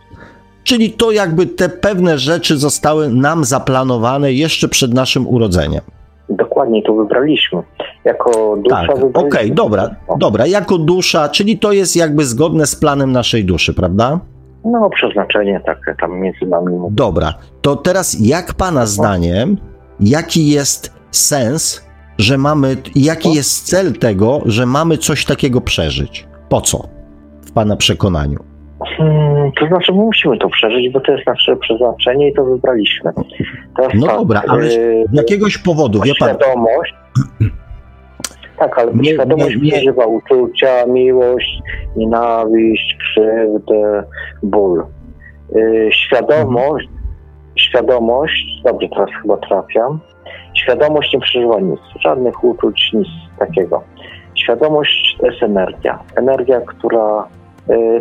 [0.64, 5.82] Czyli to jakby te pewne rzeczy zostały nam zaplanowane jeszcze przed naszym urodzeniem.
[6.30, 7.64] Dokładnie to wybraliśmy.
[8.06, 10.48] Jako dusza tak, Okej, okay, dobra, dobra.
[10.48, 14.20] Jako dusza, czyli to jest jakby zgodne z planem naszej duszy, prawda?
[14.66, 16.78] No, przeznaczenie takie tam między nami.
[16.92, 19.58] Dobra, to teraz jak Pana zdaniem,
[20.00, 21.86] jaki jest sens,
[22.18, 26.28] że mamy, jaki jest cel tego, że mamy coś takiego przeżyć?
[26.50, 26.88] Po co?
[27.46, 28.55] W Pana przekonaniu.
[28.98, 33.12] Hmm, to znaczy, my musimy to przeżyć, bo to jest nasze przeznaczenie i to wybraliśmy.
[33.78, 36.30] Teraz no tak, dobra, ale z y, jakiegoś powodu, wie Pan.
[36.30, 36.94] Świadomość,
[38.60, 41.60] tak, ale nie, świadomość nie, przeżywa uczucia, miłość,
[41.96, 44.04] nienawiść, krzywdę,
[44.44, 44.86] ból.
[45.56, 47.06] Yy, świadomość, mhm.
[47.56, 50.00] świadomość, dobrze teraz chyba trafiam,
[50.54, 53.08] świadomość nie przeżywa nic, żadnych uczuć, nic
[53.40, 53.84] takiego.
[54.36, 56.00] Świadomość to jest energia.
[56.16, 57.28] Energia, która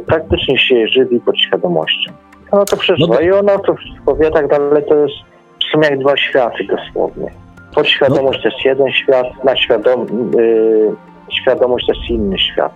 [0.06, 2.12] praktycznie się żywi pod świadomością.
[2.50, 5.14] Ona to przeżywa no i ona to wszystko wie tak dalej, to jest
[5.60, 7.30] w sumie jak dwa światy dosłownie.
[7.74, 8.42] Podświadomość no.
[8.42, 10.94] to jest jeden świat, na świadom, yy,
[11.42, 12.72] świadomość to jest inny świat.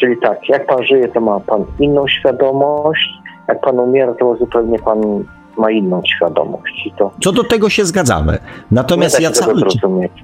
[0.00, 3.10] Czyli tak, jak pan żyje, to ma pan inną świadomość,
[3.48, 5.24] jak pan umiera, to zupełnie pan
[5.58, 6.86] ma inną świadomość.
[6.86, 8.38] I to Co do tego się zgadzamy.
[8.70, 9.74] Natomiast ja cały czas.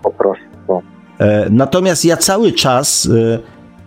[0.03, 0.83] po prostu.
[1.21, 3.09] E, natomiast ja cały czas.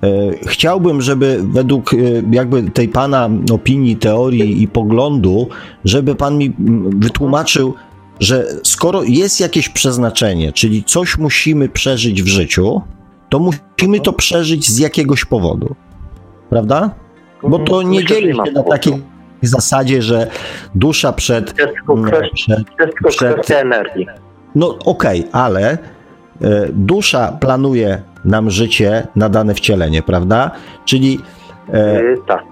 [0.03, 0.07] E,
[0.47, 1.97] chciałbym, żeby według e,
[2.31, 5.47] jakby tej pana opinii, teorii i poglądu,
[5.85, 6.53] żeby pan mi
[6.89, 7.73] wytłumaczył,
[8.19, 12.81] że skoro jest jakieś przeznaczenie, czyli coś musimy przeżyć w życiu,
[13.29, 15.75] to musimy to przeżyć z jakiegoś powodu.
[16.49, 16.89] Prawda?
[17.43, 18.93] Bo to nie Myślę, że dzieje się na takiej
[19.41, 20.27] zasadzie, że
[20.75, 21.53] dusza przed.
[21.89, 22.11] Mm,
[23.03, 24.07] kwestia, energii.
[24.55, 25.77] no okej, ale
[26.41, 30.51] e, dusza planuje nam życie na dane wcielenie, prawda?
[30.85, 31.19] Czyli,
[31.73, 32.43] e, Y, tak.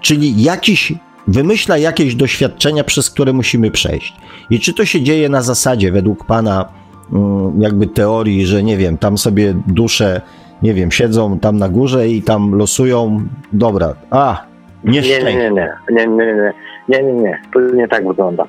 [0.00, 0.92] czyli jakiś,
[1.28, 4.16] wymyśla jakieś doświadczenia, przez które musimy przejść.
[4.50, 6.64] I czy to się dzieje na zasadzie, według Pana,
[7.12, 10.20] mm, jakby teorii, że nie wiem, tam sobie dusze,
[10.62, 13.20] nie wiem, siedzą tam na górze i tam losują,
[13.52, 14.42] dobra, a,
[14.84, 15.34] Nie, nieszczęście.
[15.34, 16.52] nie, nie, nie, nie, nie, nie,
[16.88, 18.44] nie, nie, nie, to nie tak wygląda.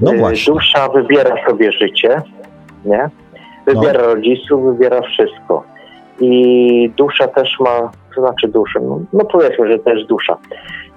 [0.00, 0.54] No Y, właśnie.
[0.54, 2.22] Dusza wybiera sobie życie,
[2.84, 3.08] nie?
[3.66, 5.64] Wybiera rodziców, wybiera wszystko.
[6.20, 10.36] I dusza też ma, to znaczy dusza, no, no powiedzmy, że też dusza.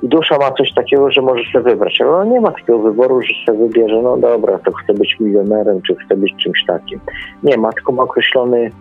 [0.03, 3.21] I dusza ma coś takiego, że może sobie wybrać, ale ona nie ma takiego wyboru,
[3.21, 6.99] że sobie wybierze, no dobra, to chcę być milionerem, czy chcę być czymś takim.
[7.43, 8.71] Nie ma, tylko ma określony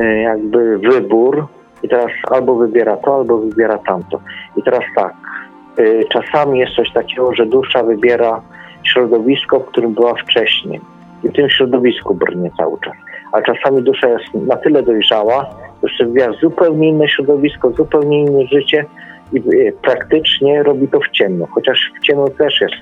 [0.00, 1.46] y, jakby wybór
[1.82, 4.20] i teraz albo wybiera to, albo wybiera tamto.
[4.56, 5.14] I teraz tak,
[5.78, 8.40] y, czasami jest coś takiego, że dusza wybiera
[8.82, 10.80] środowisko, w którym była wcześniej.
[11.24, 12.94] I w tym środowisku brnie cały czas.
[13.32, 15.50] A czasami dusza jest na tyle dojrzała,
[16.00, 18.84] wybiera zupełnie inne środowisko, zupełnie inne życie
[19.32, 21.46] i y, praktycznie robi to w ciemno.
[21.46, 22.74] Chociaż w ciemno też jest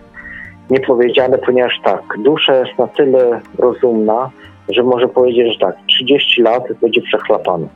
[0.70, 4.30] niepowiedziane, ponieważ tak, dusza jest na tyle rozumna,
[4.68, 7.66] że może powiedzieć, że tak, 30 lat będzie przechlapane.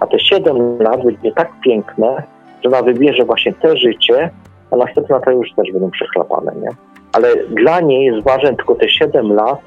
[0.00, 2.22] A te 7 lat będzie tak piękne,
[2.62, 4.30] że ona wybierze właśnie te życie,
[4.70, 6.68] a następne lata już też będą przechlapane, nie?
[7.12, 9.58] Ale dla niej jest ważne tylko te 7 lat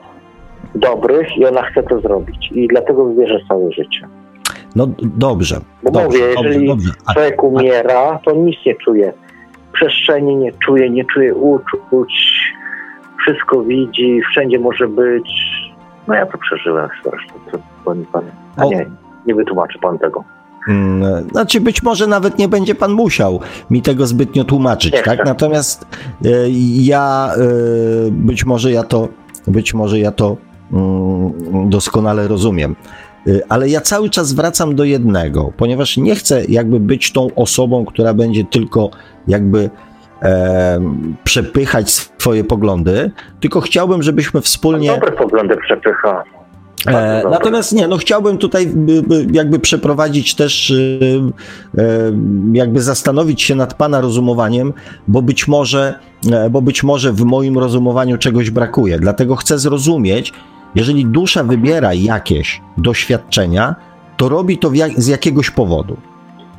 [0.75, 2.51] dobrych i ona chce to zrobić.
[2.51, 4.07] I dlatego wybierze całe życie.
[4.75, 6.91] No dobrze, Bo dobrze, mówię, dobrze, jeżeli dobrze.
[7.05, 9.13] A, człowiek umiera, to nic nie czuje.
[9.73, 12.13] Przestrzeni nie czuje, nie czuje uczuć,
[13.21, 15.29] wszystko widzi, wszędzie może być.
[16.07, 18.05] No ja to przeżyłem zresztą, to pan,
[18.57, 18.85] a nie,
[19.27, 20.23] nie wytłumaczy pan tego.
[20.67, 23.39] Mm, Znaczy, być może nawet nie będzie pan musiał
[23.69, 25.25] mi tego zbytnio tłumaczyć, tak?
[25.25, 25.85] Natomiast
[26.25, 26.29] e,
[26.79, 27.39] ja e,
[28.11, 29.07] być może ja to,
[29.47, 30.37] być może ja to
[30.73, 32.75] mm, doskonale rozumiem.
[33.27, 37.85] E, Ale ja cały czas wracam do jednego, ponieważ nie chcę jakby być tą osobą,
[37.85, 38.89] która będzie tylko
[39.27, 39.69] jakby
[40.21, 40.79] e,
[41.23, 44.89] przepychać swoje poglądy, tylko chciałbym, żebyśmy wspólnie.
[44.89, 46.23] Dobre poglądy przepycha.
[46.87, 51.21] E, natomiast nie, no chciałbym tutaj by, by, jakby przeprowadzić też, y,
[51.77, 51.81] y,
[52.53, 54.73] jakby zastanowić się nad Pana rozumowaniem,
[55.07, 55.99] bo być może,
[56.31, 58.99] e, bo być może w moim rozumowaniu czegoś brakuje.
[58.99, 60.33] Dlatego chcę zrozumieć,
[60.75, 63.75] jeżeli dusza wybiera jakieś doświadczenia,
[64.17, 65.97] to robi to jak, z jakiegoś powodu.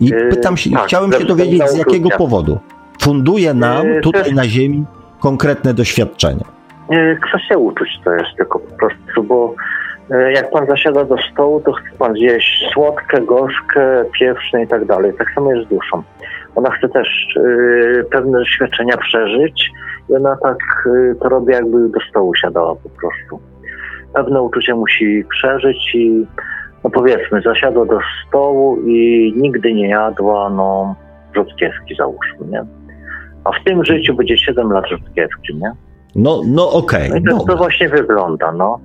[0.01, 2.59] I Yy, pytam się, tak, chciałem się dowiedzieć, z jakiego powodu.
[3.03, 4.85] Funduje nam Yy, tutaj też- na Ziemi
[5.21, 6.45] konkretne doświadczenia.
[6.91, 9.55] E, Kwestia uczuć to jest tylko po prostu, bo
[10.11, 14.85] e, jak pan zasiada do stołu, to chce pan zjeść słodkie, gorzkie, pieprzne i tak
[14.85, 15.13] dalej.
[15.19, 16.03] Tak samo jest z duszą.
[16.55, 19.71] Ona chce też e, pewne doświadczenia przeżyć
[20.11, 20.59] i ona tak
[21.21, 23.41] to robi, jakby do stołu siadała po prostu.
[24.17, 26.27] Pewne uczucie musi przeżyć i
[26.85, 27.99] no powiedzmy, zasiadła do
[28.29, 30.95] stołu i nigdy nie jadła, no,
[31.35, 32.65] rzutkiewki załóżmy, nie?
[33.45, 35.73] A w tym życiu będzie 7 lat rzutkiewki, nie?
[36.15, 37.11] No, no okej.
[37.11, 38.81] No i tak to właśnie wygląda, no.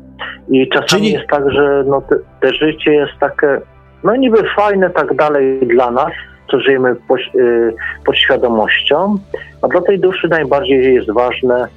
[0.49, 3.62] I czasami Czyli- jest tak, że no, te, te życie jest takie,
[4.03, 6.12] no niby fajne tak dalej dla nas,
[6.52, 7.74] co żyjemy pod, y,
[8.06, 9.18] pod świadomością,
[9.62, 11.68] a dla tej duszy najbardziej jest ważne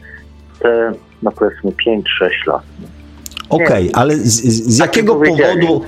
[0.60, 2.02] te, no powiedzmy 5-6
[2.46, 2.62] lat.
[3.48, 3.96] Okej, Nie.
[3.96, 4.42] ale z,
[4.74, 5.84] z jakiego powodu,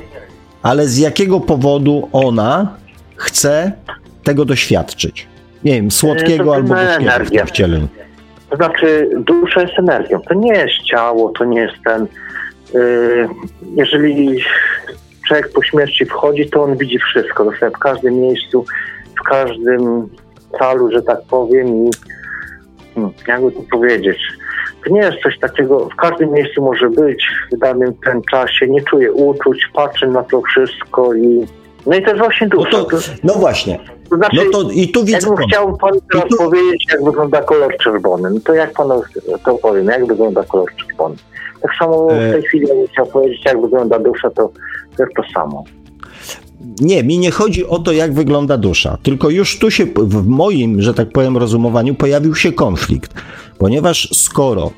[0.63, 2.77] ale z jakiego powodu ona
[3.17, 3.73] chce
[4.25, 5.27] tego doświadczyć?
[5.65, 7.89] Nie wiem, E, słodkiego albo gorzkiego w wcieleniu.
[8.51, 10.21] To znaczy, dusza jest energią.
[10.21, 12.07] To nie jest ciało, to nie jest ten.
[12.75, 13.29] Yy,
[13.75, 14.41] jeżeli
[15.27, 17.45] człowiek po śmierci wchodzi, to on widzi wszystko.
[17.45, 18.65] Dosłownie w każdym miejscu,
[19.21, 20.09] w każdym
[20.59, 21.67] calu, że tak powiem.
[21.69, 21.91] I
[22.95, 24.19] hmm, jakby to powiedzieć.
[24.87, 28.83] To nie jest coś takiego, w każdym miejscu może być w danym tym czasie, nie
[28.83, 31.47] czuje uczuć, patrzy na to wszystko i.
[31.87, 32.71] No i to jest właśnie No, dusza.
[32.85, 32.87] to,
[33.25, 33.79] no właśnie,
[34.11, 35.19] to znaczy, no to i tu widzę.
[35.29, 39.03] Jakbym chciał pan teraz tu- powiedzieć, jak wygląda kolor czerwony, no to jak panu
[39.45, 41.17] to powiem, jak wygląda kolor czerwony.
[41.63, 44.51] Tak samo E- w tej chwili jakbym chciał powiedzieć, jak wygląda dusza, to,
[44.97, 45.65] to jest to samo.
[46.81, 50.83] Nie, mi nie chodzi o to, jak wygląda dusza, tylko już tu się w moim,
[50.83, 53.15] że tak powiem, rozumowaniu pojawił się konflikt,
[53.59, 54.71] ponieważ skoro,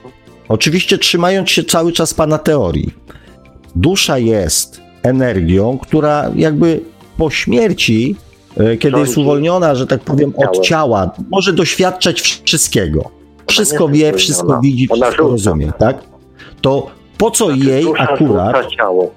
[0.48, 2.94] oczywiście trzymając się cały czas pana teorii,
[3.76, 6.80] dusza jest energią, która jakby
[7.16, 8.16] po śmierci,
[8.56, 13.10] e, kiedy jest uwolniona, że tak powiem, od ciała, może doświadczać wszystkiego.
[13.46, 16.04] Wszystko wie, wszystko widzi, wszystko rozumie, tak?
[16.60, 16.86] To
[17.18, 19.10] po co Znaczy, jej akurat ciało.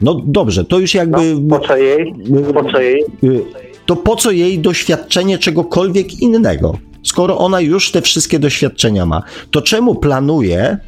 [0.00, 1.34] No dobrze, to już jakby.
[1.40, 2.14] No, po co jej?
[2.54, 3.04] Po co jej?
[3.24, 3.42] Y,
[3.86, 6.78] to po co jej doświadczenie czegokolwiek innego?
[7.02, 10.78] Skoro ona już te wszystkie doświadczenia ma, to czemu planuje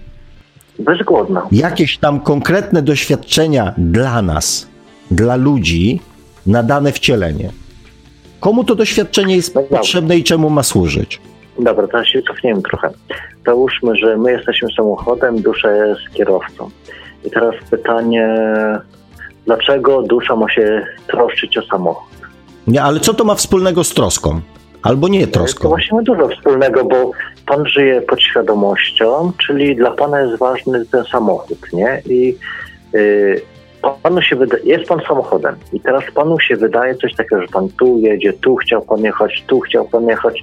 [0.78, 1.46] Bezgłodna.
[1.52, 4.66] jakieś tam konkretne doświadczenia dla nas,
[5.10, 6.00] dla ludzi,
[6.46, 7.50] nadane wcielenie?
[8.40, 11.20] Komu to doświadczenie jest No potrzebne i czemu ma służyć?
[11.58, 12.90] Dobra, teraz się cofniemy trochę.
[13.46, 16.70] Załóżmy, że my jesteśmy samochodem, dusza jest kierowcą.
[17.26, 18.34] I teraz pytanie,
[19.46, 22.16] dlaczego dusza ma się troszczyć o samochód?
[22.66, 24.40] Nie, ale co to ma wspólnego z troską?
[24.82, 25.68] Albo nie To troską?
[25.68, 27.10] właśnie ma dużo wspólnego, bo
[27.46, 32.02] pan żyje pod świadomością, czyli dla pana jest ważny ten samochód, nie?
[32.06, 32.36] I
[32.94, 33.40] y,
[34.02, 37.68] panu się wyda- jest pan samochodem i teraz panu się wydaje coś takiego, że pan
[37.78, 40.42] tu jedzie, tu chciał pan jechać, tu chciał pan jechać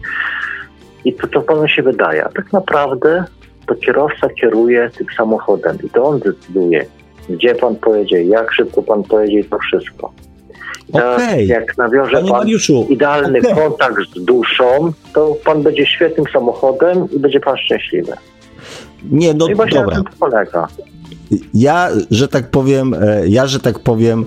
[1.05, 2.25] i to, to panu się wydaje.
[2.25, 3.23] A tak naprawdę
[3.65, 6.85] to kierowca kieruje tym samochodem i to on decyduje,
[7.29, 10.13] gdzie pan pojedzie, jak szybko pan pojedzie i to wszystko.
[10.93, 11.47] Teraz Okej.
[11.47, 13.55] jak nawiąże Panie pan Mariuszu, idealny okej.
[13.55, 18.13] kontakt z duszą, to pan będzie świetnym samochodem i będzie pan szczęśliwy.
[19.11, 19.97] nie, no I właśnie dobra.
[19.97, 20.67] na tym polega.
[21.53, 24.25] Ja, że tak powiem, e, ja, że tak powiem,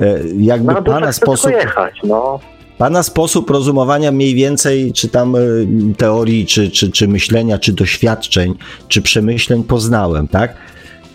[0.00, 2.40] e, jakby No, pana tylko sposób, jechać, no.
[2.78, 5.38] Pana sposób rozumowania mniej więcej, czy tam e,
[5.96, 8.54] teorii, czy, czy, czy myślenia, czy doświadczeń,
[8.88, 10.54] czy przemyśleń poznałem, tak?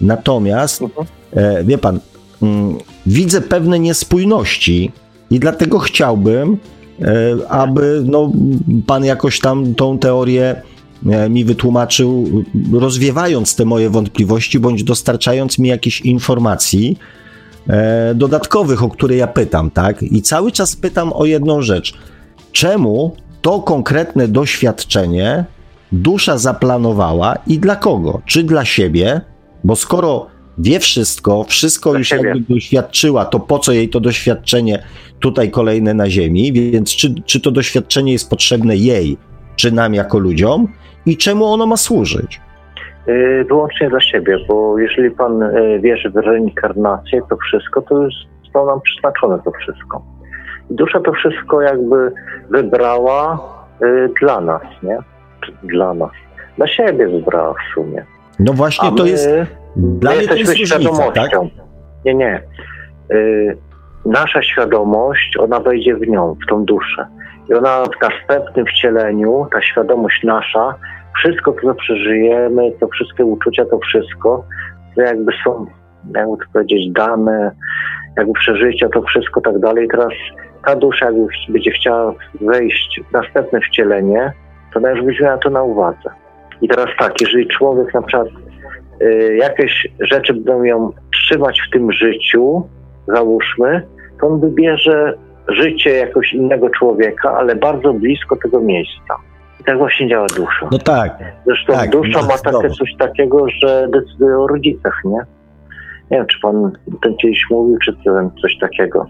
[0.02, 1.08] Natomiast, Mhm.
[1.34, 2.00] e, wie pan,
[2.42, 4.92] mm, widzę pewne niespójności
[5.32, 6.58] i dlatego chciałbym,
[7.02, 8.32] e, aby no,
[8.88, 10.62] pan jakoś tam tą teorię
[11.10, 12.44] e, mi wytłumaczył,
[12.74, 16.98] rozwiewając te moje wątpliwości, bądź dostarczając mi jakichś informacji
[18.15, 20.03] dodatkowych, o które ja pytam, tak?
[20.03, 21.94] I cały czas pytam o jedną rzecz.
[22.52, 25.45] Czemu to konkretne doświadczenie
[25.91, 28.22] dusza zaplanowała i dla kogo?
[28.26, 29.22] Czy dla siebie?
[29.64, 30.27] Bo skoro
[30.57, 32.30] wie wszystko, wszystko Dla już siebie.
[32.30, 34.84] jakby doświadczyła, to po co jej to doświadczenie
[35.19, 36.53] tutaj kolejne na ziemi?
[36.53, 39.18] Więc czy, czy to doświadczenie jest potrzebne jej,
[39.56, 40.68] czy nam jako ludziom?
[41.06, 42.39] I czemu ono ma służyć?
[43.10, 48.14] Y, Wyłącznie dla siebie, bo jeżeli pan y, wierzy w reinkarnację, to wszystko to już
[48.44, 50.02] zostało nam przeznaczone to wszystko.
[50.70, 52.12] I dusza to wszystko jakby
[52.50, 53.40] wybrała
[53.82, 54.98] y, dla nas, nie?
[55.64, 56.12] Dla nas.
[56.58, 58.06] Dla siebie wybrała w sumie.
[58.40, 59.30] No właśnie, to jest.
[59.76, 61.32] Dla mnie to jesteśmy jest różnica, tak?
[62.06, 62.42] Nie, nie.
[64.06, 67.08] Nasza świadomość, ona wejdzie w nią, w tą duszę.
[67.50, 70.76] I ona w następnym wcieleniu, ta świadomość nasza,
[71.19, 74.44] wszystko, co przeżyjemy, to wszystkie uczucia, to wszystko,
[74.95, 75.65] to jakby są,
[76.15, 77.52] jakby to powiedzieć, dane,
[78.18, 79.88] jakby przeżycia, to wszystko tak dalej.
[79.91, 80.14] Teraz
[80.65, 84.31] ta dusza, jakby będzie chciała wejść w następne wcielenie,
[84.73, 86.10] to już będzie miała to na uwadze.
[86.61, 88.27] I teraz tak, jeżeli człowiek na przykład
[89.02, 92.68] y, jakieś rzeczy będą ją trzymać w tym życiu,
[93.07, 93.81] załóżmy,
[94.22, 95.14] to on wybierze
[95.48, 99.15] życie jakoś innego człowieka, ale bardzo blisko tego miejsca.
[99.68, 100.68] Tak właśnie działa dusza.
[100.72, 101.18] No tak.
[101.45, 105.18] Zresztą tak, dusza ma takie coś takiego, że decyduje o rodzicach, nie?
[106.11, 106.72] Nie wiem, czy pan
[107.03, 107.94] ten kiedyś mówił, czy
[108.41, 109.06] coś takiego.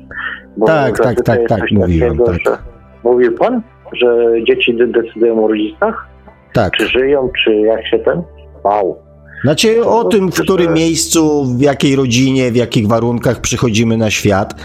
[0.57, 2.35] Bo Tak, tak, tak, tak, mówiłem, tak.
[2.45, 2.57] Że...
[3.03, 3.61] Mówił pan,
[3.93, 4.15] że
[4.47, 6.07] dzieci de- decydują o rodzicach?
[6.53, 6.73] Tak.
[6.73, 8.21] Czy żyją, czy jak się ten?
[8.63, 8.97] Wow.
[9.43, 14.09] Znaczy o tym, w że- którym miejscu, w jakiej rodzinie, w jakich warunkach przychodzimy na
[14.11, 14.55] świat,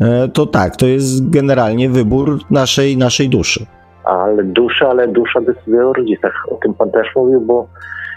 [0.00, 3.66] e, to tak, to jest generalnie wybór naszej, naszej duszy.
[4.04, 6.46] Ale dusza, ale dusza decyduje o rodzicach.
[6.50, 7.68] O tym pan też mówił, bo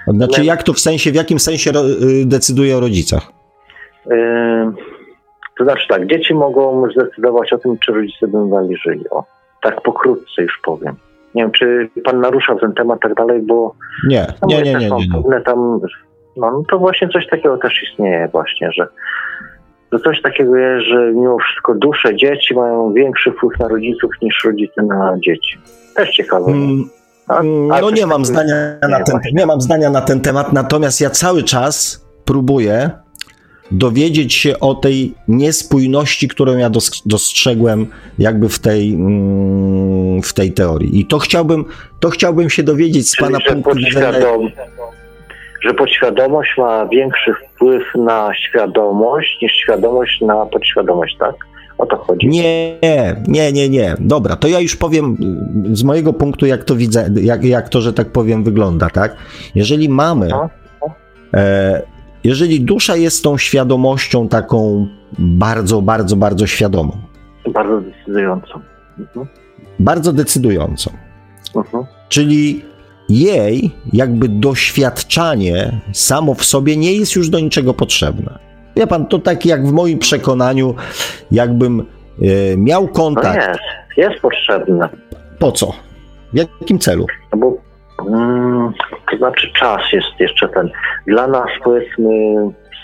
[0.07, 3.31] Znaczy jak to w sensie, w jakim sensie y, decyduje o rodzicach?
[4.09, 4.71] Yy,
[5.57, 9.09] to znaczy tak, dzieci mogą zdecydować o tym, czy rodzice dali żyli.
[9.09, 9.23] O,
[9.61, 10.95] tak pokrótce już powiem.
[11.35, 13.75] Nie wiem, czy pan naruszał ten temat tak dalej, bo
[14.07, 15.07] Nie, nie, nie, nie, nie.
[15.07, 15.13] nie.
[15.13, 15.79] pewne tam,
[16.37, 18.87] no, no to właśnie coś takiego też istnieje właśnie, że,
[19.93, 24.35] że coś takiego jest, że mimo wszystko dusze dzieci mają większy wpływ na rodziców niż
[24.45, 25.57] rodzice na dzieci.
[25.95, 26.51] Też ciekawe.
[26.51, 26.89] Mm,
[27.27, 28.55] A- mm, a No nie mam zdania
[28.89, 29.31] na ten, właśnie.
[29.33, 32.89] nie mam zdania na ten temat, natomiast ja cały czas próbuję
[33.71, 37.87] dowiedzieć się o tej niespójności, którą ja dos- dostrzegłem
[38.19, 40.99] jakby w tej, mm, w tej teorii.
[40.99, 41.65] I to chciałbym,
[41.99, 44.11] to chciałbym się dowiedzieć z Czyli, pana punktu widzenia.
[45.61, 51.35] Że podświadomość ma większy wpływ na świadomość niż świadomość na podświadomość, tak?
[51.77, 52.27] O to chodzi.
[52.27, 52.77] Nie,
[53.27, 53.95] nie, nie, nie.
[53.99, 55.17] Dobra, to ja już powiem
[55.71, 59.15] z mojego punktu, jak to widzę, jak, jak to, że tak powiem, wygląda, tak?
[59.55, 60.49] Jeżeli mamy, No.
[61.33, 61.81] e,
[62.23, 64.87] jeżeli dusza jest tą świadomością taką
[65.19, 66.91] bardzo, bardzo, bardzo świadomą,
[67.53, 68.59] Bardzo decydującą.
[68.99, 69.27] Mhm.
[69.79, 70.91] bardzo decydującą,
[71.55, 71.83] Mhm.
[72.09, 72.65] czyli
[73.09, 78.39] jej jakby doświadczanie samo w sobie nie jest już do niczego potrzebne.
[78.75, 80.75] wie pan, to tak jak w moim przekonaniu,
[81.31, 81.79] jakbym
[82.21, 83.35] e, miał No kontakt.
[83.47, 83.59] jest,
[83.97, 84.89] jest potrzebne.
[85.39, 85.73] Po co?
[86.33, 87.05] W jakim celu?
[87.33, 87.57] No bo
[88.09, 88.73] mm,
[89.11, 90.69] to znaczy czas jest jeszcze ten.
[91.07, 92.09] Dla nas powiedzmy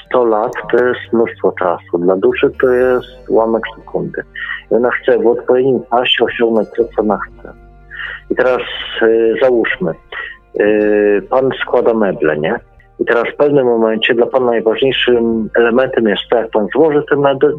[0.10, 1.98] 100 lat to jest mnóstwo czasu.
[2.00, 4.24] Dla duszy to jest ułamek sekundy.
[4.72, 7.54] I ona chce w odpowiednim czasie osiągnąć to, co ona chce.
[8.34, 8.62] I teraz
[9.02, 9.94] y, załóżmy,
[10.60, 12.60] y, pan składa meble, nie?
[13.00, 17.16] I teraz w pewnym momencie dla pana najważniejszym elementem jest to, jak pan złoży te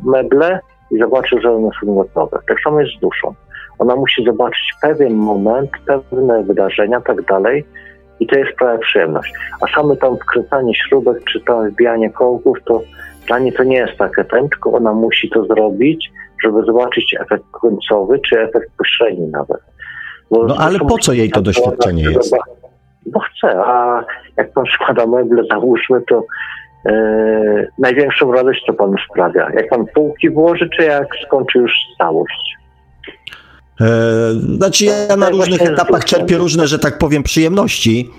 [0.06, 0.60] meble
[0.90, 2.38] i zobaczy, że one są gotowe.
[2.48, 3.34] Tak samo jest z duszą.
[3.78, 7.64] Ona musi zobaczyć pewien moment, pewne wydarzenia, tak dalej.
[8.20, 9.32] I to jest prawa przyjemność.
[9.60, 12.82] A same tam wkręcanie śrubek, czy tam wbijanie kołków, to
[13.26, 16.10] dla niej to nie jest takie ten, tylko ona musi to zrobić,
[16.44, 19.73] żeby zobaczyć efekt końcowy, czy efekt pośredni nawet.
[20.48, 22.34] No ale po co jej to doświadczenie jest?
[23.06, 24.04] Bo chce, a
[24.36, 26.22] jak pan składa meble, załóżmy, to
[26.86, 26.92] e,
[27.78, 29.50] największą radość to panu sprawia.
[29.54, 32.56] Jak pan półki włoży, czy jak skończy już całość?
[33.80, 33.86] E,
[34.56, 38.10] znaczy ja na różnych etapach czerpię różne, że tak powiem, przyjemności.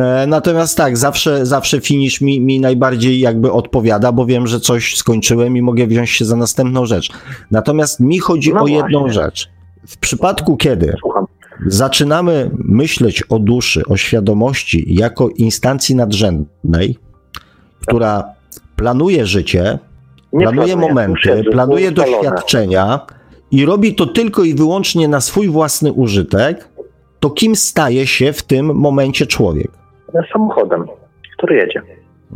[0.00, 4.96] E, Natomiast tak, zawsze, zawsze finish mi, mi najbardziej jakby odpowiada, bo wiem, że coś
[4.96, 7.08] skończyłem i mogę wziąć się za następną rzecz.
[7.50, 9.22] Natomiast mi chodzi No o jedną właśnie.
[9.22, 9.48] rzecz.
[9.88, 11.26] W przypadku, kiedy Słucham.
[11.66, 16.96] Zaczynamy myśleć o duszy, o świadomości jako instancji nadrzędnej,
[17.80, 18.24] która
[18.76, 19.78] planuje życie,
[20.32, 23.00] Nie planuje planuję, momenty, planuje doświadczenia
[23.50, 26.68] i robi to tylko i wyłącznie na swój własny użytek,
[27.20, 29.70] to kim staje się w tym momencie człowiek?
[30.32, 30.86] Samochodem,
[31.36, 31.82] który jedzie.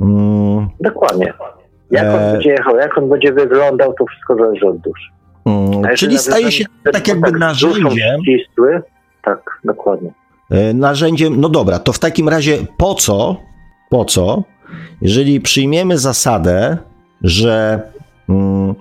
[0.01, 1.32] Mm, Dokładnie.
[1.90, 5.11] Jak on E, będzie jechał, jak on będzie wyglądał, to wszystko zależy od duszy.
[5.44, 7.90] mm, czyli staje się tak jakby narzędziem,
[8.23, 8.82] ścisły,
[9.23, 10.12] tak, dokładnie.
[10.51, 13.36] e, narzędziem, no dobra, to w takim razie po co,
[13.90, 14.43] po co,
[15.03, 16.77] jeżeli przyjmiemy zasadę,
[17.23, 17.81] że
[18.28, 18.74] mm,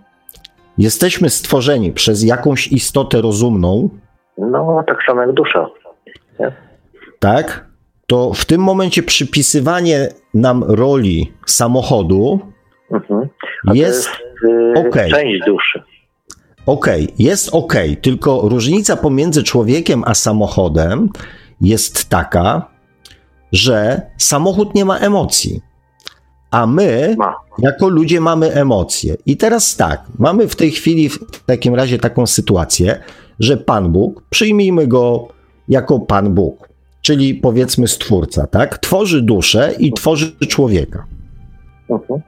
[0.78, 3.90] jesteśmy stworzeni przez jakąś istotę rozumną,
[4.38, 5.68] No, tak samo jak dusza.
[7.20, 7.66] tak,
[8.08, 12.40] to w tym momencie przypisywanie nam roli samochodu
[12.92, 13.30] Mhm.
[13.74, 14.10] Jest jest
[14.44, 15.12] y, okej.
[15.12, 15.84] część duszy.
[16.66, 21.10] Okej, jest okej, tylko różnica pomiędzy człowiekiem a samochodem
[21.62, 22.68] jest taka,
[23.52, 25.62] że samochód nie ma emocji,
[26.52, 27.16] a my
[27.60, 29.16] jako ludzie mamy emocje.
[29.26, 33.04] I teraz tak, mamy w tej chwili w takim razie taką sytuację,
[33.40, 35.28] że Pan Bóg, przyjmijmy go
[35.70, 36.70] jako Pan Bóg,
[37.02, 38.78] czyli powiedzmy stwórca, tak?
[38.78, 41.06] Tworzy duszę i tworzy człowieka.
[41.90, 42.22] Mhm.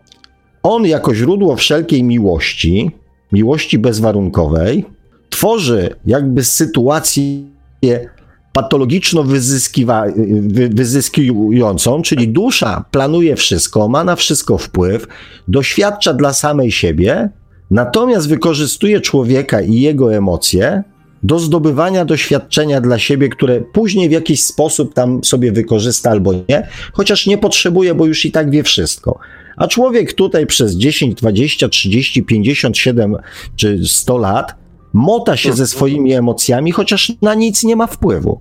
[0.63, 2.91] On jako źródło wszelkiej miłości,
[3.33, 4.85] miłości bezwarunkowej,
[5.29, 8.09] tworzy jakby sytuację
[8.53, 15.07] patologiczno wyzyskiwa- wy- wyzyskującą, czyli dusza planuje wszystko, ma na wszystko wpływ,
[15.47, 17.29] doświadcza dla samej siebie,
[17.71, 20.83] natomiast wykorzystuje człowieka i jego emocje
[21.23, 26.67] do zdobywania doświadczenia dla siebie, które później w jakiś sposób tam sobie wykorzysta albo nie,
[26.93, 29.19] chociaż nie potrzebuje, bo już i tak wie wszystko.
[29.57, 33.15] A człowiek tutaj przez 10, 20, 30, 57
[33.55, 34.55] czy 100 lat
[34.93, 38.39] mota się ze swoimi emocjami, chociaż na nic nie ma wpływu.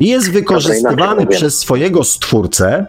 [0.00, 2.86] Jest wykorzystywany przez swojego stwórcę,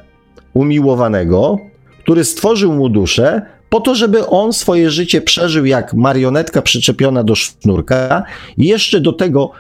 [0.53, 1.57] umiłowanego,
[2.03, 7.35] który stworzył mu duszę, po to, żeby on swoje życie przeżył jak marionetka przyczepiona do
[7.35, 8.23] sznurka
[8.57, 9.51] jeszcze do tego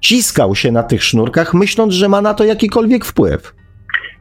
[0.00, 3.54] ciskał się na tych sznurkach, myśląc, że ma na to jakikolwiek wpływ.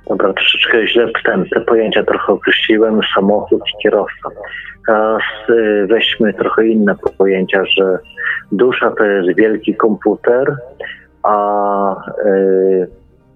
[0.10, 4.30] Dobra, troszeczkę źle ten, te pojęcia trochę określiłem, samochód i kierowca.
[4.88, 8.00] Teraz y, weźmy trochę inne pojęcia, że
[8.52, 10.56] dusza to jest wielki komputer,
[11.24, 11.96] a
[12.26, 12.88] y,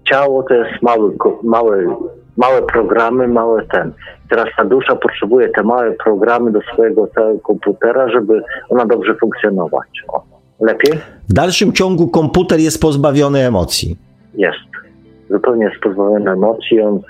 [0.04, 1.86] ciało to jest mały, mały,
[2.36, 3.92] małe programy, małe ten.
[4.30, 9.88] Teraz ta dusza potrzebuje te małe programy do swojego całego komputera, żeby ona dobrze funkcjonować.
[10.08, 10.22] O,
[10.60, 10.92] lepiej?
[11.28, 13.96] W dalszym ciągu komputer jest pozbawiony emocji.
[14.34, 14.58] Jest.
[15.30, 16.80] Zupełnie jest pozbawiony emocji.
[16.80, 17.00] On,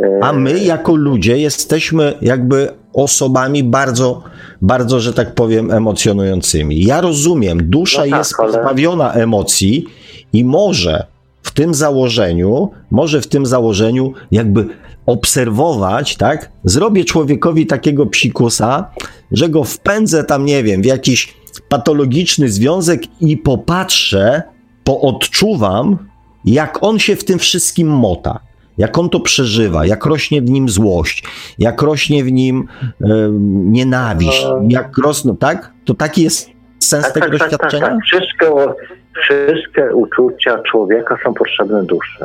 [0.00, 4.22] y, A my, jako ludzie, jesteśmy jakby osobami bardzo,
[4.62, 6.84] bardzo, że tak powiem, emocjonującymi.
[6.84, 9.86] Ja rozumiem, dusza No tak, jest ale- pozbawiona emocji
[10.32, 11.06] i może
[11.54, 14.68] tym założeniu, może w tym założeniu jakby
[15.06, 16.50] obserwować, tak?
[16.64, 18.90] Zrobię człowiekowi takiego psikusa,
[19.32, 21.34] że go wpędzę tam, nie wiem, w jakiś
[21.68, 24.42] patologiczny związek i popatrzę,
[24.84, 25.98] poodczuwam,
[26.44, 28.40] jak on się w tym wszystkim mota,
[28.78, 31.24] jak on to przeżywa, jak rośnie w nim złość,
[31.58, 32.68] jak rośnie w nim
[33.00, 33.06] e,
[33.52, 35.72] nienawiść, jak rosną, tak?
[35.84, 37.86] To taki jest sens tego doświadczenia?
[37.86, 38.76] Tak, Wszystko,
[39.20, 42.24] wszystkie uczucia człowieka są potrzebne duszy.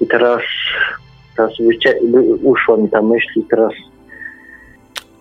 [0.00, 0.40] I teraz,
[1.36, 1.52] teraz
[2.02, 3.72] wy- uszła mi ta myśl i teraz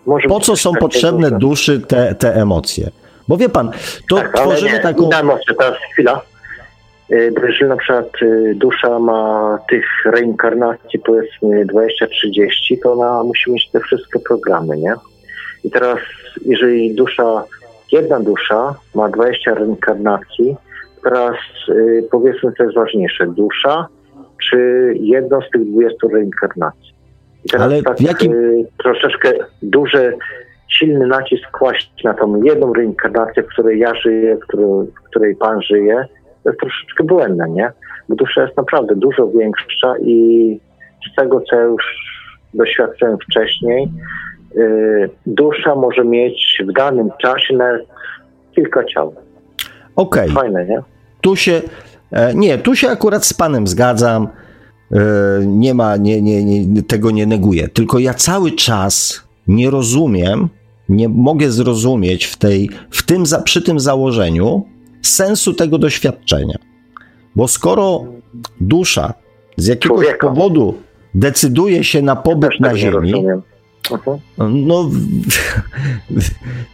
[0.06, 2.90] Może Po co są potrzebne duszy te, te emocje?
[3.28, 3.72] Bo wie pan,
[4.10, 5.04] to tak, tworzymy nie, taką.
[5.04, 6.22] inna emocja, teraz chwila.
[7.12, 13.52] Y, Bo jeżeli na przykład y, dusza ma tych reinkarnacji powiedzmy 20-30, to ona musi
[13.52, 14.94] mieć te wszystkie programy, nie?
[15.64, 15.98] I teraz
[16.46, 17.44] jeżeli dusza,
[17.92, 20.56] jedna dusza ma 20 reinkarnacji,
[21.04, 21.36] teraz
[21.70, 23.88] y, powiedzmy co jest ważniejsze, dusza
[24.50, 24.58] czy
[25.00, 26.94] jedno z tych 20 reinkarnacji.
[27.46, 30.14] I teraz Ale w tak jakim- y, troszeczkę duży,
[30.68, 35.36] silny nacisk kłaść na tą jedną reinkarnację, w której ja żyję, w której, w której
[35.36, 36.06] Pan żyje,
[36.44, 37.72] to jest troszeczkę błędne, nie?
[38.10, 40.60] Bo dusza jest naprawdę dużo większa i
[41.12, 41.84] z tego, co ja już
[42.54, 43.88] doświadczyłem wcześniej,
[44.56, 47.58] y, dusza może mieć w danym czasie
[48.56, 49.16] kilka ciał.
[49.96, 50.82] Okej, Fajne, nie?
[51.22, 51.62] tu się.
[52.12, 54.28] e, Nie, tu się akurat z panem zgadzam.
[54.92, 54.98] E,
[55.46, 57.68] Nie ma, nie, nie, nie, tego nie neguję.
[57.68, 60.50] Tylko ja cały czas nie rozumiem,
[60.90, 64.66] nie mogę zrozumieć w tej, w tym, przy tym założeniu
[65.02, 66.56] sensu tego doświadczenia.
[67.36, 68.06] Bo skoro
[68.62, 69.14] dusza
[69.58, 70.28] z jakiegoś Człowieka.
[70.28, 70.74] powodu
[71.16, 73.42] decyduje się na pobyt Też na Ziemi, rozumiem.
[74.38, 74.90] No,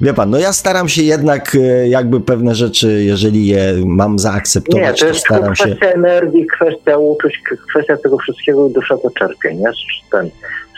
[0.01, 4.19] wie pan, no ja staram się jednak e, jakby pewne rzeczy, jeżeli je mam Nie,
[4.19, 5.63] zaakceptować, to to jest staram się.
[5.65, 9.67] kwestia energii, kwestia uczuć, kwestia tego wszystkiego i dusza to czerpie, nie?
[9.71, 10.29] Z, ten,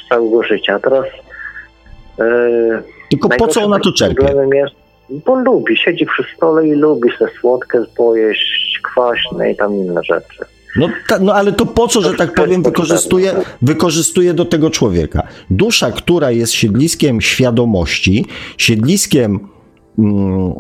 [0.06, 0.80] z całego życia.
[0.80, 1.06] Teraz
[2.20, 4.26] e, Tylko po co ona to czerpie?
[4.54, 4.76] Jest,
[5.26, 10.46] bo lubi, siedzi przy stole i lubi sobie słodkie pojeść, kwaśne i tam inne rzeczy.
[10.78, 15.28] No, ta, no ale to po co, że tak powiem, wykorzystuje, wykorzystuje do tego człowieka?
[15.50, 18.26] Dusza, która jest siedliskiem świadomości,
[18.58, 19.40] siedliskiem
[20.00, 20.54] mm,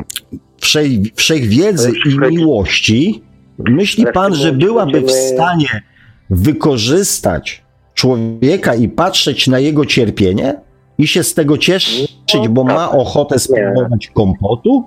[0.58, 3.24] wszej, wszechwiedzy i miłości,
[3.60, 5.82] myśli pan, że byłaby w stanie
[6.30, 7.64] wykorzystać
[7.94, 10.62] człowieka i patrzeć na jego cierpienie
[10.98, 14.84] i się z tego cieszyć, No, bo ma ochotę spróbować kompotu?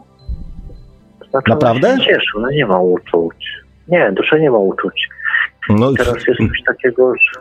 [1.31, 1.97] Znaczy, Naprawdę?
[1.97, 3.37] Się cieszy, ona nie ma uczuć.
[3.89, 5.09] Nie, dusza nie ma uczuć.
[5.69, 7.41] No, Teraz jest coś takiego, że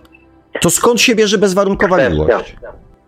[0.61, 2.55] to skąd się bierze bezwarunkowa miłość?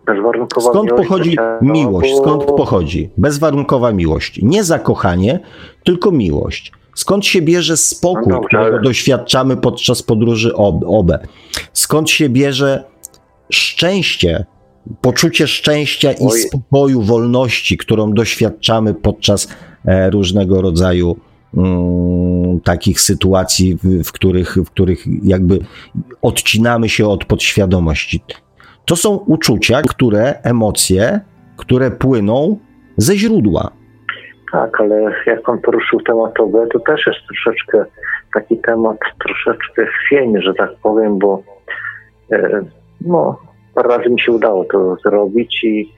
[0.06, 2.10] bezwarunkowa Skąd miłość pochodzi miłość?
[2.12, 4.40] bo- Skąd pochodzi bezwarunkowa miłość?
[4.42, 5.40] Nie zakochanie,
[5.84, 6.72] tylko miłość.
[6.94, 11.18] Skąd się bierze spokój, No dobrze, którego ale- doświadczamy podczas podróży ob, OBE?
[11.72, 12.84] Skąd się bierze
[13.50, 14.44] szczęście,
[15.00, 16.38] poczucie szczęścia i Oj.
[16.40, 19.48] spokoju, wolności, którą doświadczamy podczas
[19.86, 21.16] e, różnego rodzaju
[22.64, 25.58] takich sytuacji, w, których, w których jakby
[26.22, 28.20] odcinamy się od podświadomości?
[28.84, 31.20] To są uczucia, które, emocje,
[31.56, 32.58] które płyną
[32.96, 33.70] ze źródła.
[34.52, 37.84] Tak, ale jak pan poruszył temat OB, to też jest troszeczkę
[38.34, 41.42] taki temat troszeczkę chwiejny, że tak powiem, bo
[42.32, 42.62] e,
[43.00, 43.38] no,
[43.74, 45.92] parę razy mi się udało to zrobić i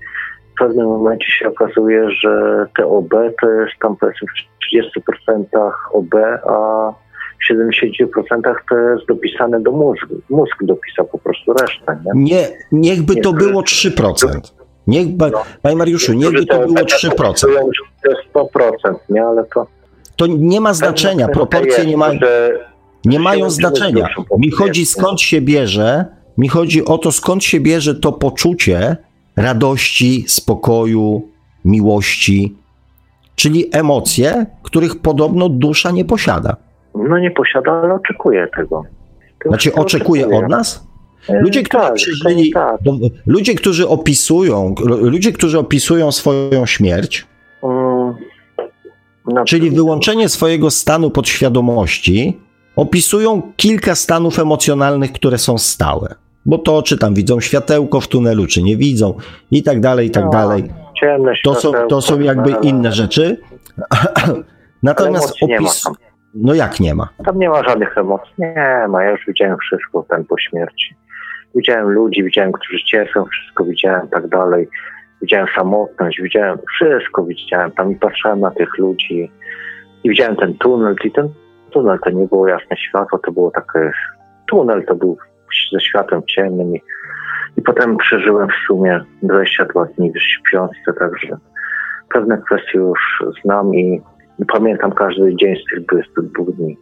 [0.55, 3.11] w pewnym momencie się okazuje, że te OB
[3.41, 5.01] to jest tam powiedzmy w
[5.61, 6.15] 30% OB,
[6.47, 6.93] a
[7.41, 10.15] w 70% to jest dopisane do mózgu.
[10.31, 12.23] Mózg dopisał po prostu resztę, nie?
[12.35, 14.27] Nie, niechby to Nie, było 3%.
[14.87, 15.43] Niech, ba- No.
[15.63, 17.11] Panie Mariuszu, niechby to było OB 3%.
[17.17, 19.25] pokazują, że To jest 100%, nie?
[19.25, 19.67] Ale to
[20.17, 22.53] To nie ma znaczenia, proporcje nie, ma, Że
[23.05, 24.09] nie mają znaczenia.
[24.39, 26.05] Mi chodzi skąd się bierze,
[26.39, 28.97] mi chodzi o to skąd się bierze to poczucie
[29.37, 31.29] radości, spokoju,
[31.65, 32.57] miłości,
[33.35, 36.57] czyli emocje, których podobno dusza nie posiada.
[36.95, 38.83] No nie posiada, ale oczekuje tego.
[39.47, 40.87] Znaczy oczekuje od nas?
[41.29, 42.81] E, Ludzie, którzy tak, przeżyli, Tak.
[43.27, 47.27] ludzie, którzy opisują, ludzie, którzy opisują swoją śmierć,
[47.63, 48.15] Mm,
[49.47, 52.41] czyli wyłączenie swojego stanu podświadomości,
[52.77, 56.15] opisują kilka stanów emocjonalnych, które są stałe.
[56.47, 59.15] Bo to, czy tam widzą światełko w tunelu, czy nie widzą,
[59.51, 60.65] i tak dalej, i tak No, dalej.
[61.01, 63.37] Ciemne To są, to są jakby inne rzeczy.
[64.83, 65.85] Natomiast emocji nie ma opis.
[66.35, 67.09] No jak nie ma?
[67.25, 68.35] Tam nie ma żadnych emocji.
[68.39, 70.95] Nie ma, ja już widziałem wszystko ten po śmierci.
[71.55, 74.69] Widziałem ludzi, widziałem, którzy cierpią, wszystko widziałem, tak dalej.
[75.23, 79.33] Widziałem samotność, widziałem wszystko, widziałem tam i patrzyłem na tych ludzi
[80.05, 81.29] i widziałem ten tunel i ten
[81.71, 83.93] tunel to nie było jasne światło, to było takie,
[84.49, 85.19] tunel to był
[85.73, 86.83] ze światłem ciemnym i,
[87.57, 91.37] i potem przeżyłem w sumie 22 dni w śpiączce, także
[92.13, 94.01] pewne kwestie już znam i,
[94.39, 96.79] i pamiętam każdy dzień z tych 22 dni.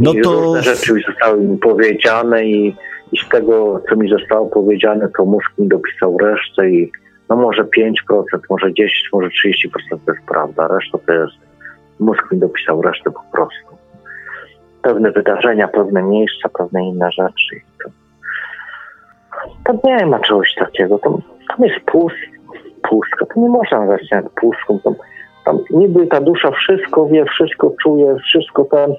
[0.00, 2.76] No I to różne rzeczy już zostały mi powiedziane i,
[3.12, 6.92] i z tego, co mi zostało powiedziane, to mózg mi dopisał resztę i
[7.30, 7.92] no może 5%,
[8.50, 8.72] może 10%,
[9.12, 11.34] może 30% to jest prawda, reszta to jest,
[12.00, 13.71] mózg mi dopisał resztę po prostu.
[14.82, 17.60] Pewne wydarzenia, pewne miejsca, pewne inne rzeczy.
[17.84, 17.90] To,
[19.64, 20.98] to nie ma czegoś takiego.
[20.98, 21.18] To,
[21.48, 22.16] tam jest pust,
[22.90, 24.78] pustka, to nie można nazwać jak pustką.
[24.84, 24.94] Tam,
[25.44, 28.90] tam niby ta dusza wszystko wie, wszystko czuje, wszystko tam,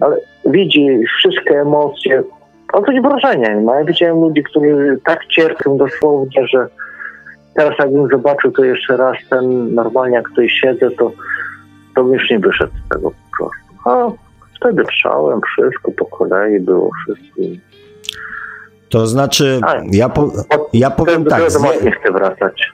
[0.00, 0.16] ale
[0.46, 2.22] widzi wszystkie emocje.
[2.72, 3.76] On coś wrażenia nie ma.
[3.76, 6.68] Ja widziałem ludzi, którzy tak cierpią dosłownie, że
[7.54, 11.12] teraz jakbym zobaczył to jeszcze raz ten normalnie jak tutaj siedzę, to,
[11.94, 13.90] to bym już nie wyszedł z tego po prostu.
[13.90, 14.25] A
[14.60, 17.42] wtedy trzałem wszystko po kolei, było wszystko.
[18.88, 20.32] To znaczy, A, ja, po,
[20.72, 21.42] ja powiem tak,
[21.84, 22.72] nie chcę wracać.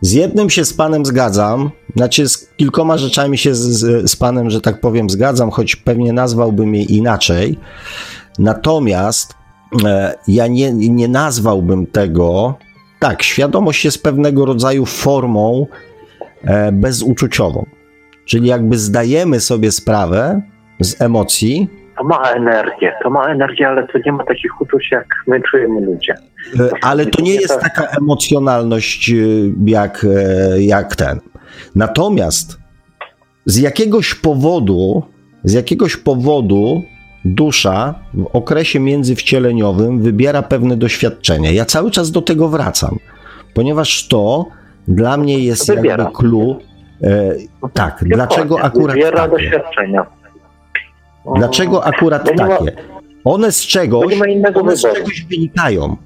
[0.00, 4.50] z jednym się z panem zgadzam, znaczy z kilkoma rzeczami się z, z, z panem,
[4.50, 7.58] że tak powiem, zgadzam, choć pewnie nazwałbym je inaczej.
[8.38, 9.34] Natomiast
[9.84, 12.54] e, ja nie, nie nazwałbym tego,
[13.00, 15.66] tak, świadomość jest pewnego rodzaju formą
[16.44, 17.66] e, bezuczuciową.
[18.24, 20.42] Czyli jakby zdajemy sobie sprawę
[20.80, 21.68] z emocji,
[21.98, 25.80] To ma energię, to ma energię, ale to nie ma takich uczuć, jak my czujemy
[25.80, 26.14] ludzie.
[26.60, 29.14] E, Ale to nie jest taka emocjonalność e,
[29.66, 30.06] jak,
[30.54, 31.20] e, jak ten.
[31.74, 32.58] Natomiast
[33.46, 35.02] z jakiegoś powodu,
[35.44, 36.82] z jakiegoś powodu
[37.24, 41.50] dusza w okresie międzywcieleniowym wybiera pewne doświadczenia.
[41.52, 42.98] Ja cały czas do tego wracam,
[43.54, 44.46] ponieważ to
[44.88, 46.04] dla mnie jest Wybiera.
[46.04, 46.58] jakby clue.
[47.02, 47.34] E,
[47.72, 49.30] tak, dlaczego akurat Wybiera takie?
[49.30, 50.06] doświadczenia.
[51.36, 52.72] Dlaczego akurat ma- takie?
[53.24, 55.96] One z czegoś, innego one z czegoś wynikają.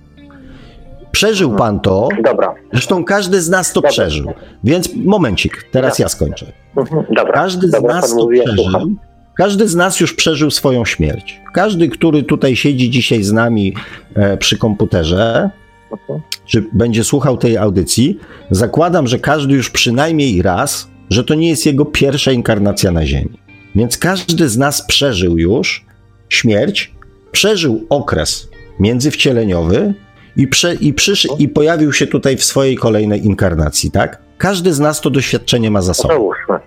[1.13, 3.91] Przeżył pan to, Dobra, Zresztą każdy z nas to Dobra.
[3.91, 4.33] przeżył.
[4.65, 6.47] Więc momencik, teraz ja skończę.
[6.77, 7.33] mhm, dobra.
[7.33, 8.91] Każdy z dobra, nas pan to mówi, przeżył.
[9.37, 11.41] Każdy z nas już przeżył swoją śmierć.
[11.55, 13.75] Każdy, który tutaj siedzi dzisiaj z nami
[14.15, 15.51] e, przy komputerze,
[15.93, 16.21] Mhm.
[16.47, 18.19] czy będzie słuchał tej audycji,
[18.51, 23.39] zakładam, że każdy już przynajmniej raz, że to nie jest jego pierwsza inkarnacja na Ziemi.
[23.75, 25.85] Więc każdy z nas przeżył już
[26.29, 26.95] śmierć,
[27.33, 28.51] przeżył okres
[28.81, 29.95] międzywcieleniowy
[30.37, 34.23] i, prze, i, przysz, i pojawił się tutaj w swojej kolejnej inkarnacji, tak?
[34.39, 36.15] Każdy z nas to doświadczenie ma za sobą.
[36.15, 36.59] Załóżmy.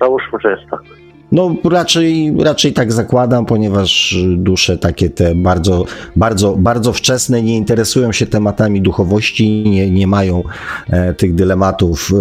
[0.00, 0.99] Załóżmy, że jest tak.
[1.32, 5.84] No raczej, raczej tak zakładam, ponieważ dusze takie te bardzo,
[6.16, 10.42] bardzo, bardzo wczesne nie interesują się tematami duchowości, nie, nie mają
[10.90, 12.16] e, tych dylematów, e,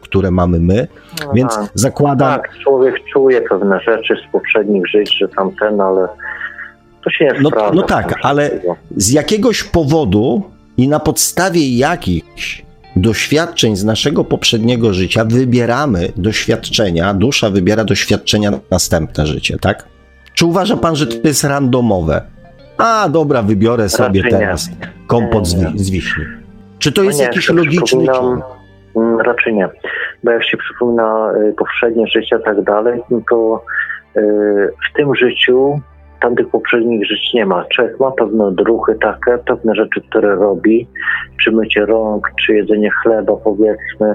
[0.00, 0.86] które mamy my,
[1.34, 1.68] więc Aha.
[1.74, 6.08] zakładam, Tak, człowiek czuje pewne rzeczy z poprzednich żyć, że tamten, ale
[7.04, 7.74] to się nie No- sprawdza.
[7.74, 8.50] no tak, ale-
[8.96, 10.42] z jakiegoś powodu
[10.76, 12.62] i na podstawie jakichś
[12.96, 19.84] doświadczeń z naszego poprzedniego życia wybieramy doświadczenia, dusza wybiera doświadczenia na następne życie, tak?
[20.34, 22.22] Czy uważa pan, że to jest randomowe?
[22.78, 24.46] A, dobra, wybiorę sobie Raczej nie.
[24.46, 24.70] teraz
[25.06, 26.24] kompot z, Nie, wi- z wiśni.
[26.78, 28.44] Czy to No jest nie, jakiś logiczny ciąg?
[28.96, 29.68] Mm, Raczej nie.
[30.24, 33.64] Bo jak się przypomina y, poprzednie życie i tak dalej, no to
[34.16, 34.20] y,
[34.90, 35.80] w tym życiu
[36.20, 37.64] tamtych poprzednich żyć nie ma.
[37.64, 40.86] Człowiek ma pewne odruchy takie, pewne rzeczy, które robi,
[41.44, 44.14] czy mycie rąk, czy jedzenie chleba powiedzmy,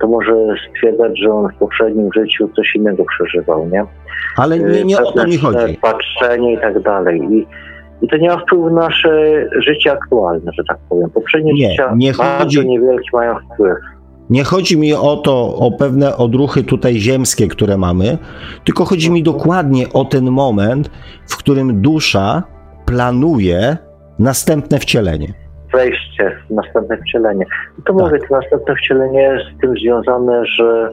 [0.00, 0.32] to może
[0.70, 3.84] stwierdzać, że on w poprzednim życiu coś innego przeżywał, nie?
[4.36, 5.78] Ale nie, nie o to mi chodzi.
[5.82, 7.20] Patrzenie i tak dalej.
[7.30, 7.46] I,
[8.02, 11.10] I to nie ma wpływu na nasze życie aktualne, że tak powiem.
[11.10, 13.76] Poprzednie Nie, życia nie bardzo chodzi- niewielki mają wpływ.
[14.30, 18.18] Nie chodzi mi o to, o pewne odruchy tutaj ziemskie, które mamy,
[18.64, 20.90] tylko chodzi mi dokładnie o ten moment,
[21.28, 22.42] w którym dusza
[22.86, 23.76] planuje
[24.18, 25.28] następne wcielenie.
[25.72, 27.44] wejście następne wcielenie.
[27.76, 27.94] To Tak.
[27.94, 30.90] mówię, to następne wcielenie jest z tym związane, że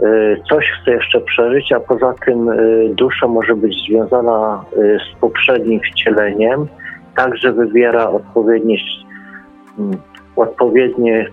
[0.00, 5.20] y, coś chce jeszcze przeżyć, a poza tym y, dusza może być związana y, z
[5.20, 6.66] poprzednim wcieleniem,
[7.16, 8.76] tak, że wybiera odpowiednie,
[9.78, 9.96] mm,
[10.36, 11.26] odpowiednie,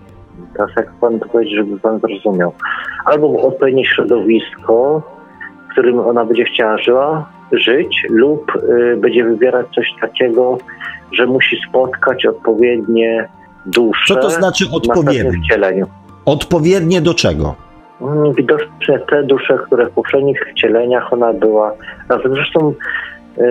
[0.53, 2.53] teraz jak pan to powiedzieć, żeby pan zrozumiał,
[3.05, 5.01] albo odpowiednie środowisko,
[5.67, 10.57] w którym ona będzie chciała żyła, żyć, lub y, będzie wybierać coś takiego,
[11.11, 13.29] że musi spotkać odpowiednie
[13.65, 15.31] dusze Co to znaczy odpowiednie?
[15.45, 15.87] wcieleniu.
[16.25, 17.55] Odpowiednie do czego?
[18.01, 21.71] Mm, Widocznie te dusze, które w poprzednich wcieleniach ona była.
[22.25, 22.73] Zresztą
[23.37, 23.41] y,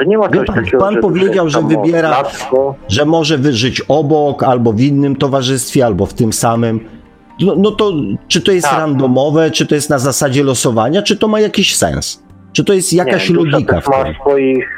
[0.00, 2.74] to nie ma Wie czegoś pan, takiego, pan powiedział, że wybiera- matko.
[2.88, 6.80] Że może wyżyć obok, albo w innym towarzystwie, albo w tym samym.
[7.40, 7.92] No, no to
[8.28, 8.78] czy to jest Tak.
[8.78, 12.22] randomowe, czy to jest na zasadzie losowania, czy to ma jakiś sens?
[12.52, 13.92] Czy to jest jakaś nie, logika w tym?
[13.92, 14.68] ma swoich,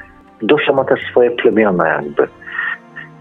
[0.43, 2.29] dusza ma też swoje plemiona jakby.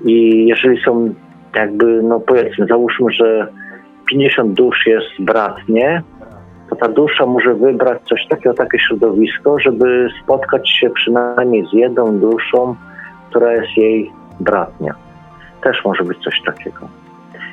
[0.05, 1.13] I jeżeli są
[1.55, 3.47] jakby, no powiedzmy, załóżmy, że
[4.09, 6.03] 50 dusz jest bratnie,
[6.72, 12.19] to ta dusza może wybrać coś takiego, takie środowisko, żeby spotkać się przynajmniej z jedną
[12.19, 12.76] duszą,
[13.30, 14.95] która jest jej bratnia.
[15.64, 16.88] Też może być coś takiego.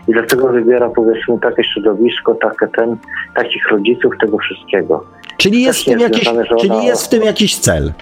[0.08, 2.96] I dlatego wybiera powiedzmy takie środowisko, takie ten,
[3.34, 5.04] takich rodziców, tego wszystkiego.
[5.36, 6.30] Czyli jest, w tym jest jakiś,
[6.60, 7.92] czyli jest w tym jakiś cel.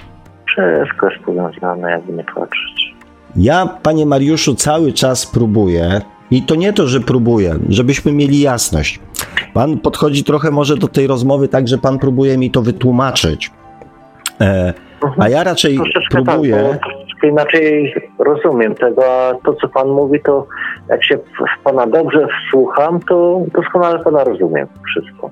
[0.47, 2.95] Wszystko jest powiązane, jakby nie patrzeć.
[3.37, 9.01] Ja, panie Mariuszu, cały czas próbuję, i to nie to, że próbuję, żebyśmy mieli jasność.
[9.55, 13.51] Pan podchodzi trochę może do tej rozmowy tak, że pan próbuje mi to wytłumaczyć.
[14.41, 14.75] E,
[15.19, 16.69] a ja raczej Troszeczkę próbuję.
[16.71, 20.47] Tak, troszeczkę inaczej rozumiem tego, a to co pan mówi, to
[20.89, 25.31] jak się w pana dobrze wsłucham, to doskonale pana rozumiem wszystko.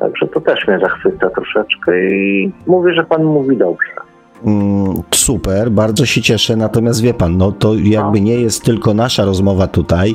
[0.00, 4.09] Także to też mnie zachwyca troszeczkę i mówię, że pan mówi dobrze.
[4.44, 9.24] Mm, super, bardzo się cieszę, natomiast wie pan, no to jakby nie jest tylko nasza
[9.24, 10.14] rozmowa tutaj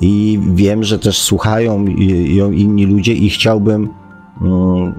[0.00, 1.84] i wiem, że też słuchają
[2.26, 3.88] ją inni ludzie i chciałbym,
[4.42, 4.94] mm,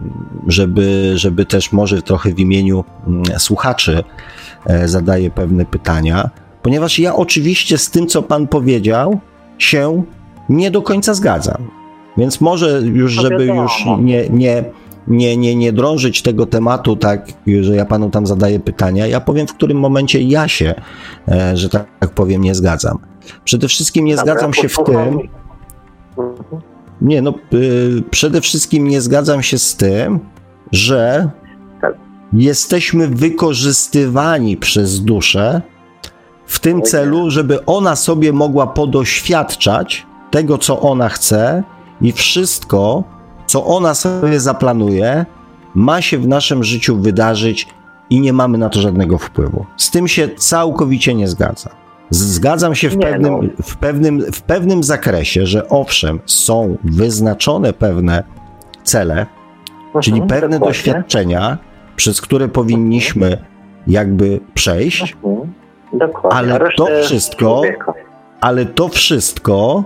[0.48, 4.04] żeby, żeby też może trochę w imieniu mm, słuchaczy
[4.66, 6.30] e, zadaję pewne pytania,
[6.62, 9.20] ponieważ ja oczywiście z tym, co pan powiedział,
[9.58, 10.04] się
[10.50, 11.68] nie do końca zgadzam.
[12.18, 14.64] Więc może już, żeby już nie, nie,
[15.08, 17.28] nie, nie, nie drążyć tego tematu tak,
[17.62, 20.76] że ja panu tam zadaję pytania, ja powiem, w którym momencie ja się,
[21.28, 23.00] e, że tak powiem, nie zgadzam.
[23.44, 25.20] Przede wszystkim nie Dobra, zgadzam się w tym,
[27.02, 30.20] nie no, y, przede wszystkim nie zgadzam się z tym,
[30.72, 31.30] że
[31.82, 31.94] Tak.
[32.34, 35.62] jesteśmy wykorzystywani przez duszę
[36.46, 36.84] w tym nie.
[36.84, 41.64] celu, żeby ona sobie mogła podoświadczać tego, co ona chce
[42.02, 43.04] i wszystko,
[43.48, 45.26] co ona sobie zaplanuje,
[45.76, 47.68] ma się w naszym życiu wydarzyć
[48.10, 49.66] i nie mamy na to żadnego wpływu.
[49.78, 51.74] Z tym się całkowicie nie zgadzam.
[52.10, 53.64] Zgadzam się w Nie, pewnym, no.
[53.64, 58.24] w, pewnym, w pewnym zakresie, że owszem, są wyznaczone pewne
[58.84, 59.26] cele,
[60.02, 60.68] czyli Mhm, pewne dokładnie.
[60.78, 61.58] doświadczenia,
[61.96, 63.38] przez które powinniśmy
[63.88, 65.54] jakby przejść, Mhm.
[66.30, 67.62] Ale to wszystko-
[68.42, 69.84] ale to wszystko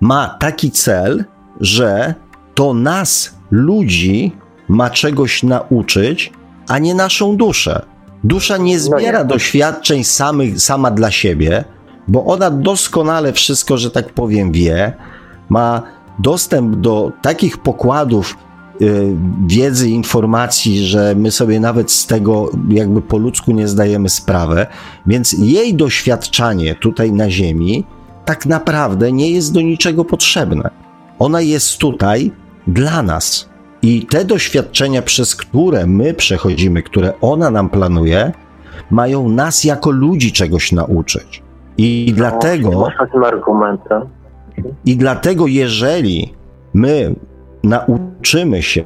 [0.00, 1.24] ma taki cel,
[1.60, 2.14] że
[2.58, 4.32] to nas, ludzi,
[4.68, 6.32] ma czegoś nauczyć,
[6.68, 7.82] a nie naszą duszę.
[8.24, 9.24] Dusza nie zbiera nie.
[9.24, 11.64] doświadczeń samych, sama dla siebie,
[12.08, 14.92] bo ona doskonale wszystko, że tak powiem, wie,
[15.48, 15.82] ma
[16.18, 18.36] dostęp do takich pokładów
[18.82, 19.16] y,
[19.46, 24.66] wiedzy, informacji, że my sobie nawet z tego jakby po ludzku nie zdajemy sprawy,
[25.06, 27.84] więc jej doświadczanie tutaj na Ziemi
[28.24, 30.70] tak naprawdę nie jest do niczego potrzebne.
[31.18, 32.32] Ona jest tutaj
[32.66, 33.48] dla nas.
[33.82, 38.32] I te doświadczenia, przez które my przechodzimy, które ona nam planuje,
[38.90, 41.42] mają nas jako ludzi czegoś nauczyć.
[41.78, 42.70] I dlatego.
[42.70, 44.02] No, Ostatnim argumentem.
[44.84, 46.34] I dlatego, jeżeli
[46.74, 47.14] my
[47.64, 48.82] nauczymy się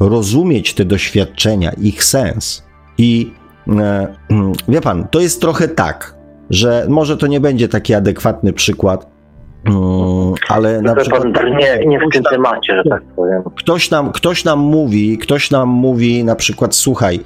[0.00, 2.64] rozumieć te doświadczenia, ich sens,
[2.98, 3.32] i
[3.68, 6.16] e, mm, wie pan, to jest trochę tak,
[6.50, 9.15] że może to nie będzie taki adekwatny przykład,
[9.64, 11.24] mm, ale na przykład.
[11.60, 13.42] nie, nie w tym temacie, że tak powiem.
[13.56, 17.20] ktoś nam, ktoś nam mówi, ktoś nam mówi na przykład, słuchaj,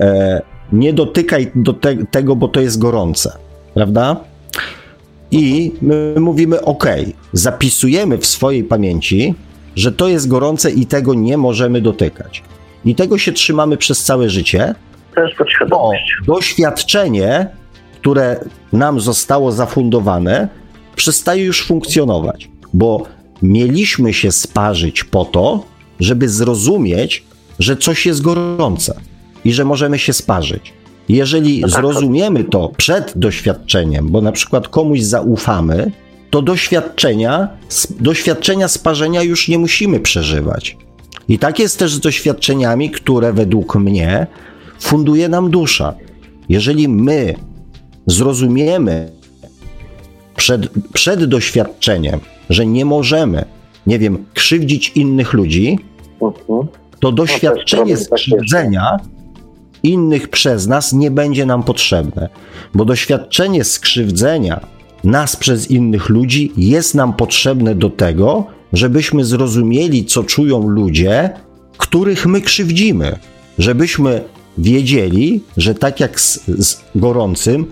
[0.00, 3.32] e, nie dotykaj do te, tego, bo to jest gorące,
[3.74, 4.16] prawda?
[5.30, 6.84] I my mówimy, ok,
[7.32, 9.34] zapisujemy w swojej pamięci,
[9.76, 12.42] że to jest gorące i tego nie możemy dotykać.
[12.84, 14.74] I tego się trzymamy przez całe życie,
[15.14, 16.16] To jest bo podświadomość.
[16.26, 17.46] doświadczenie,
[18.00, 18.40] które
[18.72, 20.48] nam zostało zafundowane,
[20.96, 23.02] przestaje już funkcjonować, bo
[23.42, 25.64] mieliśmy się sparzyć po to,
[26.00, 27.24] żeby zrozumieć,
[27.58, 29.00] że coś jest gorące
[29.44, 30.72] i że możemy się sparzyć.
[31.08, 35.92] Jeżeli No tak, zrozumiemy to przed doświadczeniem, bo na przykład komuś zaufamy,
[36.30, 37.48] to doświadczenia,
[38.00, 40.76] doświadczenia sparzenia już nie musimy przeżywać.
[41.28, 44.26] I tak jest też z doświadczeniami, które według mnie
[44.80, 45.94] funduje nam dusza.
[46.48, 47.34] Jeżeli my
[48.06, 49.12] zrozumiemy
[50.36, 53.44] przed, przed doświadczeniem, że nie możemy,
[53.86, 55.78] nie wiem, krzywdzić innych ludzi,
[56.20, 56.66] Mhm.
[57.00, 58.96] to doświadczenie problem taki skrzywdzenia
[59.82, 62.28] innych przez nas nie będzie nam potrzebne,
[62.74, 64.60] bo doświadczenie skrzywdzenia
[65.04, 71.30] nas przez innych ludzi jest nam potrzebne do tego, żebyśmy zrozumieli, co czują ludzie,
[71.76, 73.18] których my krzywdzimy,
[73.58, 74.24] żebyśmy
[74.58, 77.66] wiedzieli, że tak jak z, z gorącym,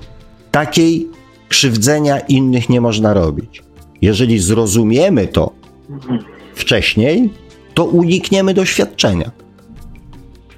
[0.51, 1.09] takiej
[1.49, 3.63] krzywdzenia innych nie można robić.
[4.03, 5.51] Jeżeli zrozumiemy to
[6.55, 7.31] wcześniej,
[7.75, 9.31] to unikniemy doświadczenia.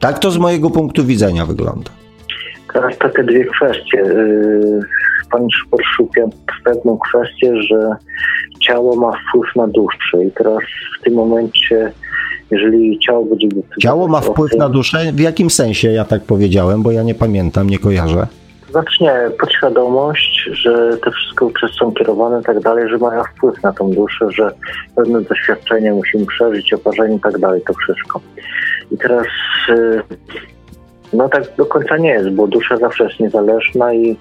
[0.01, 1.91] Tak to z mojego punktu widzenia wygląda.
[2.73, 3.97] Teraz takie dwie kwestie.
[3.99, 4.81] Yy,
[5.31, 6.31] Pan już poruszył pię-
[6.65, 7.91] pewną kwestię, że
[8.61, 10.59] ciało ma wpływ na duszę i teraz
[11.01, 11.93] w tym momencie,
[12.51, 13.49] jeżeli ciało będzie
[13.83, 15.13] Ciało ma wpływ na duszę?
[15.13, 18.27] W jakim sensie ja tak powiedziałem, bo ja nie pamiętam, nie kojarzę.
[18.71, 23.63] Znaczy nie, podświadomość, że te wszystkie uczucia są kierowane i tak dalej, że mają wpływ
[23.63, 24.51] na tą duszę, że
[24.97, 28.21] pewne doświadczenia musimy przeżyć, oparzenie i tak dalej, to wszystko.
[28.93, 29.27] I teraz
[29.69, 30.03] y,
[31.13, 34.17] no tak do końca nie jest, bo dusza zawsze jest niezależna i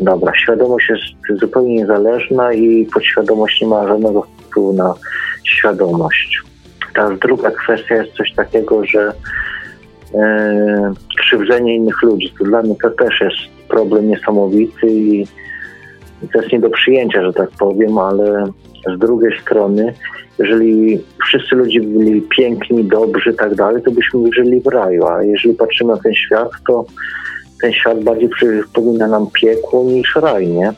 [0.00, 4.94] dobra, świadomość jest zupełnie niezależna i podświadomość nie ma żadnego wpływu na
[5.44, 6.42] świadomość.
[6.94, 9.12] Teraz druga kwestia jest coś takiego, że
[10.14, 12.32] e, krzywdzenie innych ludzi.
[12.38, 13.36] To dla mnie to też jest
[13.68, 15.26] problem niesamowity i,
[16.32, 18.44] to jest nie do przyjęcia, że tak powiem, ale
[18.96, 19.94] z drugiej strony,
[20.38, 25.22] jeżeli wszyscy ludzie byli piękni, dobrzy i tak dalej, to byśmy żyli w raju, a
[25.22, 26.84] jeżeli patrzymy na ten świat, to
[27.62, 30.72] ten świat bardziej przypomina nam piekło niż raj, nie?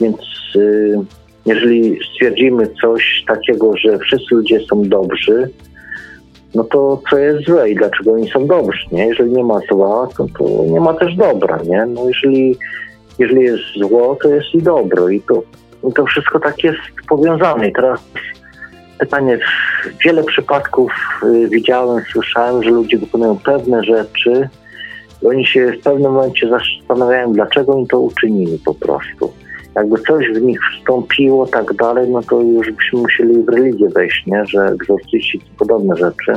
[0.00, 0.16] Więc
[0.56, 0.98] y,
[1.46, 5.48] jeżeli stwierdzimy coś takiego, że wszyscy ludzie są dobrzy,
[6.54, 9.06] no to co jest złe i dlaczego oni są dobrzy, nie?
[9.06, 11.86] Jeżeli nie ma zła, to, to nie ma też dobra, nie?
[11.86, 12.56] No jeżeli,
[13.18, 15.42] jeżeli jest zło, to jest i dobro i to,
[15.90, 17.68] i to wszystko tak jest powiązane.
[17.68, 18.00] I teraz
[18.98, 19.38] pytanie,
[20.04, 20.92] wiele przypadków
[21.22, 24.48] y, widziałem, słyszałem, że ludzie wykonują pewne rzeczy,
[25.22, 29.32] i oni się w pewnym momencie zastanawiają, dlaczego oni to uczynili po prostu.
[29.78, 34.26] Jakby coś w nich wstąpiło, tak dalej, no to już byśmy musieli w religię wejść,
[34.26, 34.44] nie?
[34.46, 36.32] że egzorcyści i podobne rzeczy.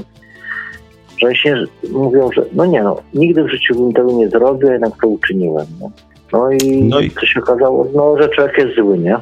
[1.18, 4.72] Że się mówią, że no nie no, nigdy w życiu bym tego nie zrobił, a
[4.72, 5.66] jednak to uczyniłem.
[5.82, 5.90] Nie?
[6.34, 9.18] No i, no i co się okazało, no, że człowiek jest zły, nie?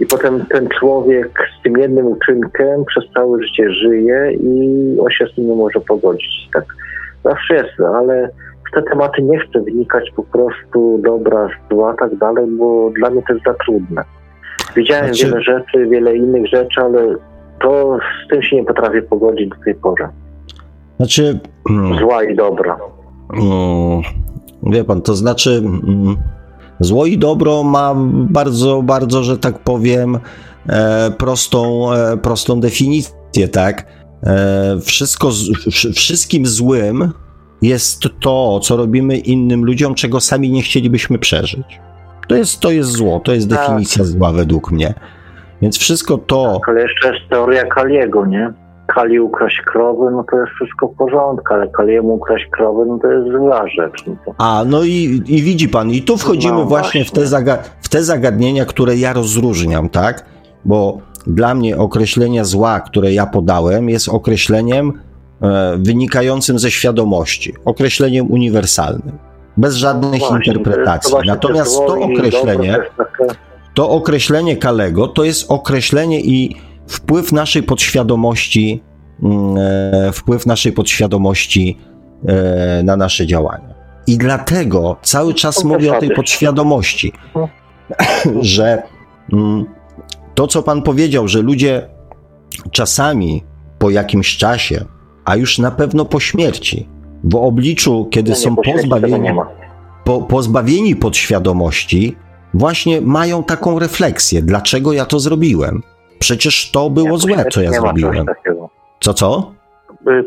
[0.00, 5.26] I potem ten człowiek z tym jednym uczynkiem przez całe życie żyje i on się
[5.26, 6.48] z tym nie może pogodzić.
[6.52, 6.64] Tak
[7.24, 8.30] zawsze jest, ale
[8.68, 13.22] w te tematy nie chcę wnikać po prostu dobra, zła, tak dalej, bo dla mnie
[13.28, 14.04] to jest za trudne.
[14.76, 15.26] Widziałem znaczy...
[15.26, 17.14] wiele rzeczy, wiele innych rzeczy, ale
[17.60, 20.08] to z tym się nie potrafię pogodzić do tej pory.
[20.96, 21.40] Znaczy...
[21.70, 22.78] Mm, Zła i dobra.
[23.34, 24.02] Mm,
[24.62, 25.62] wie pan, to znaczy...
[25.64, 26.16] Mm,
[26.80, 30.18] zło i dobro ma bardzo, bardzo, że tak powiem,
[30.68, 33.86] e, prostą, e, prostą definicję, tak?
[34.22, 35.30] E, wszystko,
[35.94, 37.12] wszystkim złym
[37.62, 41.80] jest to, co robimy innym ludziom, czego sami nie chcielibyśmy przeżyć.
[42.28, 43.58] To jest, to jest zło, to jest tak.
[43.58, 44.94] definicja zła według mnie.
[45.62, 46.58] Więc wszystko to.
[46.60, 48.52] Tak, ale jeszcze jest teoria Kaliego, nie?
[48.86, 53.12] Kali ukraść krowy, no to jest wszystko w porządku, ale Kaliemu ukraść krowy, no to
[53.12, 54.06] jest zła rzecz.
[54.06, 54.34] No to...
[54.38, 57.24] A, no i, i widzi pan, i tu wchodzimy no, właśnie, właśnie.
[57.24, 60.24] W, te w te zagadnienia, które ja rozróżniam, tak?
[60.64, 64.92] Bo dla mnie określenie zła, które ja podałem, jest określeniem
[65.78, 69.18] wynikającym ze świadomości, określeniem uniwersalnym,
[69.56, 71.12] bez żadnych no właśnie, interpretacji.
[71.12, 72.78] To Natomiast to określenie,
[73.74, 76.56] to określenie Kalego to jest określenie i
[76.86, 78.82] wpływ naszej podświadomości,
[79.22, 79.56] mm,
[80.08, 81.78] e, wpływ naszej podświadomości
[82.26, 83.74] e, na nasze działania.
[84.06, 87.48] I dlatego cały czas mówię o tej podświadomości, no.
[88.40, 88.82] że
[89.32, 89.66] mm,
[90.34, 91.88] to, co Pan powiedział, że ludzie
[92.70, 93.44] czasami
[93.78, 94.84] po jakimś czasie
[95.28, 96.88] a już na pewno po śmierci.
[97.24, 99.28] W obliczu, kiedy no są po pozbawieni,
[100.04, 102.16] po, pozbawieni podświadomości,
[102.54, 105.82] właśnie mają taką refleksję, dlaczego ja to zrobiłem.
[106.18, 108.26] Przecież to było nie, złe, co ja zrobiłem.
[109.00, 109.52] Co, co?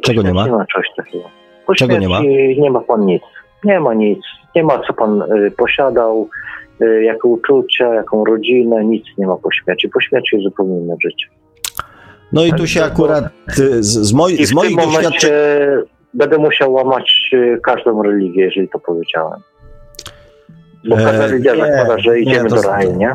[0.02, 0.46] Czego nie ma?
[0.46, 1.24] Nie ma czegoś takiego.
[1.68, 2.22] Po Czego nie ma?
[2.58, 3.24] Nie ma pan nic.
[3.64, 4.20] Nie ma nic.
[4.56, 6.30] Nie ma, co pan y, posiadał,
[6.82, 9.90] y, jakie uczucia, jaką rodzinę, nic nie ma po śmierci.
[9.90, 11.41] Po śmierci jest zupełnie inne życie.
[12.34, 13.26] No i tu się akurat
[13.60, 15.32] y, z, z, moj, z moich doświadczeń.
[16.14, 19.40] Będę musiał łamać y, każdą religię, jeżeli to powiedziałem.
[20.90, 23.14] Bo każda e, religia zakłada, że idziemy nie, do raju, nie?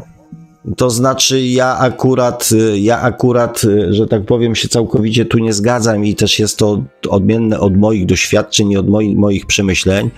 [0.77, 6.05] To znaczy, ja akurat, y, ja akurat, że tak powiem, się całkowicie tu nie zgadzam
[6.05, 10.11] i też jest to odmienne od moich doświadczeń i od moi, moich przemyśleń,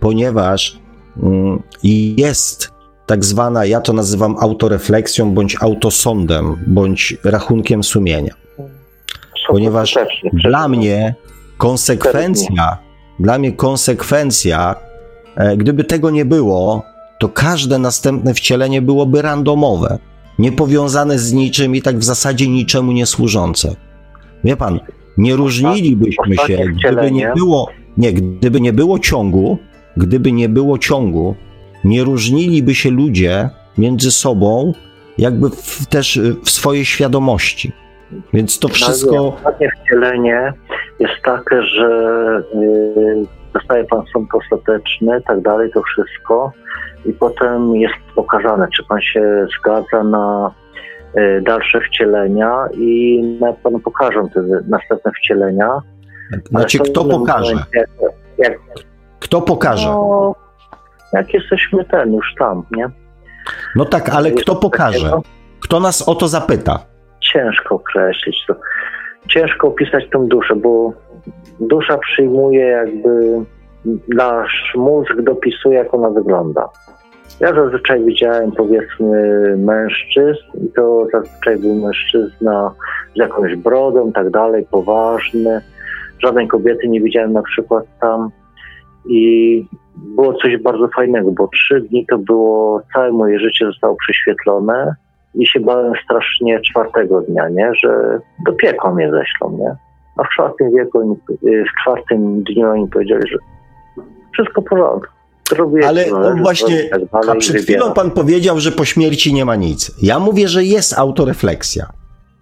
[0.00, 0.78] ponieważ
[1.22, 1.62] mm,
[2.16, 2.70] jest
[3.06, 8.39] tak zwana, ja to nazywam autorefleksją, bądź autosądem, bądź rachunkiem sumienia.
[9.50, 9.98] Ponieważ
[10.32, 11.14] dla mnie
[11.58, 12.78] konsekwencja,
[13.20, 14.74] dla mnie konsekwencja,
[15.36, 16.82] e, gdyby tego nie było,
[17.18, 19.98] to każde następne wcielenie byłoby randomowe,
[20.38, 23.74] niepowiązane z niczym i tak w zasadzie niczemu nie służące.
[24.44, 24.80] Wie pan,
[25.18, 29.58] nie różnilibyśmy się, gdyby nie było, nie, gdyby nie było ciągu,
[29.96, 31.34] gdyby nie było ciągu,
[31.84, 34.72] nie różniliby się ludzie między sobą,
[35.18, 37.72] jakby w, też w swojej świadomości.
[38.32, 39.28] Więc to wszystko.
[39.28, 40.52] Ostatnie wcielenie
[40.98, 41.88] jest takie, że
[42.54, 46.52] yy, dostaje pan sąd ostateczny, tak dalej, to wszystko.
[47.06, 50.54] I potem jest pokazane, czy pan się zgadza na
[51.18, 55.80] y, dalsze wcielenia i na panu pokażą te następne wcielenia.
[56.50, 57.52] Znaczy, kto pokaże?
[57.52, 57.84] Momencie,
[58.38, 58.58] jak,
[59.20, 59.88] kto pokaże?
[59.88, 60.34] No,
[61.12, 62.90] jak jesteśmy ten już tam, nie?
[63.76, 65.10] No tak, ale kto pokaże?
[65.60, 66.89] Kto nas o to zapyta?
[67.20, 68.54] Ciężko określić to.
[69.28, 70.92] Ciężko opisać tą duszę, bo
[71.60, 73.44] dusza przyjmuje jakby
[74.08, 76.68] nasz mózg dopisuje, jak ona wygląda.
[77.40, 82.74] Ja zazwyczaj widziałem powiedzmy mężczyzn i to zazwyczaj był mężczyzna
[83.14, 85.60] z jakąś brodą, tak dalej, poważny.
[86.18, 88.30] Żadnej kobiety nie widziałem na przykład tam
[89.06, 89.64] i
[89.96, 94.94] było coś bardzo fajnego, bo trzy dni to było, całe moje życie zostało prześwietlone
[95.34, 99.70] i się bałem strasznie czwartego dnia, nie, że do piekła mnie ześlą, nie.
[100.16, 103.38] A w czwartym wieku, w czwartym dniu oni powiedzieli, że
[104.32, 105.12] wszystko w porządku.
[105.56, 109.56] Robię, Ale no, właśnie, tak a przed chwilą pan powiedział, że po śmierci nie ma
[109.56, 109.92] nic.
[110.02, 111.86] Ja mówię, że jest autorefleksja.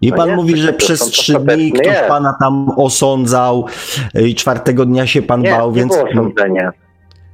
[0.00, 3.66] I no pan mówi, że przez trzy dni ktoś pana tam osądzał
[4.26, 5.96] i czwartego dnia się pan nie, bał, nie więc.
[5.96, 6.72] Było osądzenia.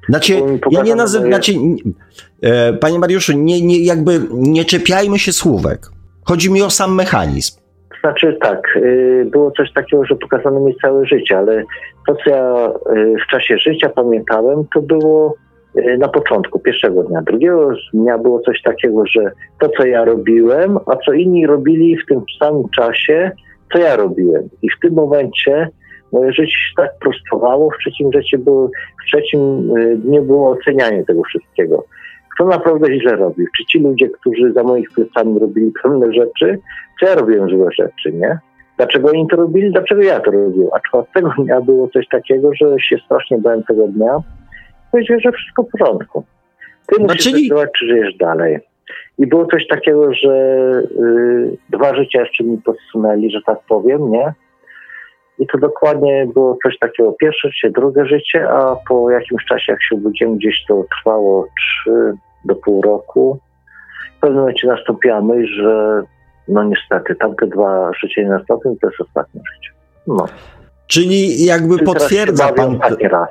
[0.08, 0.32] Znaczy,
[0.70, 1.52] ja nie nazywam, znaczy,
[2.42, 5.86] e, panie Mariuszu, nie, nie, jakby nie czepiajmy się słówek.
[6.24, 7.64] Chodzi mi o sam mechanizm.
[8.04, 11.64] Znaczy tak, y, było coś takiego, że pokazano mi całe życie, ale
[12.06, 15.34] to, co ja y, w czasie życia pamiętałem, to było
[15.78, 17.22] y, na początku, pierwszego dnia.
[17.22, 22.06] Drugiego dnia było coś takiego, że to, co ja robiłem, a co inni robili w
[22.06, 23.30] tym samym czasie,
[23.72, 24.48] co ja robiłem.
[24.62, 25.68] I w tym momencie
[26.14, 28.70] moje życie się tak prostowało, w trzecim, życiu było,
[29.02, 31.84] w trzecim dniu było ocenianie tego wszystkiego.
[32.34, 33.46] Kto naprawdę źle robił?
[33.56, 36.58] Czy ci ludzie, którzy za moich plecami robili pewne rzeczy,
[37.00, 38.38] czy ja robiłem złe rzeczy, nie?
[38.76, 39.72] Dlaczego oni to robili?
[39.72, 40.68] Dlaczego ja to robiłem?
[40.72, 44.18] A czwartego dnia było coś takiego, że się strasznie bałem tego dnia.
[44.92, 46.24] Powiedziałem, że wszystko w porządku.
[46.86, 47.34] Ty no musisz czyli...
[47.34, 48.58] zdecydować, czy żyjesz dalej.
[49.18, 50.32] I było coś takiego, że
[51.00, 54.32] y, dwa życia jeszcze mi podsunęli, że tak powiem, nie?
[55.38, 59.82] I to dokładnie było coś takiego, pierwsze życie, drugie życie, a po jakimś czasie, jak
[59.82, 63.38] się obudziłem, gdzieś to trwało trzy do pół roku.
[64.16, 66.02] W pewnym momencie nastąpiła myśl, że
[66.48, 69.70] no niestety, tamte dwa życie nie nastąpią, to jest ostatnie życie.
[70.06, 70.26] No.
[70.86, 72.78] Czyli jakby czyli potwierdza pan...
[73.00, 73.28] Raz.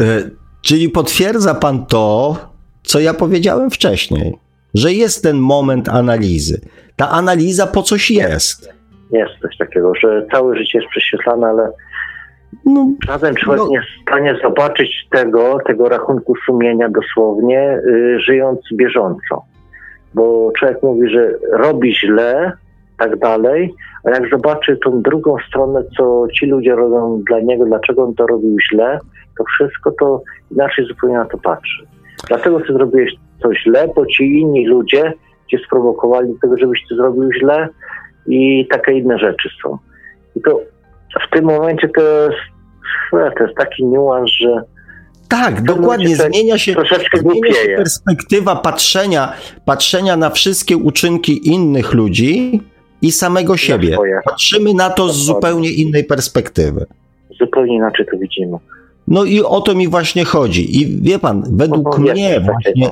[0.00, 0.30] Y,
[0.62, 2.36] czyli potwierdza pan to,
[2.82, 4.38] co ja powiedziałem wcześniej,
[4.74, 6.60] że jest ten moment analizy.
[6.96, 8.75] Ta analiza po coś jest.
[9.10, 11.70] Jest coś takiego, że całe życie jest prześwietlane, ale
[12.64, 13.68] no, żaden człowiek no.
[13.68, 19.44] nie jest w stanie zobaczyć tego, tego rachunku sumienia dosłownie, y, żyjąc bieżąco
[20.16, 22.52] bo człowiek mówi, że robi źle,
[22.98, 23.74] tak dalej,
[24.04, 28.26] a jak zobaczy tą drugą stronę, co ci ludzie robią dla niego, dlaczego on to
[28.26, 28.98] robił źle,
[29.38, 31.86] to wszystko to inaczej zupełnie na to patrzy.
[32.28, 33.12] Dlatego ty zrobiłeś
[33.42, 35.12] coś źle, bo ci inni ludzie
[35.50, 37.68] cię sprowokowali do tego, żebyś ty zrobił źle
[38.28, 39.78] i takie inne rzeczy są.
[40.36, 40.60] I to
[41.26, 42.38] w tym momencie to jest,
[43.10, 44.62] to jest taki niuans, że
[45.28, 46.16] tak, dokładnie.
[46.16, 46.74] Zmienia się,
[47.14, 49.32] zmienia się perspektywa patrzenia,
[49.64, 52.60] patrzenia na wszystkie uczynki innych ludzi
[53.02, 53.96] i samego siebie.
[54.24, 56.86] Patrzymy na to z zupełnie innej perspektywy.
[57.40, 58.56] Zupełnie inaczej to widzimy.
[59.08, 60.80] No i o to mi właśnie chodzi.
[60.80, 62.90] I wie pan, według no, mnie właśnie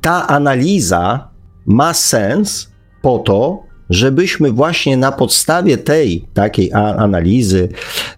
[0.00, 1.28] ta analiza
[1.66, 7.68] ma sens po to, żebyśmy właśnie na podstawie tej takiej analizy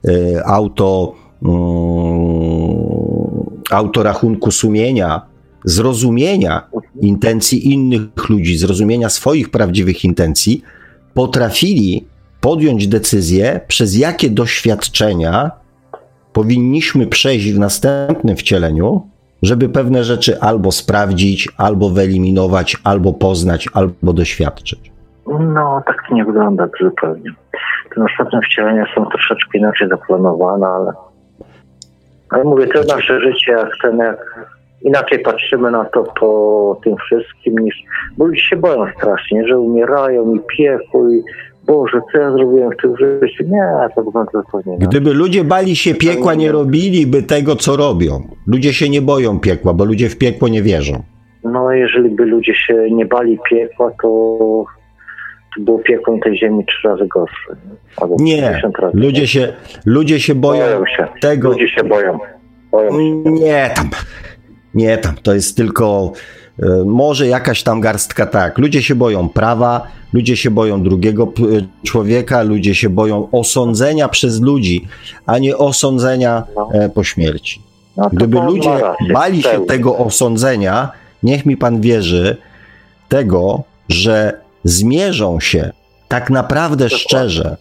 [0.09, 1.15] y, auto
[3.71, 5.23] autorachunku sumienia,
[5.65, 6.67] zrozumienia
[7.01, 10.63] intencji innych ludzi, zrozumienia swoich prawdziwych intencji,
[11.15, 12.07] potrafili
[12.41, 15.51] podjąć decyzję, przez jakie doświadczenia
[16.33, 19.09] powinniśmy przejść w następnym wcieleniu,
[19.43, 24.94] żeby pewne rzeczy albo sprawdzić, albo wyeliminować, albo poznać, albo doświadczyć.
[25.27, 27.31] No, tak to nie wygląda zupełnie.
[27.95, 30.93] Te następne wcielenia są troszeczkę inaczej zaplanowane, ale
[32.31, 34.49] ale mówię, to nasze życie, jak ten, jak
[34.83, 37.75] inaczej patrzymy na to po tym wszystkim niż,
[38.19, 41.23] bo ludzie się boją strasznie, że umierają i piekło i
[41.67, 43.45] Boże, co ja zrobiłem w tym życiu?
[43.45, 48.21] Nie, to wygląda zupełnie Gdyby ludzie bali się piekła, nie robiliby tego, co robią.
[48.47, 51.03] Ludzie się nie boją piekła, bo ludzie w piekło nie wierzą.
[51.45, 54.09] No, jeżeli by ludzie się nie bali piekła, to
[55.59, 57.57] było piekło tej ziemi trzy razy gorsze.
[58.19, 58.63] nie,
[58.93, 59.53] ludzie się,
[59.87, 61.09] ludzie się boją, boją się.
[61.21, 61.49] tego.
[61.49, 62.19] Ludzie się boją.
[62.71, 62.97] boją się.
[63.31, 63.91] Nie tam,
[64.75, 66.13] nie tam, to jest tylko
[66.63, 68.59] y, może jakaś tam garstka tak.
[68.59, 71.33] Ludzie się boją prawa, ludzie się boją drugiego
[71.87, 74.89] człowieka, ludzie się boją osądzenia przez ludzi,
[75.27, 76.69] a nie osądzenia no.
[76.73, 77.63] E, po śmierci.
[77.97, 78.71] No Gdyby ludzie
[79.13, 80.91] bali się tego osądzenia,
[81.23, 82.37] niech mi pan wierzy,
[83.09, 85.73] tego, że zmierzą się
[86.09, 87.57] tak naprawdę szczerze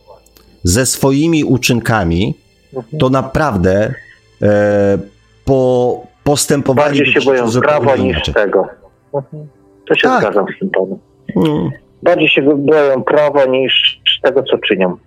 [0.63, 2.35] ze swoimi uczynkami,
[2.75, 2.99] mhm.
[2.99, 3.93] to naprawdę
[4.41, 4.97] e,
[5.45, 6.87] po postępowaniu...
[6.87, 8.67] Bardziej się boją prawa niż tego.
[9.13, 9.47] Mhm.
[9.87, 10.21] To się tak.
[10.21, 10.97] zgadzam z tym panem.
[11.33, 11.69] Hmm.
[12.03, 14.97] Bardziej się boją prawa niż tego, co czynią.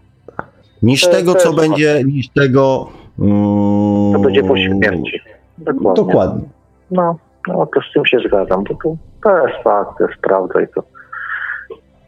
[0.82, 2.88] Niż to, tego, to co będzie, niż tego...
[3.18, 5.20] Mm, co będzie po śmierci.
[5.58, 6.04] Dokładnie.
[6.04, 6.48] Dokładnie.
[6.90, 7.18] No.
[7.48, 10.68] No to z tym się zgadzam, bo to, to jest fakt, to jest prawda i
[10.68, 10.82] to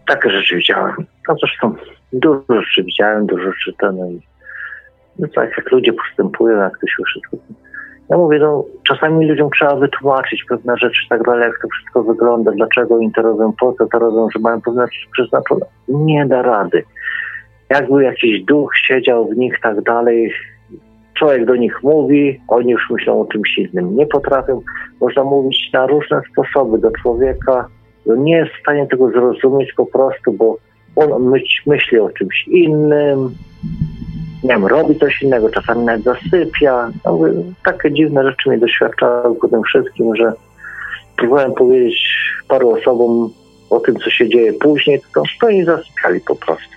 [0.09, 0.95] takie rzeczy widziałem.
[1.29, 1.75] No zresztą
[2.13, 4.21] dużo rzeczy widziałem, dużo rzeczy ten i
[5.19, 7.37] no tak jak ludzie postępują, jak to się wszystko.
[8.11, 12.53] Ja mówię, no czasami ludziom trzeba wytłumaczyć pewne rzeczy tak dalej, jak to wszystko wygląda,
[12.53, 15.67] dlaczego oni to robią, po co to robią, że mają pewne rzeczy przeznaczone.
[15.89, 16.85] Nie da rady.
[17.71, 20.33] Jakby jakiś duch siedział w nich tak dalej,
[21.15, 23.97] człowiek do nich mówi, oni już myślą o czymś innym.
[23.97, 24.63] Nie potrafią,
[25.01, 27.78] można mówić na różne sposoby do człowieka, no
[28.17, 30.57] nie jest w stanie tego zrozumieć po prostu, bo
[30.97, 31.33] on
[31.67, 33.35] myśli o czymś innym,
[34.45, 36.91] nie wiem, robi coś innego, czasami nawet zasypia.
[37.05, 37.19] No,
[37.65, 40.33] takie dziwne rzeczy mnie doświadczały po tym wszystkim, że
[41.17, 41.99] próbowałem powiedzieć
[42.49, 43.31] paru osobom
[43.71, 46.75] o tym, co się dzieje później, to, to oni zasypiali po prostu.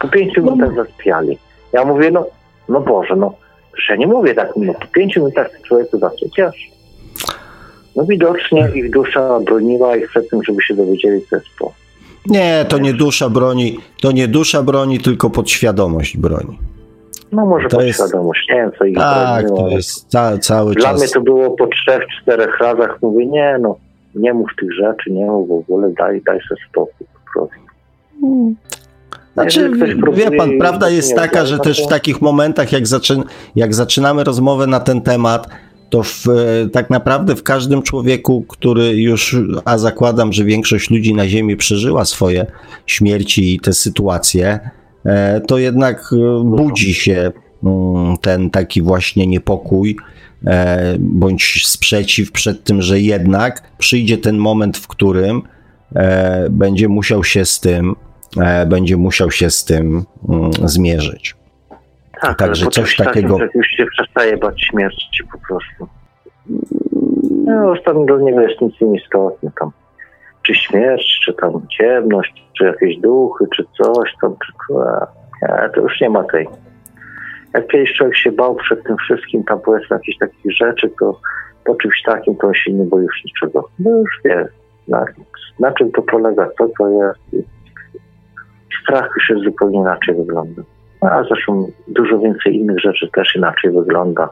[0.00, 0.52] Po pięciu no.
[0.52, 1.38] minutach zasypiali.
[1.72, 2.26] Ja mówię, no,
[2.68, 3.34] no Boże, no,
[3.76, 6.70] że ja nie mówię tak, no po pięciu minutach człowieku zasypiasz.
[7.98, 11.72] No widocznie ich dusza broniła ich przed tym, żeby się dowiedzieli, co jest po.
[12.26, 16.58] Nie, to nie dusza broni, to nie dusza broni, tylko podświadomość broni.
[17.32, 18.56] No może to podświadomość, jest...
[18.56, 19.68] nie wiem co ich Tak, broniło.
[19.68, 21.00] to jest ca cały Dla czas...
[21.00, 23.76] mnie to było po trzech, czterech razach, mówię, nie no,
[24.14, 27.60] nie mów tych rzeczy, nie mów w ogóle, daj, daj sobie spokój po prostu.
[28.20, 28.56] Hmm.
[29.34, 29.70] Znaczy,
[30.12, 33.24] wie pan, prawda jest taka, że też w takich momentach, jak, zaczyn
[33.56, 35.48] jak zaczynamy rozmowę na ten temat,
[35.90, 41.14] to w, e, tak naprawdę w każdym człowieku, który już, a zakładam, że większość ludzi
[41.14, 42.46] na Ziemi przeżyła swoje
[42.86, 44.60] śmierci i te sytuacje,
[45.04, 47.32] e, to jednak e, budzi się
[47.64, 49.96] mm, ten taki właśnie niepokój
[50.98, 55.42] bądź sprzeciw przed tym, że jednak przyjdzie ten moment, w którym
[56.50, 57.94] będzie musiał się z tym,
[58.66, 61.34] będzie musiał się z tym mm, zmierzyć.
[62.20, 63.38] Tak, Także coś takiego.
[63.38, 65.88] Takim, już się przestaje bać śmierci po prostu.
[67.44, 69.70] No, ostatnio do niego jest nic nieistotne tam.
[70.42, 74.74] Czy śmierć, czy tam ciemność, czy jakieś duchy, czy coś tam, czy
[75.42, 76.48] nie, to już nie ma tej.
[77.54, 81.20] Jak kiedyś człowiek się bał przed tym wszystkim, tam powiedzmy jakichś takich rzeczy, to
[81.64, 83.68] po czymś takim to on się nie boi już niczego.
[83.78, 84.48] No już wie,
[84.88, 85.04] na,
[85.60, 87.46] na czym to polega, co to jest.
[88.82, 90.62] Strach już jest zupełnie inaczej wygląda.
[91.00, 94.28] A zresztą dużo więcej innych rzeczy też inaczej wygląda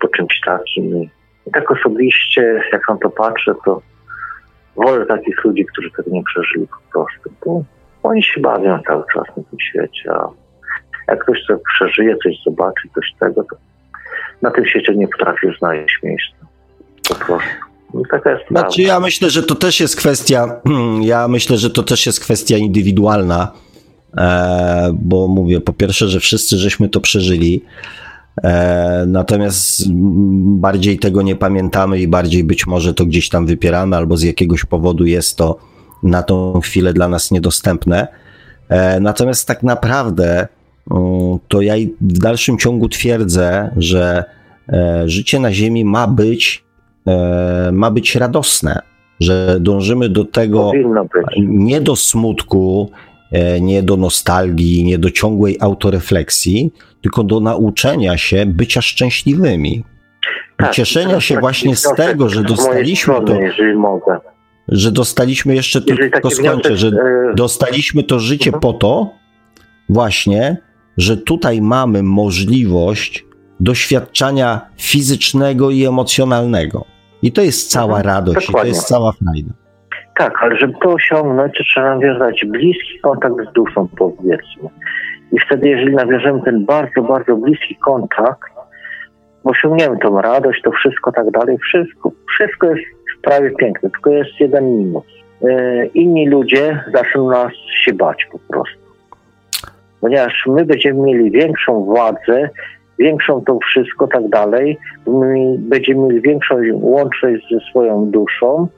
[0.00, 1.02] po czymś takim.
[1.46, 3.82] I tak osobiście, jak na to patrzę, to
[4.76, 7.30] wolę takich ludzi, którzy tego nie przeżyli po prostu.
[7.46, 7.62] Bo
[8.02, 10.28] oni się bawią cały czas na tym świecie, a
[11.08, 13.56] jak ktoś coś przeżyje, coś zobaczy, coś tego, to
[14.42, 16.36] na tym świecie nie potrafi znaleźć miejsca.
[17.08, 17.48] Po prostu.
[18.50, 20.60] Znaczy, ja myślę, że to też jest kwestia,
[21.00, 23.52] ja myślę, że to też jest kwestia indywidualna
[24.94, 27.62] bo mówię, po pierwsze, że wszyscy żeśmy to przeżyli,
[28.42, 29.82] e, natomiast
[30.38, 34.64] bardziej tego nie pamiętamy i bardziej być może to gdzieś tam wypieramy, albo z jakiegoś
[34.64, 35.58] powodu jest to
[36.02, 38.06] na tą chwilę dla nas niedostępne.
[38.68, 40.48] E, natomiast tak naprawdę
[40.90, 44.24] mm, to ja w dalszym ciągu twierdzę, że
[45.04, 46.64] życie na Ziemi ma być,
[47.72, 48.78] ma być radosne,
[49.20, 50.72] że dążymy do tego
[51.38, 53.15] nie do smutku, E,
[53.60, 56.72] nie do nostalgii, nie do ciągłej autorefleksji,
[57.02, 59.84] tylko do nauczenia się bycia szczęśliwymi.
[60.56, 63.38] Tak, cieszenia się właśnie z tego, że dostaliśmy to.
[64.68, 68.60] Że dostaliśmy jeszcze tylko skończę, że e, dostaliśmy to życie mhm.
[68.60, 69.10] po to,
[69.88, 70.56] właśnie,
[70.96, 73.26] że tutaj mamy możliwość
[73.60, 76.84] doświadczania fizycznego i emocjonalnego.
[77.22, 79.65] I to jest cała mhm, radość, i to jest cała frajda.
[80.16, 84.68] Tak, ale żeby to osiągnąć, to trzeba nawiązać bliski kontakt z duszą, powiedzmy.
[85.32, 88.50] I wtedy, jeżeli nawiążemy ten bardzo, bardzo bliski kontakt,
[89.44, 92.82] osiągniemy tą radość, to wszystko tak dalej, wszystko, wszystko jest
[93.22, 95.04] prawie piękne, tylko jest jeden minus.
[95.42, 97.52] Yy, inni ludzie zaczną nas
[97.84, 98.78] się bać po prostu.
[100.00, 102.50] Ponieważ my będziemy mieli większą władzę,
[102.98, 108.68] większą to wszystko tak dalej, my będziemy mieli większą łączność ze swoją duszą,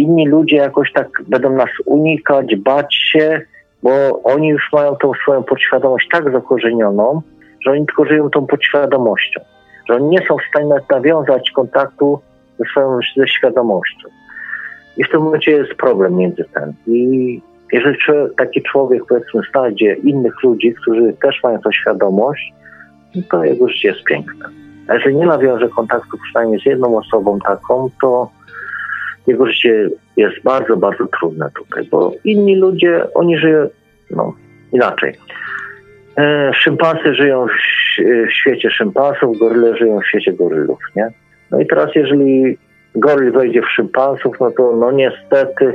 [0.00, 3.40] inni ludzie jakoś tak będą nas unikać, bać się,
[3.82, 7.22] bo oni już mają tą swoją podświadomość tak zakorzenioną,
[7.64, 9.40] że oni tylko żyją tą podświadomością,
[9.88, 12.20] że oni nie są w stanie nawiązać kontaktu
[12.58, 14.08] ze swoją ze świadomością.
[14.96, 16.72] I w tym momencie jest problem między tym.
[16.86, 17.40] I
[17.72, 17.98] jeżeli
[18.36, 22.52] taki człowiek, powiedzmy, znajdzie innych ludzi, którzy też mają tą świadomość,
[23.14, 24.48] no to jego życie jest piękne.
[24.88, 28.30] A jeżeli nie nawiąże kontaktu przynajmniej z jedną osobą taką, to
[29.28, 33.68] jego życie jest bardzo, bardzo trudne tutaj, bo inni ludzie, oni żyją
[34.10, 34.34] no,
[34.72, 35.14] inaczej.
[36.18, 41.08] E, szympansy żyją w, w świecie szympansów, goryle żyją w świecie gorylów, nie?
[41.50, 42.58] No i teraz jeżeli
[42.94, 45.74] goryl wejdzie w szympansów, no to no niestety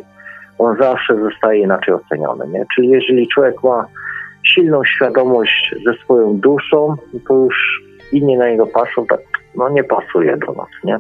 [0.58, 2.48] on zawsze zostaje inaczej oceniony.
[2.48, 2.66] Nie?
[2.76, 3.88] Czyli jeżeli człowiek ma
[4.44, 6.96] silną świadomość ze swoją duszą,
[7.28, 7.82] to już
[8.12, 9.20] inni na niego patrzą, tak,
[9.56, 10.98] no nie pasuje do nas, nie?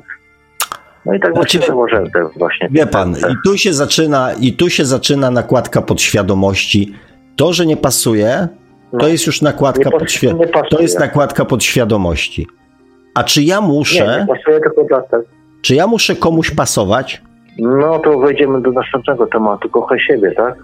[1.05, 2.67] No i tak Znaczy, właśnie założyłem te właśnie.
[2.71, 6.93] Wie pan, i tu się zaczyna, i tu się zaczyna nakładka podświadomości.
[7.35, 8.47] To, że nie pasuje,
[8.91, 9.07] to No.
[9.07, 10.53] jest już nakładka Nie podświadomości.
[10.55, 10.67] nie.
[10.69, 12.47] To jest nakładka podświadomości.
[13.15, 15.23] A czy ja Nie, muszę, nie pasuje tylko dlatego.
[15.61, 17.21] czy ja muszę komuś pasować?
[17.59, 20.55] No to wejdziemy do następnego tematu, kochaj siebie, tak?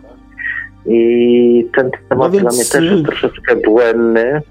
[0.86, 4.42] I ten temat No więc, dla mnie też y- jest troszeczkę błędny.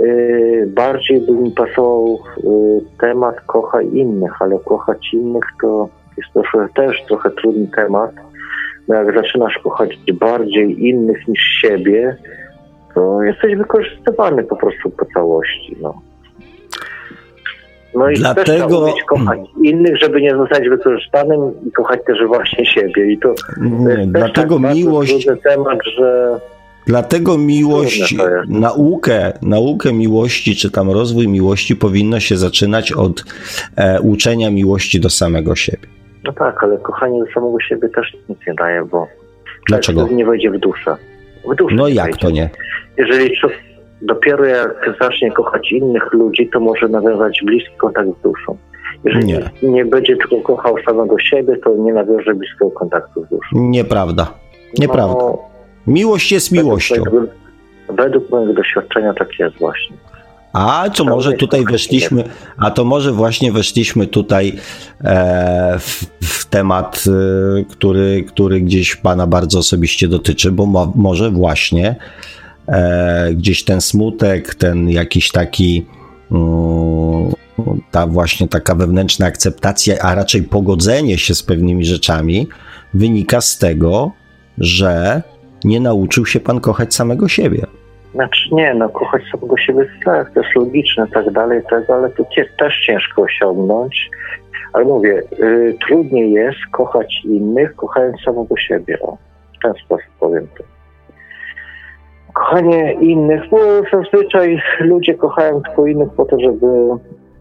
[0.00, 6.68] Yy, bardziej by mi pasował yy, temat kochaj innych, ale kochać innych to jest trochę,
[6.74, 8.10] też trochę trudny temat.
[8.88, 12.16] Bo jak zaczynasz kochać bardziej innych niż siebie,
[12.94, 15.76] to jesteś wykorzystywany po prostu po całości.
[15.82, 15.94] No.
[17.94, 22.18] No i też trzeba Dlatego- umieć kochać innych, żeby nie zostać wykorzystanym i kochać też
[22.26, 23.12] właśnie siebie.
[23.12, 26.40] I to, to Nie, jest też dlatego tak bardzo miłość, trudny temat, że
[26.86, 28.14] dlatego miłość,
[28.48, 33.24] naukę, naukę miłości, czy tam rozwój miłości powinno się zaczynać od
[33.76, 35.88] e, uczenia miłości do samego siebie.
[36.24, 39.06] no tak, ale kochanie do samego siebie też nic nie daje, bo
[39.68, 40.08] Dlaczego?
[40.08, 40.96] nie wejdzie w duszę.
[41.52, 42.18] W duszę No jak wejdzie.
[42.20, 42.50] to nie?
[42.98, 43.34] Jeżeli
[44.02, 48.56] dopiero jak zacznie kochać innych ludzi, to może nawiązać bliski kontakt z duszą.
[49.04, 49.50] Jeżeli Nie.
[49.62, 53.48] nie, będzie tylko kochał samego siebie, to nie nawiąże bliskiego kontaktu z duszą.
[53.52, 54.34] Nieprawda.
[54.78, 55.14] Nieprawda.
[55.24, 55.38] No,
[55.86, 57.02] Miłość jest miłością.
[57.04, 57.30] Według,
[57.88, 59.96] według mojego doświadczenia tak jest właśnie.
[60.52, 62.24] A to może tutaj weszliśmy,
[62.56, 64.52] a to może właśnie weszliśmy tutaj
[65.04, 71.30] e, w, w temat, e, który, który gdzieś pana bardzo osobiście dotyczy, bo mo, może
[71.30, 71.96] właśnie
[72.68, 75.86] e, gdzieś ten smutek, ten jakiś taki
[76.32, 77.32] mm,
[77.90, 82.48] ta właśnie taka wewnętrzna akceptacja, a raczej pogodzenie się z pewnymi rzeczami
[82.94, 84.12] wynika z tego,
[84.58, 85.22] że
[85.64, 87.66] nie nauczył się pan kochać samego siebie.
[88.14, 92.24] Znaczy nie, no kochać samego siebie tak, to jest logiczne, tak dalej, tak, ale to
[92.58, 94.10] też ciężko osiągnąć.
[94.72, 99.00] Ale mówię, y, trudniej jest kochać innych, kochając samego siebie.
[99.00, 99.16] O,
[99.58, 100.64] w ten sposób powiem to.
[102.32, 103.58] Kochanie innych, bo
[103.92, 106.66] zazwyczaj ludzie kochają tylko innych po to, żeby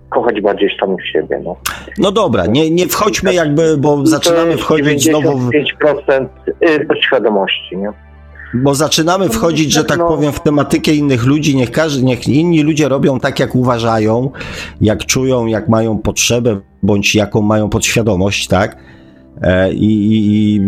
[0.10, 1.42] kochać bardziej samych siebie.
[1.44, 1.56] No.
[1.98, 6.28] No dobra, nie, nie wchodźmy jakby, bo zaczynamy wchodzić znowu, w, 95%
[6.70, 7.92] y, podświadomości, nie?
[8.54, 10.08] Bo zaczynamy wchodzić, że tak No.
[10.08, 14.32] powiem, w tematykę innych ludzi, niech, każdy, niech inni ludzie robią tak, jak uważają,
[14.82, 18.78] jak czują, jak mają potrzebę, bądź jaką mają podświadomość, tak?
[19.42, 20.62] E, I, i, I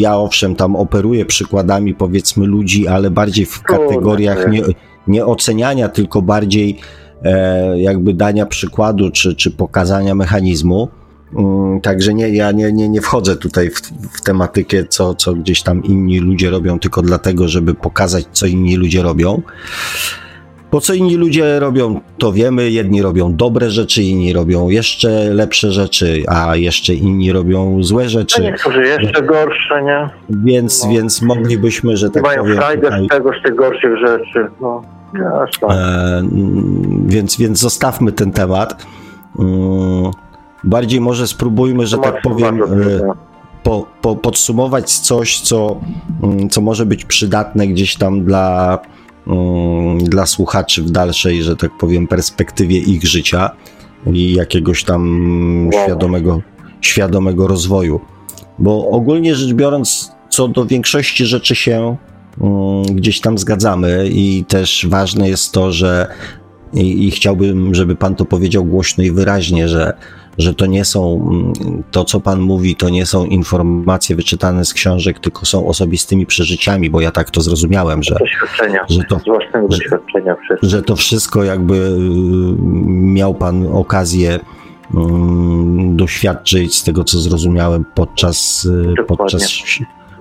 [0.00, 4.62] ja owszem tam operuję przykładami powiedzmy ludzi, ale bardziej w kategoriach nie,
[5.06, 6.78] nie oceniania, tylko bardziej
[7.24, 10.88] e, jakby dania przykładu czy, czy pokazania mechanizmu.
[11.36, 13.80] Mm, Także nie, ja nie, nie, nie wchodzę tutaj w,
[14.12, 18.76] w tematykę, co, co gdzieś tam inni ludzie robią, tylko dlatego, żeby pokazać, co inni
[18.76, 19.42] ludzie robią.
[20.72, 22.70] Bo co inni ludzie robią, to wiemy.
[22.70, 28.08] Jedni robią dobre rzeczy, inni robią jeszcze lepsze rzeczy, a jeszcze inni robią złe A
[28.08, 28.42] rzeczy.
[28.42, 30.08] niektórzy jeszcze gorsze, nie?
[30.44, 30.90] Więc, No.
[30.90, 32.56] więc moglibyśmy, że tak Mają powiem.
[32.56, 34.46] frajdę tutaj- z tego, z tych gorszych rzeczy.
[34.60, 34.82] No,
[35.14, 35.68] jasne.
[35.68, 36.22] E,
[37.06, 38.86] więc, więc zostawmy ten temat.
[39.38, 40.10] Mm,
[40.64, 42.66] Bardziej może spróbujmy, że tak powiem, e,
[43.62, 45.80] po, po, podsumować coś, co,
[46.22, 48.78] mm, co może być przydatne gdzieś tam dla,
[49.26, 53.50] mm, dla słuchaczy w dalszej, że tak powiem, perspektywie ich życia
[54.12, 56.42] i jakiegoś tam świadomego,
[56.80, 58.00] świadomego rozwoju.
[58.58, 61.96] Bo ogólnie rzecz biorąc, co do większości rzeczy się
[62.40, 66.08] mm, gdzieś tam zgadzamy i też ważne jest to, że
[66.74, 69.92] i, i chciałbym, żeby pan to powiedział głośno i wyraźnie, że,
[70.38, 74.74] że to nie są, mm, to co pan mówi, to nie są informacje wyczytane z
[74.74, 78.16] książek, tylko są osobistymi przeżyciami, bo ja tak to zrozumiałem, że,
[78.90, 81.98] że to Z własnego że- że to wszystko jakby y,
[82.88, 84.38] miał pan okazję
[84.94, 89.04] mm, doświadczyć z tego, co zrozumiałem podczas, y, Dokładnie.
[89.06, 89.62] podczas,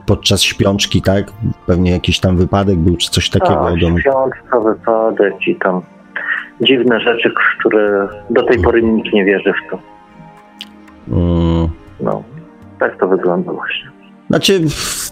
[0.05, 1.31] podczas śpiączki, tak?
[1.65, 3.65] Pewnie jakiś tam wypadek był, czy coś takiego.
[3.65, 5.81] Tak, śpiączka, wypadek i tam
[6.61, 9.90] dziwne rzeczy, które do tej pory nikt nie wierzy w to.
[11.11, 11.69] Mm.
[11.99, 12.23] No,
[12.79, 13.91] tak to wygląda właśnie.
[14.29, 14.61] Znaczy,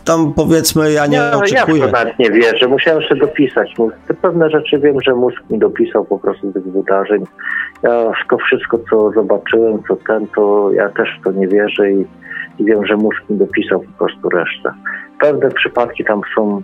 [0.05, 1.85] tam powiedzmy, ja nie ja, ja w oczekuję.
[1.85, 2.67] to nawet nie wierzę.
[2.67, 3.75] Musiałem jeszcze dopisać.
[4.21, 7.23] Pewne rzeczy wiem, że mózg mi dopisał po prostu tych wydarzeń.
[7.83, 11.91] Ja w to wszystko, co zobaczyłem, co ten, to ja też w to nie wierzę
[11.91, 12.05] i,
[12.59, 14.73] i wiem, że mózg mi dopisał po prostu resztę.
[15.19, 16.61] Pewne przypadki tam są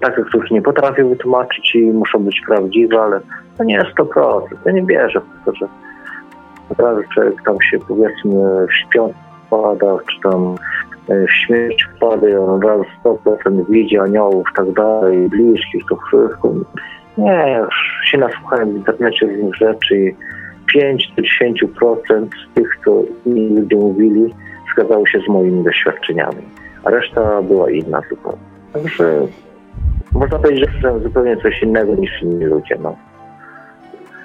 [0.00, 3.20] takie, których nie potrafię wytłumaczyć i muszą być prawdziwe, ale
[3.58, 4.42] to nie jest 100%.
[4.66, 5.66] Ja nie wierzę w to, że
[6.70, 9.12] Naprawdę człowiek tam się powiedzmy w śpiąc
[9.46, 10.54] wpada, czy tam
[11.08, 16.54] e, w śmierć wpada i on raz 100% widzi aniołów tak dalej, bliskich, to wszystko.
[17.18, 20.14] Nie, już się nasłuchałem w internecie różnych rzeczy i
[20.66, 24.34] 5 do 10% z tych, co inni ludzie mówili,
[24.72, 26.42] zgadzało się z moimi doświadczeniami,
[26.84, 28.38] a reszta była inna zupełnie.
[28.72, 29.26] Także
[30.12, 32.76] można powiedzieć, że zupełnie coś innego niż inni ludzie.
[32.82, 32.96] No.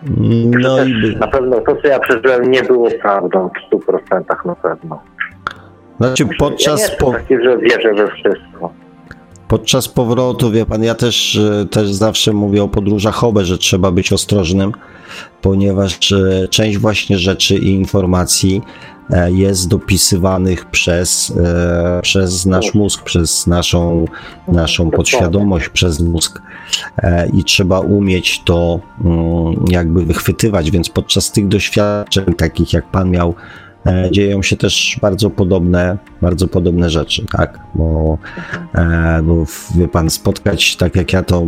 [0.06, 4.99] No i Na pewno to, co ja przeżyłem, nie było prawdą w 100% na pewno.
[5.98, 8.73] znaczy ja podczas, jestem po, taki, że wierzę we wszystko.
[9.48, 13.91] podczas powrotu, wie pan, ja też, e, też zawsze mówię o podróżach obe, że trzeba
[13.91, 14.72] być ostrożnym,
[15.41, 18.61] ponieważ e, część właśnie rzeczy i informacji
[19.27, 24.06] jest dopisywanych przez, e, przez nasz mózg, przez naszą,
[24.48, 26.41] naszą podświadomość, przez mózg.
[26.98, 33.10] E, i trzeba umieć to mm, jakby wychwytywać, więc podczas tych doświadczeń, takich jak pan
[33.10, 33.34] miał,
[33.86, 38.18] e, dzieją się też bardzo podobne, bardzo podobne rzeczy, tak, bo,
[38.76, 39.45] e, bo
[39.76, 41.45] wie pan, spotkać, tak jak ja to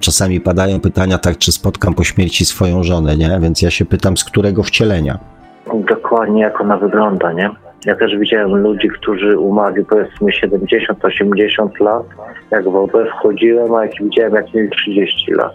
[0.00, 4.16] czasami padają pytania, tak, czy spotkam po śmierci swoją żonę, nie, więc ja się pytam,
[4.16, 5.39] z którego wcielenia,
[5.74, 7.50] Dokładnie jak ona wygląda, nie?
[7.86, 12.02] Ja też widziałem ludzi, którzy umarli powiedzmy 70-80 lat.
[12.50, 15.54] Jak w OB wchodziłem, a jak widziałem jak mieli 30 lat.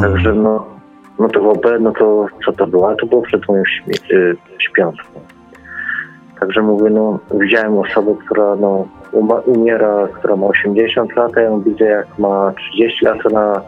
[0.00, 0.66] Także no,
[1.18, 2.94] no to w OB, no to co to było?
[2.94, 5.20] To było przed moją śmie- y, śpiączką.
[6.40, 8.88] Także mówię, no widziałem osobę, która no
[9.46, 13.62] umiera, która ma 80 lat, a ja ją widzę jak ma 30 lat, ona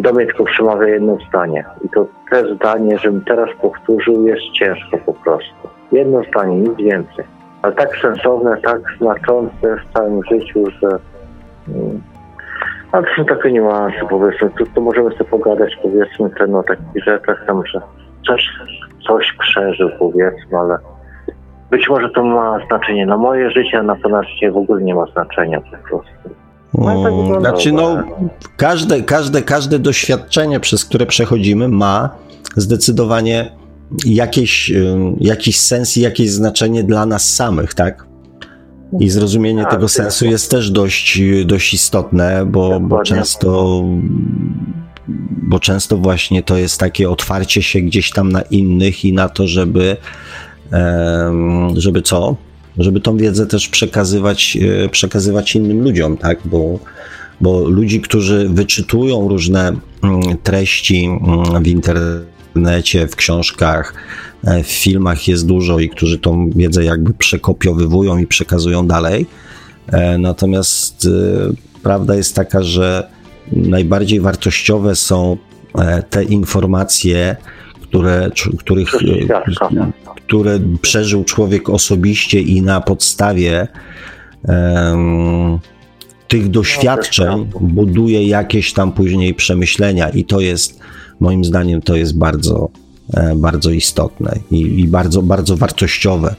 [0.00, 1.64] do mnie tylko przemawia jedno zdanie.
[1.84, 5.68] I to te zdanie, żebym teraz powtórzył, jest ciężko po prostu.
[5.92, 7.24] Jedno zdanie, nic więcej.
[7.62, 10.88] Ale tak sensowne, tak znaczące w całym życiu, że...
[11.68, 12.02] mm,
[12.92, 14.50] Ale to są takie niuanse, powiedzmy.
[14.50, 17.80] Tu, tu możemy sobie pogadać, powiedzmy, ten, o takich rzeczach tam, że
[18.26, 18.48] coś,
[19.08, 20.78] coś przeżył, powiedzmy, ale
[21.70, 24.94] być może to ma znaczenie na moje życie, a na pana życie w ogóle nie
[24.94, 26.43] ma znaczenia po prostu.
[26.78, 28.02] No tak Znaczy, no,
[28.56, 32.10] każde, każde, każde doświadczenie, przez które przechodzimy, ma
[32.56, 33.50] zdecydowanie
[34.06, 38.06] jakieś, ym, jakiś sens i jakieś znaczenie dla nas samych, tak?
[39.00, 39.90] I zrozumienie Tak, tego tak.
[39.90, 43.82] sensu jest też dość, dość istotne, bo, bo często
[45.48, 49.46] bo często właśnie to jest takie otwarcie się gdzieś tam na innych i na to,
[49.46, 49.96] żeby
[51.76, 52.36] żeby co?
[52.78, 56.38] Żeby tą wiedzę też przekazywać, e, przekazywać innym ludziom, tak?
[56.44, 56.78] Bo,
[57.40, 63.94] bo ludzi, którzy wyczytują różne mm, treści mm, w internecie, w książkach,
[64.44, 69.26] e, w filmach jest dużo i którzy tą wiedzę jakby przekopiowywują i przekazują dalej.
[69.86, 71.08] E, Natomiast
[71.82, 73.08] prawda jest taka, że
[73.52, 75.36] najbardziej wartościowe są
[76.10, 77.36] te informacje,
[77.94, 78.98] które, których, e,
[80.16, 83.68] które przeżył człowiek osobiście i na podstawie
[84.48, 85.58] em,
[86.28, 90.80] tych doświadczeń buduje jakieś tam później przemyślenia i to jest
[91.20, 92.68] moim zdaniem to jest bardzo,
[93.14, 96.34] e, bardzo istotne i, i bardzo, bardzo wartościowe.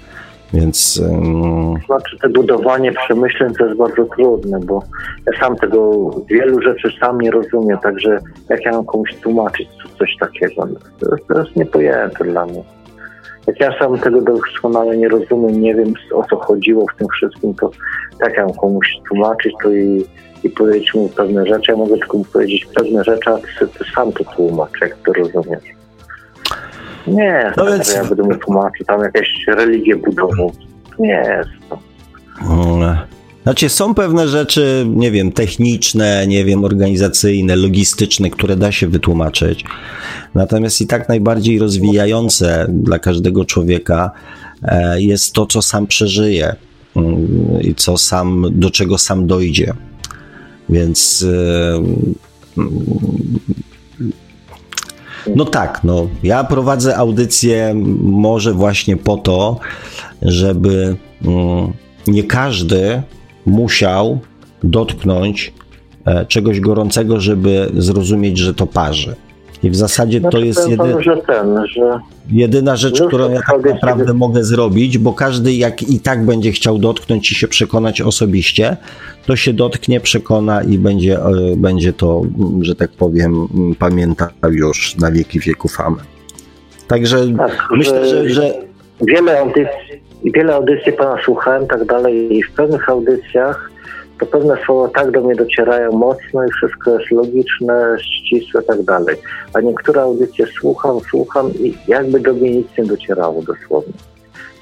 [0.56, 4.84] Więc em, Znaczy, to budowanie przemyśleń to jest bardzo trudne, bo
[5.28, 8.20] ja sam tego wielu rzeczy sam nie rozumiem, także
[8.50, 12.46] jak ja mam komuś tłumaczyć co- coś takiego, no, to jest, to jest niepojęte dla
[12.46, 12.64] mnie.
[13.48, 17.54] Jak ja sam tego doskonale nie rozumiem, nie wiem o co chodziło w tym wszystkim,
[17.54, 17.72] to
[18.20, 20.06] jak ja mam komuś tłumaczyć to i,
[20.44, 23.86] i powiedzieć mu pewne rzeczy, ja mogę tylko mu powiedzieć pewne rzeczy, a ty, ty
[23.96, 25.64] sam to tłumacz, jak to rozumiesz.
[27.08, 30.52] Nie, No więc- ja będę mu tłumaczył, tam jakieś religie budował.
[31.00, 31.80] Nie jest to.
[33.44, 39.64] Znaczy, są pewne rzeczy, nie wiem, techniczne, nie wiem, organizacyjne, logistyczne, które da się wytłumaczyć.
[40.36, 44.12] Natomiast i tak najbardziej rozwijające dla każdego człowieka
[44.64, 46.56] e, jest to, co sam przeżyje
[46.96, 47.28] mm,
[47.62, 49.74] i co sam, do czego sam dojdzie.
[50.70, 51.26] Więc
[52.58, 52.62] e,
[55.36, 56.08] no tak, no.
[56.24, 59.60] Ja prowadzę audycję może właśnie po to,
[60.22, 60.96] żeby
[61.26, 61.74] mm,
[62.08, 63.02] nie każdy
[63.46, 64.20] musiał
[64.64, 65.54] dotknąć
[66.06, 69.16] e, czegoś gorącego, żeby zrozumieć, że to parzy.
[69.66, 72.00] I w zasadzie to Znaczy, jest powiem jedy, że ten, że
[72.32, 76.78] jedyna rzecz, którą ja tak naprawdę mogę zrobić, bo każdy jak i tak będzie chciał
[76.78, 78.78] dotknąć i się przekonać osobiście,
[79.26, 82.22] to się dotknie, przekona i będzie, e, będzie to,
[82.62, 83.48] że tak powiem,
[83.80, 85.80] pamiętał już na wieki wieków.
[85.80, 86.06] Amen.
[86.88, 88.54] Także tak, myślę, że, że
[89.02, 93.72] wiele audycji, wiele audycji pana słuchałem, tak dalej, i w pewnych audycjach
[94.20, 98.84] to pewne słowa tak do mnie docierają mocno i wszystko jest logiczne, ścisłe i tak
[98.84, 99.16] dalej.
[99.54, 103.94] A niektóre audycje słucham, słucham i jakby do mnie nic nie docierało dosłownie.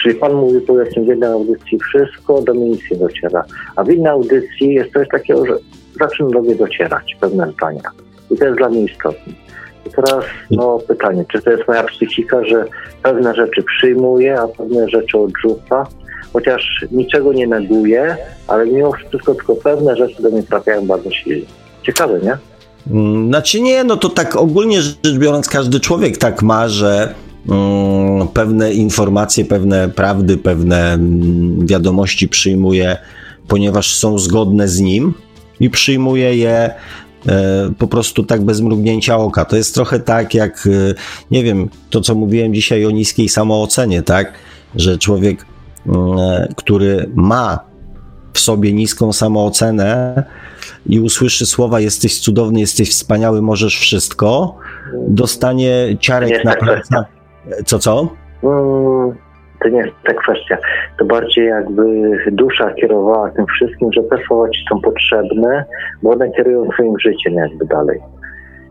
[0.01, 3.43] Czyli Pan mówi powiedzmy w jednej audycji wszystko, do mnie nic nie dociera.
[3.75, 5.57] A w innej audycji jest coś takiego, że
[5.99, 7.91] zaczyna do mnie docierać pewne zdania.
[8.31, 9.34] I to jest dla mnie istotne.
[9.85, 12.65] I teraz no, pytanie, czy to jest moja psychika, że
[13.03, 15.88] pewne rzeczy przyjmuję, a pewne rzeczy odrzuca,
[16.34, 21.45] chociaż niczego nie neguję, ale mimo wszystko tylko pewne rzeczy do mnie trafiają bardzo silnie.
[21.84, 22.38] Ciekawe, nie?
[22.91, 27.14] Mm, znaczy nie, no to tak ogólnie rzecz biorąc każdy człowiek tak ma, że
[27.47, 32.97] um, pewne informacje, pewne prawdy, pewne um, wiadomości przyjmuje,
[33.47, 35.14] ponieważ są zgodne z nim
[35.60, 36.73] i przyjmuje je
[37.27, 39.45] E, po prostu tak bez mrugnięcia oka.
[39.45, 40.93] To jest trochę tak jak, e,
[41.31, 44.34] nie wiem, to co mówiłem dzisiaj o niskiej samoocenie, tak?
[44.76, 45.52] Że człowiek, mm,
[46.55, 47.60] który ma
[48.34, 50.23] w sobie niską samoocenę
[50.85, 54.55] i usłyszy słowa jesteś cudowny, jesteś wspaniały, możesz wszystko,
[55.07, 57.05] dostanie ciarek na plecach.
[57.65, 58.07] Co, co?
[58.43, 59.15] Mm,
[59.64, 60.57] to nie jest ta kwestia.
[60.99, 61.84] To bardziej jakby
[62.31, 65.65] dusza kierowała tym wszystkim, że te słowa ci są potrzebne,
[66.03, 67.99] bo one kierują twoim życiem jakby dalej.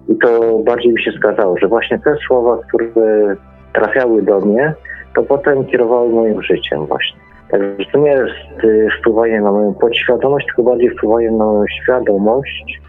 [0.09, 3.37] I to bardziej mi się zgadzało, że właśnie te słowa, które
[3.73, 4.75] trafiały do mnie,
[5.15, 7.17] to potem kierowały moim życiem właśnie.
[7.51, 12.81] Także nie jest y, wpływanie na moją podświadomość, tylko bardziej wpływanie na moją świadomość,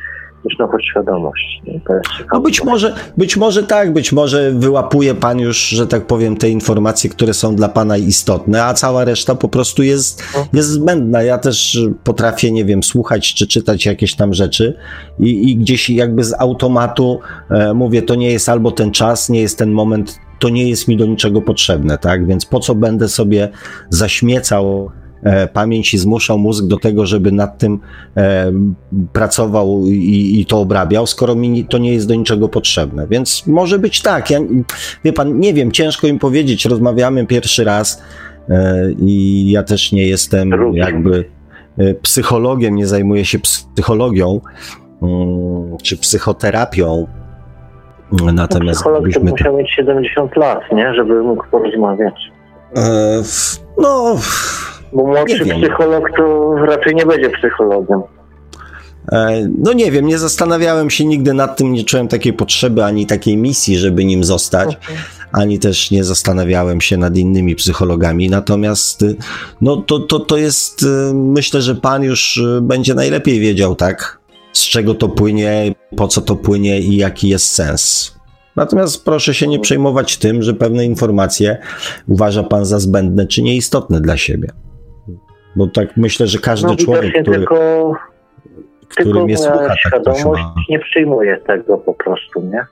[0.46, 1.62] niż na podświadomość.
[2.34, 6.50] No być może, być może tak, być może wyłapuje pan już, że tak powiem, te
[6.50, 10.24] informacje, które są dla pana istotne, a cała reszta po prostu jest,
[10.54, 11.24] jest zbędna.
[11.24, 14.78] Ja też potrafię, nie wiem, słuchać czy czytać jakieś tam rzeczy
[15.20, 17.20] i, i gdzieś jakby z automatu
[17.50, 20.88] e, mówię, to nie jest albo ten czas, nie jest ten moment, to nie jest
[20.88, 22.28] mi do niczego potrzebne, tak?
[22.28, 23.50] Więc po co będę sobie
[23.90, 24.92] zaśmiecał
[25.24, 27.80] E, pamięć i zmuszał mózg do tego, żeby nad tym
[28.18, 28.52] e,
[29.14, 33.08] pracował i, i to obrabiał, skoro mi to nie jest do niczego potrzebne.
[33.08, 34.30] Więc może być tak.
[34.30, 34.40] Ja,
[35.04, 36.66] wie pan, nie wiem, ciężko im powiedzieć.
[36.66, 38.02] Rozmawiamy pierwszy raz
[38.50, 41.26] e, i ja też nie jestem jakby
[42.02, 44.42] psychologiem, nie zajmuję się psychologią
[45.02, 47.08] mm, czy psychoterapią.
[48.12, 50.94] Natomiast psycholog to musiał mieć 70 lat, nie?
[50.94, 52.32] Żeby mógł porozmawiać.
[53.78, 54.16] no,
[54.94, 58.02] bo młodszy psycholog to raczej nie będzie psychologiem.
[59.12, 63.06] E, no nie wiem, nie zastanawiałem się nigdy nad tym, nie czułem takiej potrzeby ani
[63.06, 64.96] takiej misji, żeby nim zostać, okay.
[65.32, 68.30] ani też nie zastanawiałem się nad innymi psychologami.
[68.30, 69.16] Natomiast y,
[69.62, 74.23] no to, to, to jest, y, myślę, że pan już będzie najlepiej wiedział, tak?
[74.54, 78.14] Z czego to płynie, po co to płynie i jaki jest sens.
[78.56, 81.58] Natomiast proszę się nie przejmować tym, że pewne informacje
[82.08, 84.50] uważa pan za zbędne czy nieistotne dla siebie.
[85.56, 87.94] Bo tak myślę, że każdy no, człowiek, który, tylko,
[88.88, 92.66] który tylko mnie słucha, tak świadomość tak nie przyjmuje tego po prostu, nie?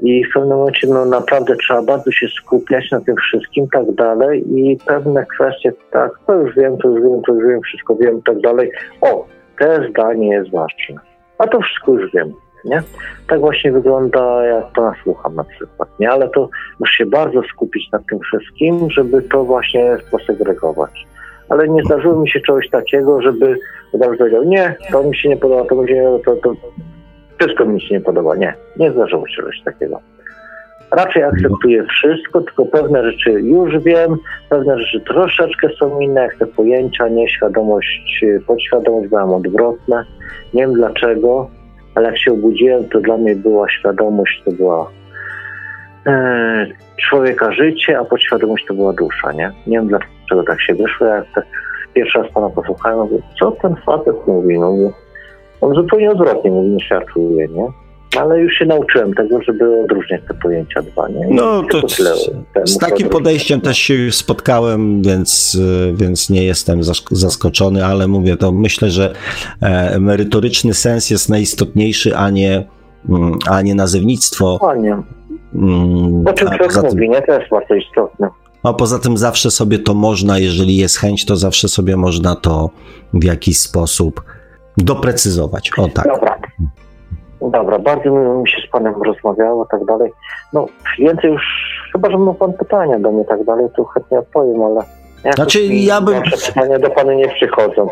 [0.00, 4.58] I w pewnym momencie no, naprawdę trzeba bardzo się skupiać na tym wszystkim, tak dalej
[4.58, 8.22] i pewne kwestie, tak, to już wiem, to już wiem, to już wiem, wszystko wiem,
[8.22, 8.70] tak dalej.
[9.00, 9.26] O,
[9.58, 11.00] te zdanie jest ważne.
[11.38, 12.32] A to wszystko już wiem,
[12.64, 12.82] nie?
[13.28, 16.10] Tak właśnie wygląda, jak to nasłucham na przykład, nie?
[16.10, 16.48] Ale to
[16.80, 21.06] muszę się bardzo skupić na tym wszystkim, żeby to właśnie posegregować
[21.48, 23.58] ale nie zdarzyło mi się czegoś takiego, żeby
[23.88, 26.54] ktoś powiedział, nie, to mi się nie podoba, to, mi się, to, to
[27.38, 28.36] wszystko mi się nie podoba.
[28.36, 30.00] Nie, nie zdarzyło się czegoś takiego.
[30.96, 34.16] Raczej akceptuję wszystko, tylko pewne rzeczy już wiem,
[34.48, 40.04] pewne rzeczy troszeczkę są inne, jak te pojęcia, nieświadomość, podświadomość byłam odwrotne.
[40.54, 41.50] Nie wiem dlaczego,
[41.94, 44.90] ale jak się obudziłem, to dla mnie była świadomość, to była
[46.06, 46.66] e,
[47.08, 49.50] człowieka życie, a podświadomość to była dusza, nie?
[49.66, 51.44] Nie wiem dlaczego tak się wyszło, jak tak
[51.94, 54.58] pierwszy raz pana posłuchałem, mówię, co ten facet mówi?
[54.58, 54.90] No, mówię,
[55.60, 57.83] on zupełnie odwrotnie mówi niż ja czuję, nie?
[58.20, 61.28] Ale już się nauczyłem tego, żeby odróżniać te pojęcia dwa, nie?
[61.28, 61.88] I no to
[62.64, 65.58] z takim podejściem też się już spotkałem, więc,
[65.94, 66.80] więc nie jestem
[67.10, 69.14] zaskoczony, ale mówię, to myślę, że
[69.60, 72.64] e, merytoryczny sens jest najistotniejszy, a nie,
[73.08, 74.58] mm, a nie nazewnictwo.
[74.60, 74.96] Panie.
[75.54, 77.22] Mm, o czym człowiek tym, mówi, nie?
[77.22, 78.28] To jest bardzo istotne.
[78.62, 82.70] A poza tym zawsze sobie to można, jeżeli jest chęć, to zawsze sobie można to
[83.14, 84.22] w jakiś sposób
[84.76, 85.70] doprecyzować.
[85.76, 86.04] O tak.
[86.04, 86.33] Dobra.
[87.52, 90.12] Dobra, bardzo mi się z Panem rozmawiało, tak dalej.
[90.52, 90.66] No,
[90.98, 91.42] więcej już,
[91.92, 94.80] chyba, że ma Pan pytania do mnie, tak dalej, to chętnie odpowiem, ale...
[95.34, 96.22] Znaczy, ja bym...
[96.46, 97.88] pytania do Pana nie przychodzą.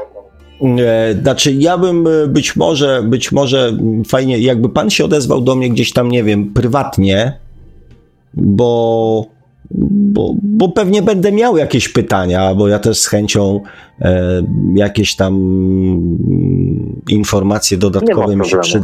[1.23, 3.73] Znaczy, ja bym e, być może, być może
[4.09, 7.39] fajnie, jakby pan się odezwał do mnie gdzieś tam, nie wiem, prywatnie,
[8.35, 9.27] bo
[9.75, 13.61] bo, bo pewnie będę miał jakieś pytania, bo ja też z chęcią
[14.01, 14.43] e,
[14.75, 15.35] jakieś tam
[17.09, 18.83] informacje dodatkowe mi się przy,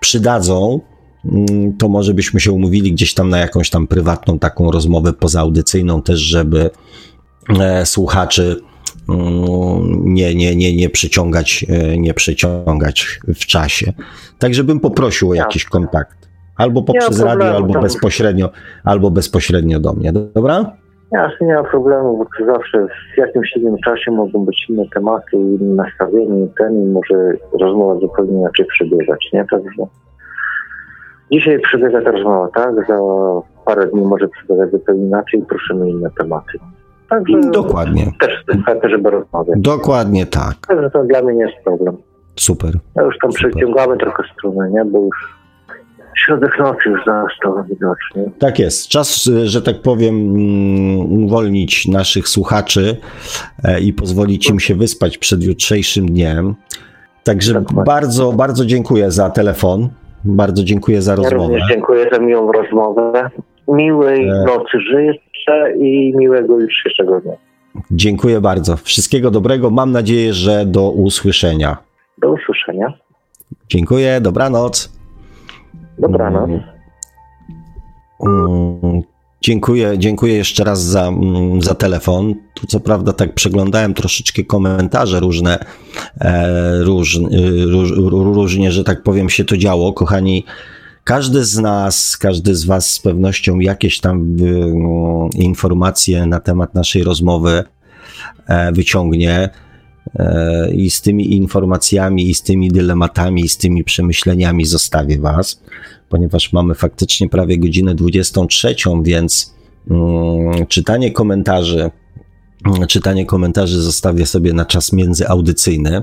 [0.00, 0.80] przydadzą.
[1.24, 6.02] Mm, to może byśmy się umówili gdzieś tam na jakąś tam prywatną taką rozmowę pozaaudycyjną
[6.02, 6.70] też, żeby
[7.60, 8.56] e, słuchaczy
[9.08, 13.92] mm, nie, nie, nie, nie przyciągać, e, nie przyciągać w czasie.
[14.38, 16.28] Także bym poprosił o jakiś kontakt.
[16.56, 18.50] Albo poprzez radio, albo bezpośrednio,
[18.84, 20.12] albo bezpośrednio do mnie.
[20.12, 20.76] Dobra?
[21.12, 25.84] Jasne, nie ma problemu, bo zawsze w jakimś innym czasie mogą być inne tematy, inne
[25.84, 29.44] nastawienie, ten i może rozmowa zupełnie inaczej przebiegać, nie?
[29.50, 29.86] Także
[31.32, 32.74] dzisiaj przebiega ta rozmowa, tak?
[32.88, 32.98] Za
[33.64, 36.58] parę dni może przebiegać zupełnie inaczej i prosimy inne tematy.
[37.08, 38.12] Także Dokładnie.
[38.20, 39.60] Też chętny, żeby rozmawiać.
[39.60, 40.54] Dokładnie tak.
[40.68, 41.96] Także to dla mnie nie jest problem.
[42.36, 42.70] Super.
[42.96, 43.50] Ja już tam Super.
[43.50, 44.84] przeciągamy trochę strunę, nie?
[44.84, 45.39] Bo już
[46.16, 48.32] Środek nocy już zastał widocznie.
[48.38, 48.88] Tak jest.
[48.88, 52.96] Czas, że tak powiem, mm, uwolnić naszych słuchaczy
[53.64, 56.54] e, i pozwolić im się wyspać przed jutrzejszym dniem.
[57.24, 57.84] Także Dokładnie.
[57.84, 59.88] bardzo, bardzo dziękuję za telefon.
[60.24, 61.36] Bardzo dziękuję za rozmowę.
[61.36, 63.30] Ja również dziękuję za miłą rozmowę.
[63.68, 64.44] Miłej e...
[64.46, 67.32] nocy życzę i miłego jutrzejszego dnia.
[67.90, 68.76] Dziękuję bardzo.
[68.76, 69.70] Wszystkiego dobrego.
[69.70, 71.76] Mam nadzieję, że do usłyszenia.
[72.18, 72.92] Do usłyszenia.
[73.68, 74.20] Dziękuję.
[74.20, 74.99] Dobranoc.
[76.00, 76.50] Dobranoc.
[76.50, 76.80] Mm.
[78.26, 79.02] Mm,
[79.40, 82.34] dziękuję, dziękuję jeszcze raz za, mm, za telefon.
[82.54, 85.64] Tu co prawda tak przeglądałem troszeczkę komentarze różne,
[86.20, 87.20] e, róż,
[87.66, 89.92] róż, różnie, że tak powiem, się to działo.
[89.92, 90.44] Kochani,
[91.04, 94.36] każdy z nas, każdy z Was z pewnością jakieś tam
[95.34, 97.64] informacje na temat naszej rozmowy
[98.46, 99.50] e, wyciągnie.
[100.14, 105.62] E, I z tymi informacjami, i z tymi dylematami, i z tymi przemyśleniami zostawię Was,
[106.08, 109.54] ponieważ mamy faktycznie prawie godzinę 23, więc
[109.90, 111.90] mm, czytanie komentarzy,
[112.66, 116.02] mm, czytanie komentarzy zostawię sobie na czas międzyaudycyjny.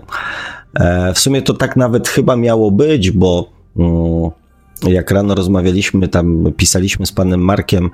[0.73, 4.31] E, w sumie to tak nawet chyba miało być, bo mm,
[4.83, 7.89] jak rano rozmawialiśmy, tam pisaliśmy z panem Markiem,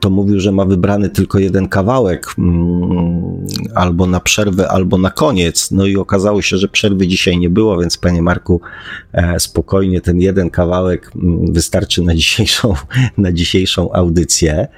[0.00, 5.70] to mówił, że ma wybrany tylko jeden kawałek, mm, albo na przerwę, albo na koniec.
[5.70, 8.60] No i okazało się, że przerwy dzisiaj nie było, więc panie Marku,
[9.12, 12.74] e, spokojnie ten jeden kawałek mm, wystarczy na dzisiejszą,
[13.18, 14.68] na dzisiejszą audycję.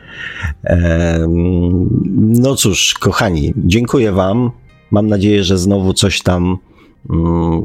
[0.65, 0.77] E,
[1.15, 4.51] mm, no cóż, kochani, dziękuję wam.
[4.91, 6.59] Mam nadzieję, że znowu coś tam,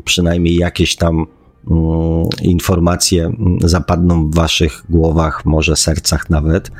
[0.03, 1.43] przynajmniej jakieś tam Mm,
[2.42, 6.72] informacje mm, zapadną w waszych głowach, może sercach nawet.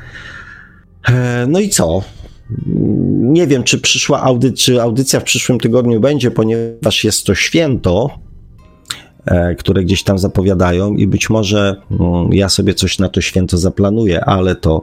[1.08, 2.02] E, no i co?
[3.20, 8.10] Nie wiem, czy przyszła audy czy audycja w przyszłym tygodniu będzie, ponieważ jest to święto,
[9.26, 13.58] e, które gdzieś tam zapowiadają i być może mm, ja sobie coś na to święto
[13.58, 14.82] zaplanuję, ale to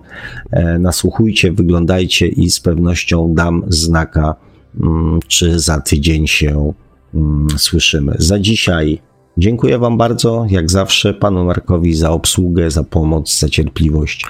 [0.52, 4.36] e, nasłuchujcie, wyglądajcie i z pewnością dam znaka,
[5.28, 6.74] czy za tydzień się
[7.58, 8.16] słyszymy.
[8.20, 9.02] Za dzisiaj
[9.38, 14.26] Dziękuję Wam bardzo, jak zawsze, Panu Markowi za obsługę, za pomoc, za cierpliwość,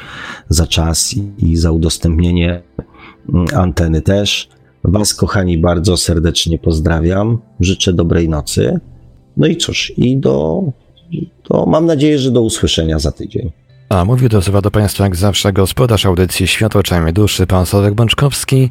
[0.50, 2.62] za czas i za udostępnienie
[3.34, 4.50] mm, anteny też.
[4.84, 7.38] Was, kochani, bardzo serdecznie pozdrawiam.
[7.60, 8.80] Życzę dobrej nocy.
[9.38, 10.64] No i cóż, i do,
[11.50, 13.52] do mam nadzieję, że do usłyszenia za tydzień.
[13.90, 18.70] A mówił do do Państwa jak zawsze gospodarz audycji Światło Czajmy Duszy, pan Sławek Bączkowski.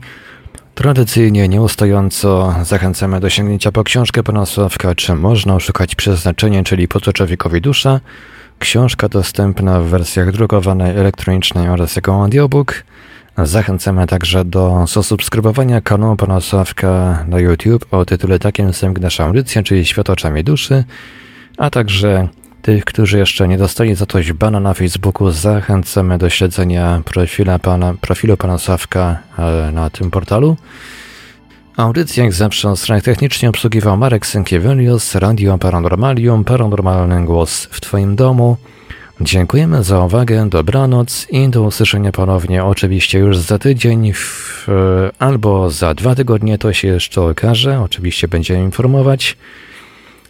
[0.80, 7.00] Tradycyjnie, nieustająco zachęcamy do sięgnięcia po książkę pana Sławka Czy można oszukać przeznaczenie, czyli po
[7.00, 8.00] co człowiekowi dusza.
[8.58, 12.84] Książka dostępna w wersjach drukowanej, elektronicznej oraz jako audiobook.
[13.38, 19.62] Zachęcamy także do zasubskrybowania kanału pana Sławka na YouTube o tytule takim samym nasza audycja,
[19.62, 20.84] czyli Świat oczami duszy,
[21.56, 22.28] a także
[22.62, 27.94] tych, którzy jeszcze nie dostali za coś bana na Facebooku, zachęcamy do śledzenia profila pana,
[28.00, 30.56] profilu pana Sawka e, na tym portalu.
[31.76, 38.56] Audycję jak zawsze stronę technicznie obsługiwał Marek Sękiewelius, Radio Paranormalium, Paranormalny Głos w Twoim domu.
[39.20, 45.70] Dziękujemy za uwagę, dobranoc i do usłyszenia ponownie oczywiście już za tydzień w, e, albo
[45.70, 49.36] za dwa tygodnie, to się jeszcze okaże, oczywiście będziemy informować.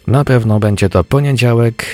[0.07, 1.85] Na pewno będzie to poniedziałek,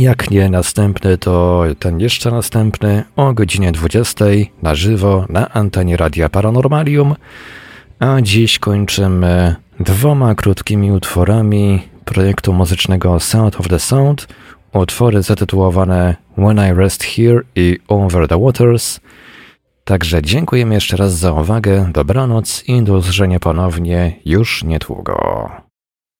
[0.00, 4.24] jak nie następny, to ten jeszcze następny o godzinie 20
[4.62, 7.14] na żywo na antenie Radia Paranormalium.
[7.98, 14.28] A dziś kończymy dwoma krótkimi utworami projektu muzycznego Sound of the Sound.
[14.72, 19.00] Utwory zatytułowane When I Rest Here i Over the Waters.
[19.84, 25.69] Także dziękujemy jeszcze raz za uwagę, dobranoc i do usłyszenia ponownie już niedługo.